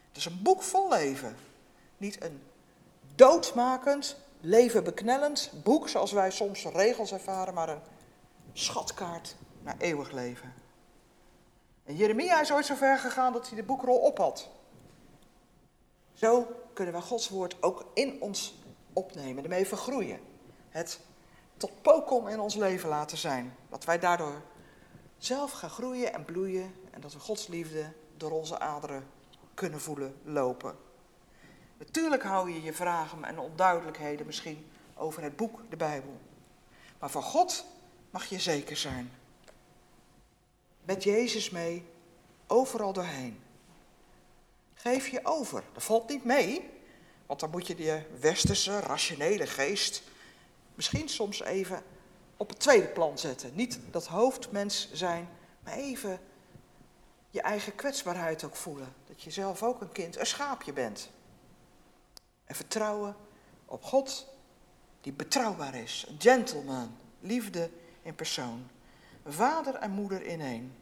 Het 0.08 0.16
is 0.16 0.24
een 0.24 0.42
boek 0.42 0.62
vol 0.62 0.88
leven, 0.88 1.36
niet 1.96 2.22
een 2.24 2.42
doodmakend, 3.14 4.16
levenbeknellend 4.40 5.50
boek, 5.64 5.88
zoals 5.88 6.12
wij 6.12 6.30
soms 6.30 6.64
regels 6.64 7.12
ervaren, 7.12 7.54
maar 7.54 7.68
een 7.68 7.80
schatkaart 8.52 9.36
naar 9.62 9.76
eeuwig 9.78 10.10
leven. 10.10 10.54
En 11.84 11.96
Jeremia 11.96 12.40
is 12.40 12.52
ooit 12.52 12.66
zo 12.66 12.74
ver 12.74 12.98
gegaan 12.98 13.32
dat 13.32 13.48
hij 13.48 13.56
de 13.56 13.62
boekrol 13.62 13.98
op 13.98 14.18
had. 14.18 14.48
Zo 16.14 16.46
kunnen 16.72 16.94
we 16.94 17.00
Gods 17.00 17.28
woord 17.28 17.62
ook 17.62 17.84
in 17.94 18.20
ons 18.20 18.54
opnemen, 18.92 19.42
ermee 19.42 19.66
vergroeien. 19.66 20.20
Het 20.68 21.00
tot 21.56 21.82
pokom 21.82 22.28
in 22.28 22.40
ons 22.40 22.54
leven 22.54 22.88
laten 22.88 23.18
zijn. 23.18 23.56
Dat 23.68 23.84
wij 23.84 23.98
daardoor 23.98 24.42
zelf 25.18 25.50
gaan 25.50 25.70
groeien 25.70 26.12
en 26.12 26.24
bloeien 26.24 26.74
en 26.90 27.00
dat 27.00 27.12
we 27.12 27.18
Gods 27.18 27.46
liefde 27.46 27.92
door 28.16 28.30
onze 28.30 28.58
aderen 28.58 29.06
kunnen 29.54 29.80
voelen 29.80 30.14
lopen. 30.22 30.76
Natuurlijk 31.80 32.22
hou 32.22 32.52
je 32.52 32.62
je 32.62 32.72
vragen 32.72 33.24
en 33.24 33.38
onduidelijkheden 33.38 34.26
misschien 34.26 34.70
over 34.94 35.22
het 35.22 35.36
boek, 35.36 35.60
de 35.70 35.76
Bijbel. 35.76 36.20
Maar 36.98 37.10
van 37.10 37.22
God 37.22 37.64
mag 38.10 38.26
je 38.26 38.38
zeker 38.38 38.76
zijn. 38.76 39.12
Met 40.84 41.02
Jezus 41.02 41.50
mee, 41.50 41.84
overal 42.46 42.92
doorheen. 42.92 43.42
Geef 44.74 45.08
je 45.08 45.20
over. 45.22 45.62
Dat 45.72 45.82
valt 45.82 46.08
niet 46.08 46.24
mee, 46.24 46.70
want 47.26 47.40
dan 47.40 47.50
moet 47.50 47.66
je 47.66 47.74
die 47.74 47.92
westerse, 48.20 48.80
rationele 48.80 49.46
geest 49.46 50.02
misschien 50.74 51.08
soms 51.08 51.42
even 51.42 51.82
op 52.36 52.48
het 52.48 52.60
tweede 52.60 52.88
plan 52.88 53.18
zetten. 53.18 53.50
Niet 53.54 53.78
dat 53.90 54.06
hoofdmens 54.06 54.92
zijn, 54.92 55.28
maar 55.64 55.74
even 55.74 56.20
je 57.30 57.40
eigen 57.40 57.74
kwetsbaarheid 57.74 58.44
ook 58.44 58.56
voelen. 58.56 58.94
Dat 59.06 59.22
je 59.22 59.30
zelf 59.30 59.62
ook 59.62 59.80
een 59.80 59.92
kind, 59.92 60.18
een 60.18 60.26
schaapje 60.26 60.72
bent. 60.72 61.10
En 62.50 62.56
vertrouwen 62.56 63.16
op 63.64 63.82
God 63.84 64.26
die 65.00 65.12
betrouwbaar 65.12 65.74
is. 65.74 66.04
Een 66.08 66.20
gentleman, 66.20 66.96
liefde 67.20 67.70
in 68.02 68.14
persoon. 68.14 68.68
Vader 69.26 69.74
en 69.74 69.90
moeder 69.90 70.22
in 70.22 70.40
één. 70.40 70.76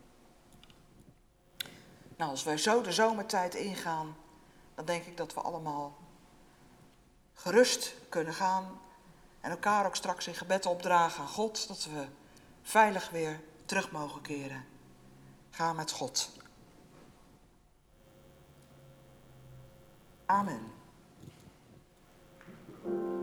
Nou, 2.17 2.31
als 2.31 2.45
wij 2.45 2.57
zo 2.57 2.83
de 2.83 2.93
zomertijd 2.93 3.55
ingaan, 3.55 4.17
dan 4.75 4.85
denk 4.85 5.05
ik 5.05 5.17
dat 5.17 5.35
we 5.35 5.41
allemaal 5.41 5.97
gerust 7.35 7.95
kunnen 8.09 8.35
gaan 8.35 8.81
en 9.41 9.51
elkaar 9.51 9.87
ook 9.87 9.97
straks 9.97 10.27
in 10.27 10.35
gebed 10.35 10.67
opdragen 10.67 11.23
aan 11.23 11.29
God, 11.29 11.69
dat 11.69 11.85
we 11.85 12.07
veilig 12.63 13.11
weer 13.11 13.41
terug 13.65 13.91
mogen 13.91 14.21
keren. 14.21 14.65
Ga 15.51 15.73
met 15.73 15.91
God. 15.91 16.31
Amen. 20.27 20.78
Thank 22.89 23.03
you. 23.03 23.18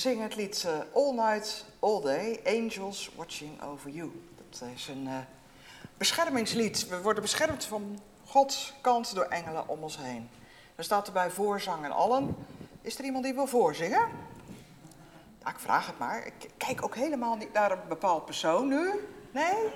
Zingen 0.00 0.22
het 0.22 0.36
lied 0.36 0.64
eh, 0.64 0.78
All 0.94 1.14
Night, 1.14 1.64
All 1.78 2.00
Day, 2.00 2.40
Angels 2.46 3.10
Watching 3.16 3.62
Over 3.62 3.90
You. 3.90 4.10
Dat 4.36 4.68
is 4.74 4.88
een 4.88 5.06
uh, 5.06 5.18
beschermingslied. 5.96 6.88
We 6.88 7.02
worden 7.02 7.22
beschermd 7.22 7.64
van 7.64 8.00
Gods 8.26 8.74
kant 8.80 9.14
door 9.14 9.24
engelen 9.24 9.68
om 9.68 9.82
ons 9.82 9.98
heen. 9.98 10.28
Er 10.74 10.84
staat 10.84 11.06
erbij 11.06 11.30
voorzang 11.30 11.84
en 11.84 11.90
allen. 11.90 12.36
Is 12.82 12.98
er 12.98 13.04
iemand 13.04 13.24
die 13.24 13.34
wil 13.34 13.46
voorzingen? 13.46 14.08
Ja, 15.42 15.50
ik 15.50 15.58
vraag 15.58 15.86
het 15.86 15.98
maar. 15.98 16.26
Ik 16.26 16.50
kijk 16.56 16.84
ook 16.84 16.94
helemaal 16.94 17.36
niet 17.36 17.52
naar 17.52 17.70
een 17.70 17.88
bepaald 17.88 18.24
persoon 18.24 18.68
nu. 18.68 19.08
Nee? 19.30 19.68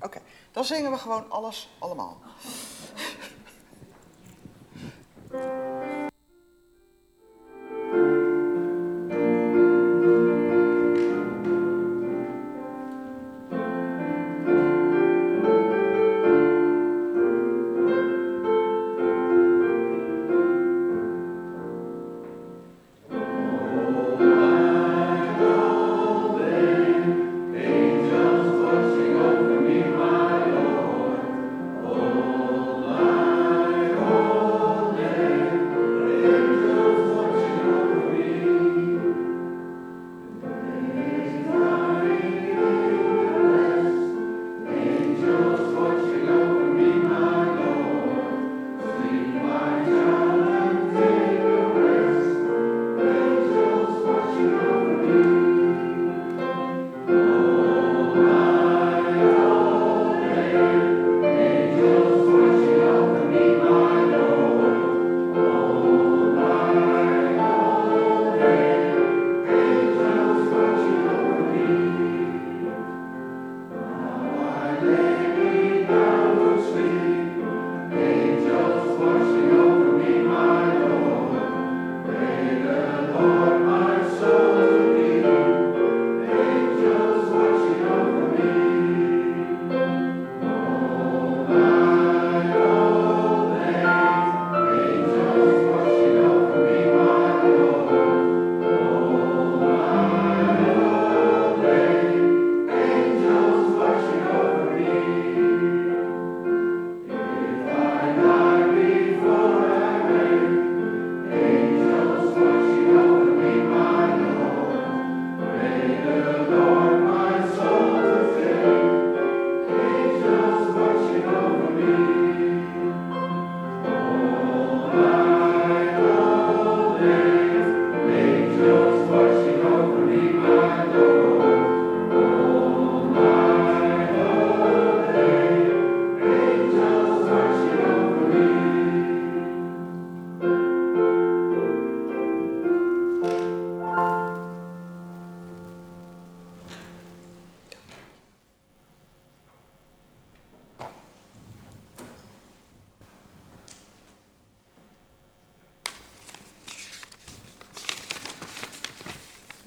Oké, 0.00 0.20
dan 0.52 0.64
zingen 0.64 0.90
we 0.90 0.98
gewoon 0.98 1.30
alles 1.30 1.70
allemaal. 1.78 2.18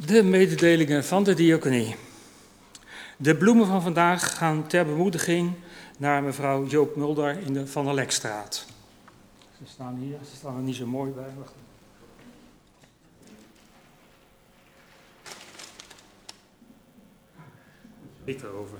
De 0.07 0.23
mededelingen 0.23 1.05
van 1.05 1.23
de 1.23 1.33
diaconie. 1.33 1.95
De 3.17 3.35
bloemen 3.35 3.67
van 3.67 3.81
vandaag 3.81 4.37
gaan 4.37 4.67
ter 4.67 4.85
bemoediging 4.85 5.53
naar 5.97 6.23
mevrouw 6.23 6.65
Joop 6.65 6.95
Mulder 6.95 7.37
in 7.45 7.53
de 7.53 7.67
Van 7.67 7.85
der 7.85 7.93
Lekstraat. 7.93 8.65
Ze 9.57 9.63
staan 9.65 9.95
hier, 9.95 10.17
ze 10.29 10.35
staan 10.35 10.55
er 10.55 10.61
niet 10.61 10.75
zo 10.75 10.85
mooi 10.85 11.11
bij. 11.11 11.33
Wacht. 11.37 11.53
Ik 18.23 18.41
erover. 18.41 18.77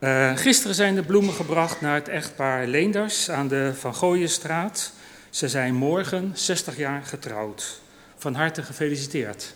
Uh, 0.00 0.36
gisteren 0.36 0.74
zijn 0.74 0.94
de 0.94 1.02
bloemen 1.02 1.34
gebracht 1.34 1.80
naar 1.80 1.94
het 1.94 2.08
echtpaar 2.08 2.66
Leenders 2.66 3.30
aan 3.30 3.48
de 3.48 3.72
Van 3.74 3.94
Gooienstraat. 3.94 4.98
Ze 5.30 5.48
zijn 5.48 5.74
morgen 5.74 6.32
60 6.34 6.76
jaar 6.76 7.02
getrouwd. 7.02 7.80
Van 8.16 8.34
harte 8.34 8.62
gefeliciteerd. 8.62 9.54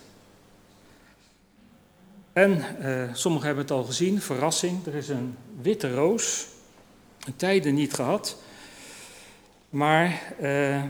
En 2.33 2.63
uh, 2.81 3.13
sommigen 3.13 3.45
hebben 3.45 3.63
het 3.63 3.73
al 3.73 3.83
gezien, 3.83 4.21
verrassing, 4.21 4.85
er 4.85 4.95
is 4.95 5.09
een 5.09 5.37
witte 5.61 5.93
roos. 5.93 6.47
Een 7.25 7.35
tijden 7.35 7.73
niet 7.73 7.93
gehad. 7.93 8.37
Maar 9.69 10.21
uh, 10.41 10.83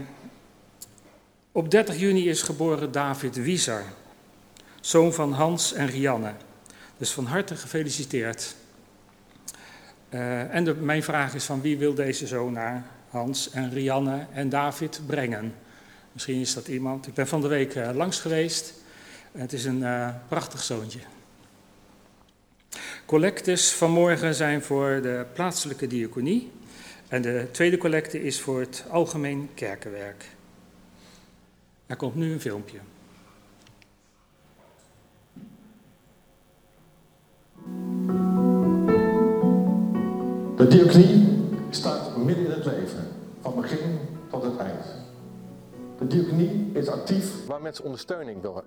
op 1.51 1.71
30 1.71 1.99
juni 1.99 2.29
is 2.29 2.41
geboren 2.41 2.91
David 2.91 3.35
Wieser, 3.35 3.83
zoon 4.81 5.13
van 5.13 5.33
Hans 5.33 5.73
en 5.73 5.87
Rianne. 5.87 6.33
Dus 6.97 7.11
van 7.11 7.25
harte 7.25 7.55
gefeliciteerd. 7.55 8.55
Uh, 10.09 10.53
en 10.53 10.63
de, 10.63 10.73
mijn 10.73 11.03
vraag 11.03 11.33
is 11.33 11.45
van 11.45 11.61
wie 11.61 11.77
wil 11.77 11.93
deze 11.93 12.27
zoon 12.27 12.53
naar 12.53 12.85
Hans 13.15 13.49
en 13.51 13.71
Rianne 13.71 14.25
en 14.33 14.49
David 14.49 15.01
brengen. 15.05 15.53
Misschien 16.11 16.39
is 16.39 16.53
dat 16.53 16.67
iemand. 16.67 17.07
Ik 17.07 17.13
ben 17.13 17.27
van 17.27 17.41
de 17.41 17.47
week 17.47 17.75
uh, 17.75 17.89
langs 17.93 18.19
geweest. 18.19 18.73
Het 19.31 19.53
is 19.53 19.65
een 19.65 19.79
uh, 19.81 20.09
prachtig 20.27 20.63
zoontje. 20.63 20.99
Collectes 23.05 23.71
vanmorgen 23.71 24.35
zijn 24.35 24.61
voor 24.61 24.99
de 25.01 25.25
plaatselijke 25.33 25.87
diaconie. 25.87 26.51
En 27.07 27.21
de 27.21 27.47
tweede 27.51 27.77
collecte 27.77 28.23
is 28.23 28.41
voor 28.41 28.59
het 28.59 28.85
algemeen 28.89 29.49
kerkenwerk. 29.53 30.25
Er 31.85 31.95
komt 31.95 32.15
nu 32.15 32.31
een 32.31 32.41
filmpje. 32.41 32.79
De 40.55 40.67
diaconie 40.67 41.35
staat 41.69 42.17
midden 42.17 42.45
in 42.45 42.51
het 42.51 42.65
leven, 42.65 43.04
van 43.55 43.63
begin 43.63 43.99
tot 44.29 44.43
het 44.43 44.57
eind. 44.57 44.85
De 45.97 46.07
diaconie 46.07 46.69
is 46.73 46.89
actief 46.89 47.47
waar 47.47 47.61
mensen 47.61 47.83
ondersteuning 47.83 48.41
willen. 48.41 48.63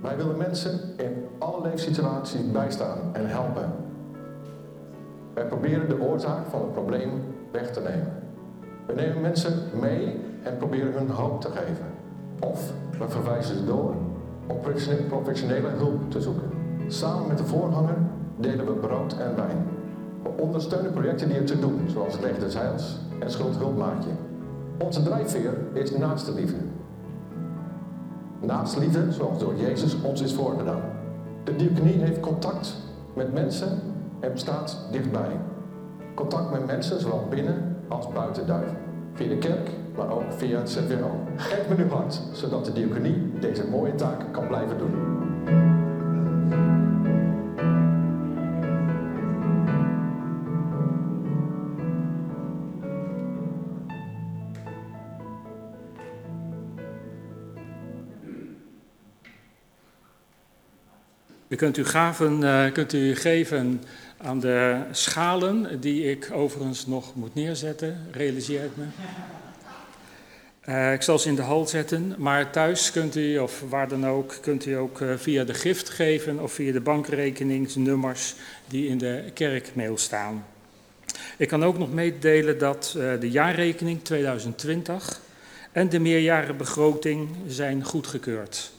Wij 0.00 0.16
willen 0.16 0.36
mensen 0.36 0.80
in 0.96 1.26
alle 1.38 1.68
leefsituaties 1.68 2.50
bijstaan 2.50 2.98
en 3.12 3.28
helpen. 3.28 3.72
Wij 5.34 5.46
proberen 5.46 5.88
de 5.88 6.00
oorzaak 6.00 6.46
van 6.46 6.60
het 6.60 6.72
probleem 6.72 7.10
weg 7.52 7.72
te 7.72 7.80
nemen. 7.80 8.22
We 8.86 8.92
nemen 8.92 9.20
mensen 9.20 9.62
mee 9.80 10.20
en 10.42 10.56
proberen 10.56 10.92
hun 10.92 11.10
hoop 11.10 11.40
te 11.40 11.48
geven. 11.48 11.86
Of 12.40 12.72
we 12.98 13.08
verwijzen 13.08 13.56
ze 13.56 13.64
door 13.64 13.94
om 14.46 14.60
professionele 15.08 15.68
hulp 15.68 16.10
te 16.10 16.20
zoeken. 16.20 16.50
Samen 16.86 17.28
met 17.28 17.38
de 17.38 17.44
voorganger 17.44 17.96
delen 18.36 18.66
we 18.66 18.72
brood 18.72 19.18
en 19.18 19.36
wijn. 19.36 19.66
We 20.22 20.42
ondersteunen 20.42 20.92
projecten 20.92 21.28
die 21.28 21.36
er 21.36 21.44
te 21.44 21.58
doen, 21.58 21.88
zoals 21.88 22.12
het 22.12 22.22
Leger 22.22 22.50
en 23.18 23.30
Schuldhulpmaatje. 23.30 24.10
Onze 24.78 25.02
drijfveer 25.02 25.54
is 25.72 25.90
naaste 25.90 26.34
liefde. 26.34 26.56
Naaste 28.40 28.80
liefde 28.80 29.12
zoals 29.12 29.38
door 29.38 29.54
Jezus 29.56 30.00
ons 30.02 30.22
is 30.22 30.34
voorgedaan. 30.34 30.82
De 31.44 31.56
diaconie 31.56 31.98
heeft 31.98 32.20
contact 32.20 32.76
met 33.14 33.32
mensen 33.32 33.68
en 34.20 34.38
staat 34.38 34.78
dichtbij. 34.90 35.40
Contact 36.14 36.50
met 36.50 36.66
mensen, 36.66 37.00
zowel 37.00 37.26
binnen 37.30 37.76
als 37.88 38.08
buiten 38.12 38.46
Duiven. 38.46 38.76
Via 39.12 39.28
de 39.28 39.38
kerk, 39.38 39.70
maar 39.96 40.10
ook 40.10 40.32
via 40.32 40.58
het 40.58 40.70
ZWO. 40.70 41.10
Geef 41.36 41.68
me 41.68 41.74
nu 41.74 41.90
hart, 41.90 42.20
zodat 42.32 42.64
de 42.64 42.72
diaconie 42.72 43.32
deze 43.40 43.68
mooie 43.70 43.94
taak 43.94 44.32
kan 44.32 44.46
blijven 44.46 44.78
doen. 44.78 44.94
U 61.56 61.58
kunt 61.58 61.76
u, 61.76 61.84
gaven, 61.84 62.40
uh, 62.40 62.72
kunt 62.72 62.92
u 62.92 63.14
geven 63.14 63.82
aan 64.16 64.40
de 64.40 64.80
schalen, 64.90 65.80
die 65.80 66.10
ik 66.10 66.30
overigens 66.32 66.86
nog 66.86 67.14
moet 67.14 67.34
neerzetten, 67.34 68.08
realiseer 68.12 68.64
ik 68.64 68.70
me. 68.74 68.84
Uh, 70.68 70.92
ik 70.92 71.02
zal 71.02 71.18
ze 71.18 71.28
in 71.28 71.34
de 71.34 71.42
hal 71.42 71.66
zetten, 71.66 72.14
maar 72.18 72.50
thuis 72.50 72.90
kunt 72.90 73.16
u, 73.16 73.38
of 73.38 73.64
waar 73.68 73.88
dan 73.88 74.06
ook, 74.06 74.34
kunt 74.40 74.66
u 74.66 74.72
ook 74.72 75.00
uh, 75.00 75.14
via 75.16 75.44
de 75.44 75.54
gift 75.54 75.90
geven 75.90 76.42
of 76.42 76.52
via 76.52 76.72
de 76.72 76.80
bankrekeningsnummers 76.80 78.34
die 78.66 78.88
in 78.88 78.98
de 78.98 79.24
kerkmail 79.34 79.98
staan. 79.98 80.44
Ik 81.36 81.48
kan 81.48 81.64
ook 81.64 81.78
nog 81.78 81.92
meedelen 81.92 82.58
dat 82.58 82.90
de 83.20 83.30
jaarrekening 83.30 84.04
2020 84.04 85.20
en 85.72 85.88
de 85.88 85.98
meerjarenbegroting 85.98 87.28
zijn 87.46 87.84
goedgekeurd. 87.84 88.74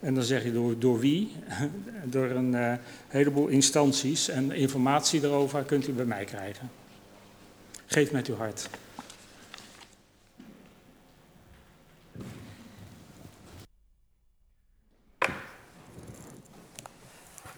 En 0.00 0.14
dan 0.14 0.22
zeg 0.22 0.44
je 0.44 0.52
door, 0.52 0.78
door 0.78 0.98
wie? 0.98 1.36
door 2.04 2.30
een 2.30 2.52
uh, 2.52 2.74
heleboel 3.08 3.46
instanties. 3.46 4.28
En 4.28 4.52
informatie 4.52 5.20
daarover 5.20 5.62
kunt 5.64 5.88
u 5.88 5.92
bij 5.92 6.04
mij 6.04 6.24
krijgen. 6.24 6.70
Geef 7.86 8.12
met 8.12 8.26
uw 8.26 8.36
hart. 8.36 8.68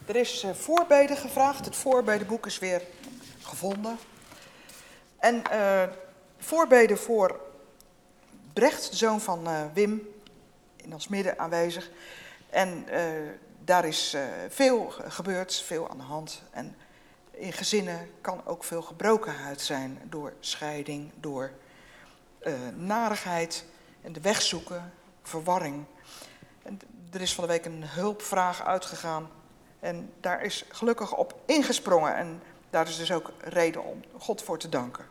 Er 0.06 0.16
is 0.16 0.44
uh, 0.44 0.50
voorbeden 0.50 1.16
gevraagd. 1.16 1.64
Het 1.64 1.76
voorbedenboek 1.76 2.46
is 2.46 2.58
weer 2.58 2.82
gevonden. 3.40 3.98
En 5.18 5.42
uh, 5.52 5.82
voorbeden 6.38 6.98
voor 6.98 7.40
Brecht, 8.52 8.90
de 8.90 8.96
zoon 8.96 9.20
van 9.20 9.48
Wim, 9.74 10.08
in 10.76 10.92
ons 10.92 11.08
midden 11.08 11.38
aanwezig. 11.38 11.90
En 12.50 12.86
uh, 12.90 13.00
daar 13.64 13.84
is 13.84 14.14
uh, 14.14 14.22
veel 14.48 14.92
gebeurd, 15.08 15.54
veel 15.54 15.90
aan 15.90 15.96
de 15.96 16.02
hand. 16.02 16.42
En 16.50 16.76
in 17.30 17.52
gezinnen 17.52 18.10
kan 18.20 18.46
ook 18.46 18.64
veel 18.64 18.82
gebrokenheid 18.82 19.60
zijn 19.60 19.98
door 20.04 20.32
scheiding, 20.40 21.10
door 21.14 21.50
uh, 22.42 22.54
narigheid 22.76 23.64
en 24.02 24.12
de 24.12 24.20
weg 24.20 24.42
zoeken, 24.42 24.92
verwarring. 25.22 25.84
Er 27.12 27.20
is 27.20 27.34
van 27.34 27.44
de 27.44 27.50
week 27.50 27.64
een 27.64 27.84
hulpvraag 27.84 28.64
uitgegaan 28.64 29.28
en 29.80 30.12
daar 30.20 30.42
is 30.42 30.64
gelukkig 30.68 31.16
op 31.16 31.40
ingesprongen. 31.46 32.16
En 32.16 32.42
daar 32.70 32.88
is 32.88 32.96
dus 32.96 33.12
ook 33.12 33.32
reden 33.40 33.84
om 33.84 34.00
God 34.18 34.42
voor 34.42 34.58
te 34.58 34.68
danken. 34.68 35.04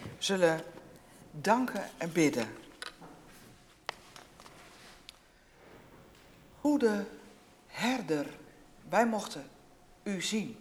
We 0.00 0.08
zullen 0.18 0.60
danken 1.30 1.90
en 1.98 2.12
bidden. 2.12 2.61
Goede 6.62 7.06
herder, 7.66 8.38
wij 8.88 9.06
mochten 9.06 9.50
u 10.02 10.20
zien. 10.22 10.58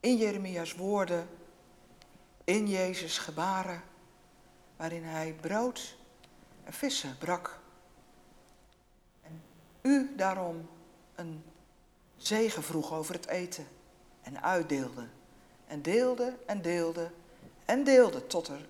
In 0.00 0.16
Jeremia's 0.16 0.74
woorden, 0.74 1.28
in 2.44 2.68
Jezus' 2.68 3.18
gebaren, 3.18 3.82
waarin 4.76 5.04
hij 5.04 5.34
brood 5.40 5.96
en 6.64 6.72
vissen 6.72 7.18
brak. 7.18 7.60
En 9.22 9.42
u 9.82 10.12
daarom 10.16 10.68
een 11.14 11.44
zegen 12.16 12.62
vroeg 12.62 12.92
over 12.92 13.14
het 13.14 13.26
eten 13.26 13.66
en 14.22 14.42
uitdeelde. 14.42 15.06
En 15.66 15.82
deelde 15.82 16.36
en 16.46 16.62
deelde 16.62 17.10
en 17.64 17.84
deelde 17.84 18.26
tot 18.26 18.48
er 18.48 18.68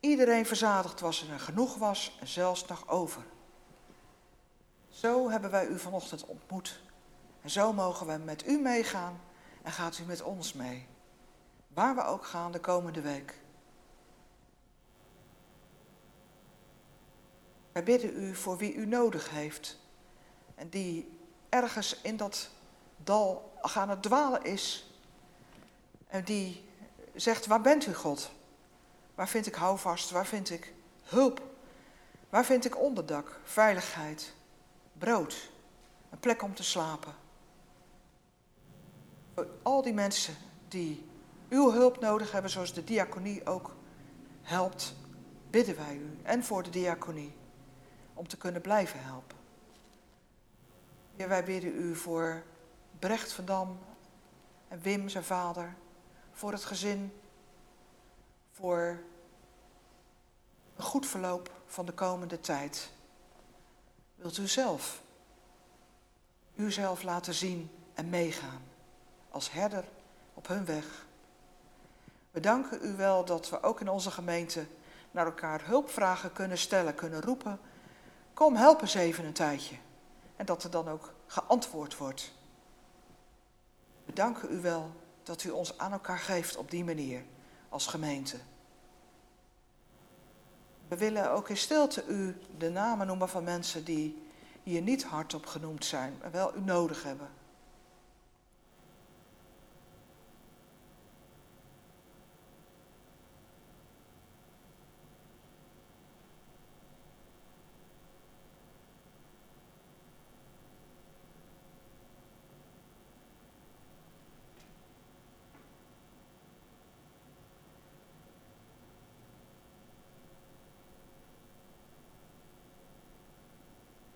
iedereen 0.00 0.46
verzadigd 0.46 1.00
was 1.00 1.22
en 1.22 1.32
er 1.32 1.40
genoeg 1.40 1.76
was 1.76 2.16
en 2.20 2.26
zelfs 2.26 2.66
nog 2.66 2.88
over. 2.88 3.32
Zo 4.94 5.30
hebben 5.30 5.50
wij 5.50 5.66
u 5.66 5.78
vanochtend 5.78 6.24
ontmoet. 6.24 6.80
En 7.42 7.50
zo 7.50 7.72
mogen 7.72 8.06
we 8.06 8.16
met 8.24 8.46
u 8.46 8.58
meegaan 8.58 9.20
en 9.62 9.72
gaat 9.72 9.98
u 9.98 10.02
met 10.02 10.22
ons 10.22 10.52
mee. 10.52 10.86
Waar 11.68 11.94
we 11.94 12.04
ook 12.04 12.24
gaan 12.24 12.52
de 12.52 12.60
komende 12.60 13.00
week. 13.00 13.34
Wij 17.72 17.82
bidden 17.82 18.22
u 18.22 18.34
voor 18.34 18.56
wie 18.56 18.74
u 18.74 18.86
nodig 18.86 19.30
heeft. 19.30 19.78
En 20.54 20.68
die 20.68 21.18
ergens 21.48 22.00
in 22.00 22.16
dat 22.16 22.50
dal 22.96 23.52
gaan 23.62 23.88
het 23.88 24.02
dwalen 24.02 24.44
is. 24.44 24.92
En 26.06 26.24
die 26.24 26.68
zegt, 27.14 27.46
waar 27.46 27.60
bent 27.60 27.86
u 27.86 27.94
God? 27.94 28.30
Waar 29.14 29.28
vind 29.28 29.46
ik 29.46 29.54
houvast? 29.54 30.10
Waar 30.10 30.26
vind 30.26 30.50
ik 30.50 30.72
hulp? 31.02 31.42
Waar 32.28 32.44
vind 32.44 32.64
ik 32.64 32.78
onderdak, 32.78 33.40
veiligheid? 33.44 34.34
Brood, 34.98 35.50
een 36.10 36.18
plek 36.18 36.42
om 36.42 36.54
te 36.54 36.64
slapen. 36.64 37.14
Voor 39.34 39.46
al 39.62 39.82
die 39.82 39.94
mensen 39.94 40.34
die 40.68 41.06
uw 41.48 41.72
hulp 41.72 42.00
nodig 42.00 42.32
hebben, 42.32 42.50
zoals 42.50 42.72
de 42.72 42.84
diaconie 42.84 43.46
ook 43.46 43.74
helpt, 44.42 44.94
bidden 45.50 45.76
wij 45.76 45.96
u 45.96 46.18
en 46.22 46.44
voor 46.44 46.62
de 46.62 46.70
diaconie 46.70 47.34
om 48.14 48.28
te 48.28 48.36
kunnen 48.36 48.60
blijven 48.60 49.02
helpen. 49.02 49.36
Wij 51.16 51.44
bidden 51.44 51.74
u 51.74 51.96
voor 51.96 52.42
Brecht 52.98 53.32
van 53.32 53.44
Dam 53.44 53.78
en 54.68 54.80
Wim, 54.80 55.08
zijn 55.08 55.24
vader, 55.24 55.74
voor 56.32 56.52
het 56.52 56.64
gezin, 56.64 57.12
voor 58.50 58.98
een 60.76 60.84
goed 60.84 61.06
verloop 61.06 61.50
van 61.66 61.86
de 61.86 61.92
komende 61.92 62.40
tijd. 62.40 62.92
Wilt 64.24 64.38
u 64.38 64.48
zelf 64.48 65.02
uzelf 66.54 67.02
laten 67.02 67.34
zien 67.34 67.70
en 67.94 68.08
meegaan 68.08 68.62
als 69.30 69.52
herder 69.52 69.84
op 70.34 70.46
hun 70.46 70.64
weg? 70.64 71.06
We 72.30 72.40
danken 72.40 72.78
u 72.82 72.96
wel 72.96 73.24
dat 73.24 73.50
we 73.50 73.62
ook 73.62 73.80
in 73.80 73.88
onze 73.88 74.10
gemeente 74.10 74.66
naar 75.10 75.26
elkaar 75.26 75.66
hulpvragen 75.66 76.32
kunnen 76.32 76.58
stellen, 76.58 76.94
kunnen 76.94 77.20
roepen. 77.20 77.60
Kom, 78.34 78.56
help 78.56 78.80
eens 78.80 78.94
even 78.94 79.24
een 79.24 79.32
tijdje. 79.32 79.76
En 80.36 80.46
dat 80.46 80.64
er 80.64 80.70
dan 80.70 80.88
ook 80.88 81.12
geantwoord 81.26 81.96
wordt. 81.96 82.32
We 84.04 84.12
danken 84.12 84.52
u 84.52 84.60
wel 84.60 84.90
dat 85.22 85.44
u 85.44 85.50
ons 85.50 85.78
aan 85.78 85.92
elkaar 85.92 86.18
geeft 86.18 86.56
op 86.56 86.70
die 86.70 86.84
manier 86.84 87.24
als 87.68 87.86
gemeente. 87.86 88.36
We 90.88 90.96
willen 90.96 91.30
ook 91.30 91.48
in 91.48 91.56
stilte 91.56 92.04
u 92.06 92.36
de 92.58 92.70
namen 92.70 93.06
noemen 93.06 93.28
van 93.28 93.44
mensen 93.44 93.84
die 93.84 94.22
hier 94.62 94.82
niet 94.82 95.04
hardop 95.04 95.46
genoemd 95.46 95.84
zijn, 95.84 96.14
maar 96.20 96.30
wel 96.30 96.56
u 96.56 96.60
nodig 96.60 97.02
hebben. 97.02 97.28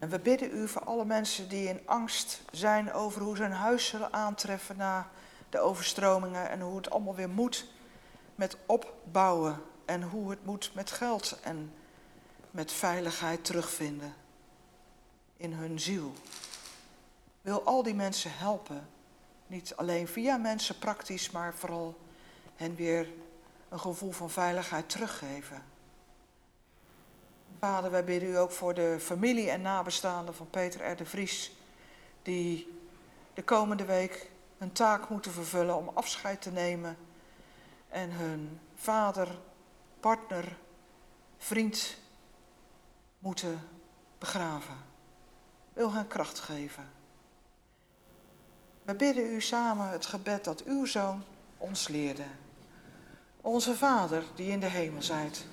En 0.08 0.14
we 0.14 0.20
bidden 0.20 0.56
u 0.56 0.68
voor 0.68 0.84
alle 0.84 1.04
mensen 1.04 1.48
die 1.48 1.68
in 1.68 1.80
angst 1.84 2.40
zijn 2.50 2.92
over 2.92 3.22
hoe 3.22 3.36
ze 3.36 3.42
hun 3.42 3.52
huis 3.52 3.86
zullen 3.86 4.12
aantreffen 4.12 4.76
na 4.76 5.10
de 5.50 5.58
overstromingen 5.58 6.50
en 6.50 6.60
hoe 6.60 6.76
het 6.76 6.90
allemaal 6.90 7.14
weer 7.14 7.28
moet 7.28 7.66
met 8.34 8.56
opbouwen 8.66 9.62
en 9.84 10.02
hoe 10.02 10.30
het 10.30 10.44
moet 10.44 10.70
met 10.74 10.90
geld 10.90 11.40
en 11.42 11.72
met 12.50 12.72
veiligheid 12.72 13.44
terugvinden 13.44 14.14
in 15.36 15.52
hun 15.52 15.80
ziel. 15.80 16.12
Wil 17.40 17.62
al 17.62 17.82
die 17.82 17.94
mensen 17.94 18.30
helpen, 18.34 18.88
niet 19.46 19.76
alleen 19.76 20.08
via 20.08 20.36
mensen 20.36 20.78
praktisch, 20.78 21.30
maar 21.30 21.54
vooral 21.54 21.98
hen 22.56 22.74
weer 22.74 23.08
een 23.68 23.80
gevoel 23.80 24.12
van 24.12 24.30
veiligheid 24.30 24.88
teruggeven. 24.88 25.62
Vader, 27.58 27.90
wij 27.90 28.04
bidden 28.04 28.28
u 28.28 28.38
ook 28.38 28.50
voor 28.50 28.74
de 28.74 28.96
familie 29.00 29.50
en 29.50 29.60
nabestaanden 29.60 30.34
van 30.34 30.50
Peter 30.50 30.90
R. 30.90 30.96
de 30.96 31.06
Vries, 31.06 31.52
die 32.22 32.80
de 33.34 33.42
komende 33.42 33.84
week 33.84 34.30
een 34.58 34.72
taak 34.72 35.08
moeten 35.08 35.32
vervullen 35.32 35.76
om 35.76 35.90
afscheid 35.94 36.42
te 36.42 36.50
nemen 36.50 36.96
en 37.88 38.10
hun 38.10 38.60
vader, 38.74 39.28
partner, 40.00 40.56
vriend 41.38 41.96
moeten 43.18 43.68
begraven. 44.18 44.76
Wil 45.72 45.92
hen 45.92 46.06
kracht 46.06 46.38
geven. 46.38 46.90
We 48.82 48.94
bidden 48.94 49.32
u 49.32 49.40
samen 49.40 49.88
het 49.88 50.06
gebed 50.06 50.44
dat 50.44 50.64
uw 50.64 50.84
zoon 50.84 51.24
ons 51.56 51.88
leerde. 51.88 52.24
Onze 53.40 53.76
Vader 53.76 54.24
die 54.34 54.50
in 54.50 54.60
de 54.60 54.66
hemel 54.66 55.02
zijt, 55.02 55.46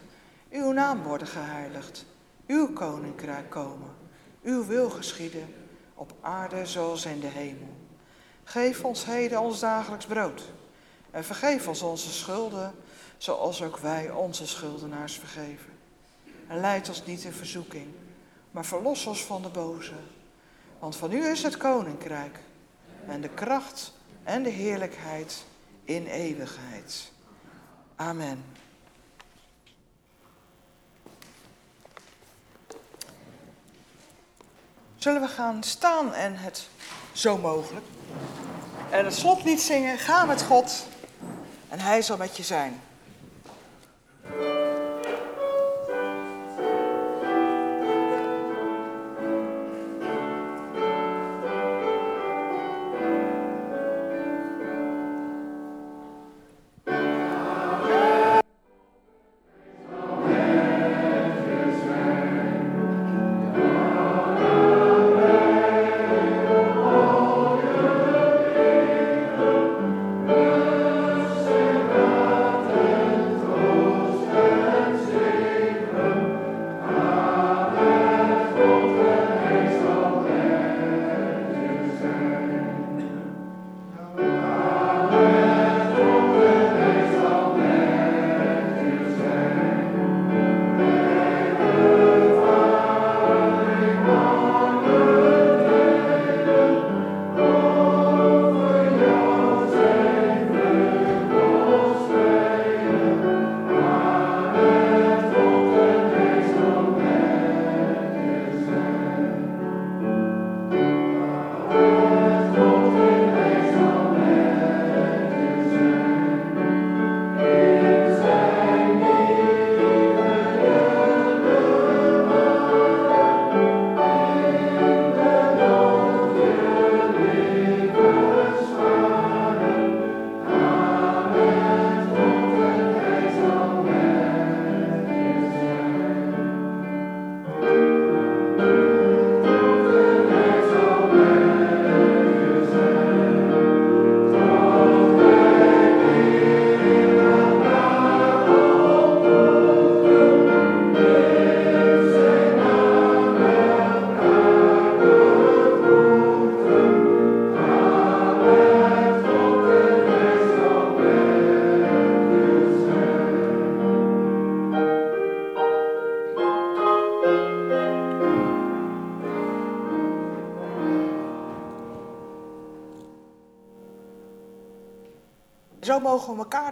uw 0.56 0.72
naam 0.72 1.04
worden 1.04 1.28
geheiligd, 1.28 2.06
uw 2.48 2.74
koninkrijk 2.74 3.50
komen, 3.50 3.90
uw 4.44 4.66
wil 4.66 4.90
geschieden, 4.90 5.54
op 5.94 6.14
aarde 6.22 6.66
zoals 6.66 7.06
in 7.06 7.20
de 7.20 7.28
hemel. 7.28 7.74
Geef 8.44 8.84
ons 8.84 9.06
heden 9.06 9.42
ons 9.42 9.60
dagelijks 9.60 10.06
brood 10.06 10.44
en 11.12 11.24
vergeef 11.24 11.68
ons 11.68 11.82
onze 11.82 12.12
schulden, 12.12 12.74
zoals 13.18 13.62
ook 13.64 13.78
wij 13.78 14.12
onze 14.12 14.48
schuldenaars 14.48 15.18
vergeven. 15.18 15.74
En 16.48 16.60
leid 16.60 16.90
ons 16.90 17.06
niet 17.06 17.24
in 17.24 17.32
verzoeking, 17.32 17.88
maar 18.52 18.66
verlos 18.66 19.06
ons 19.06 19.26
van 19.26 19.42
de 19.42 19.50
boze. 19.50 19.94
Want 20.80 20.96
van 20.96 21.12
u 21.12 21.26
is 21.26 21.44
het 21.44 21.58
koninkrijk 21.58 22.40
en 23.08 23.22
de 23.22 23.30
kracht 23.30 23.94
en 24.24 24.44
de 24.44 24.50
heerlijkheid 24.50 25.46
in 25.84 26.06
eeuwigheid. 26.06 27.12
Amen. 27.96 28.55
Zullen 35.06 35.22
we 35.22 35.28
gaan 35.28 35.64
staan 35.64 36.14
en 36.14 36.36
het 36.36 36.68
zo 37.12 37.38
mogelijk? 37.38 37.86
En 38.90 39.06
het 39.06 39.14
slotlied 39.14 39.62
zingen, 39.62 39.98
ga 39.98 40.26
met 40.26 40.44
God 40.44 40.86
en 41.70 41.80
hij 41.80 42.02
zal 42.02 42.18
met 42.18 42.38
je 42.38 42.44
zijn. 42.44 42.82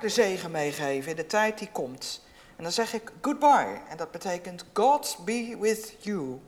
De 0.04 0.10
zegen 0.10 0.52
meegeven 0.52 1.10
in 1.10 1.16
de 1.16 1.26
tijd 1.26 1.58
die 1.58 1.72
komt. 1.72 2.22
En 2.56 2.64
dan 2.64 2.72
zeg 2.72 2.94
ik 2.94 3.12
goodbye. 3.22 3.82
En 3.90 3.98
dat 3.98 4.12
betekent 4.12 4.66
God 4.74 5.18
be 5.26 5.58
with 5.60 5.96
you. 6.00 6.42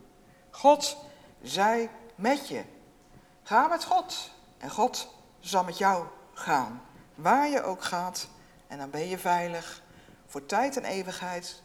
God 0.50 0.96
zij 1.42 1.90
met 2.14 2.48
je. 2.48 2.64
Ga 3.42 3.66
met 3.66 3.84
God. 3.84 4.30
En 4.58 4.70
God 4.70 5.14
zal 5.40 5.64
met 5.64 5.78
jou 5.78 6.06
gaan. 6.32 6.82
Waar 7.14 7.48
je 7.48 7.62
ook 7.62 7.84
gaat. 7.84 8.28
En 8.66 8.78
dan 8.78 8.90
ben 8.90 9.08
je 9.08 9.18
veilig. 9.18 9.82
Voor 10.26 10.46
tijd 10.46 10.76
en 10.76 10.84
eeuwigheid. 10.84 11.62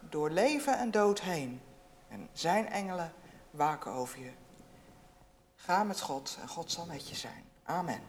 Door 0.00 0.30
leven 0.30 0.78
en 0.78 0.90
dood 0.90 1.20
heen. 1.20 1.60
En 2.08 2.28
zijn 2.32 2.68
engelen 2.68 3.12
waken 3.50 3.92
over 3.92 4.18
je. 4.18 4.30
Ga 5.56 5.84
met 5.84 6.00
God 6.00 6.38
en 6.40 6.48
God 6.48 6.72
zal 6.72 6.86
met 6.86 7.08
je 7.08 7.14
zijn. 7.14 7.44
Amen. 7.64 8.00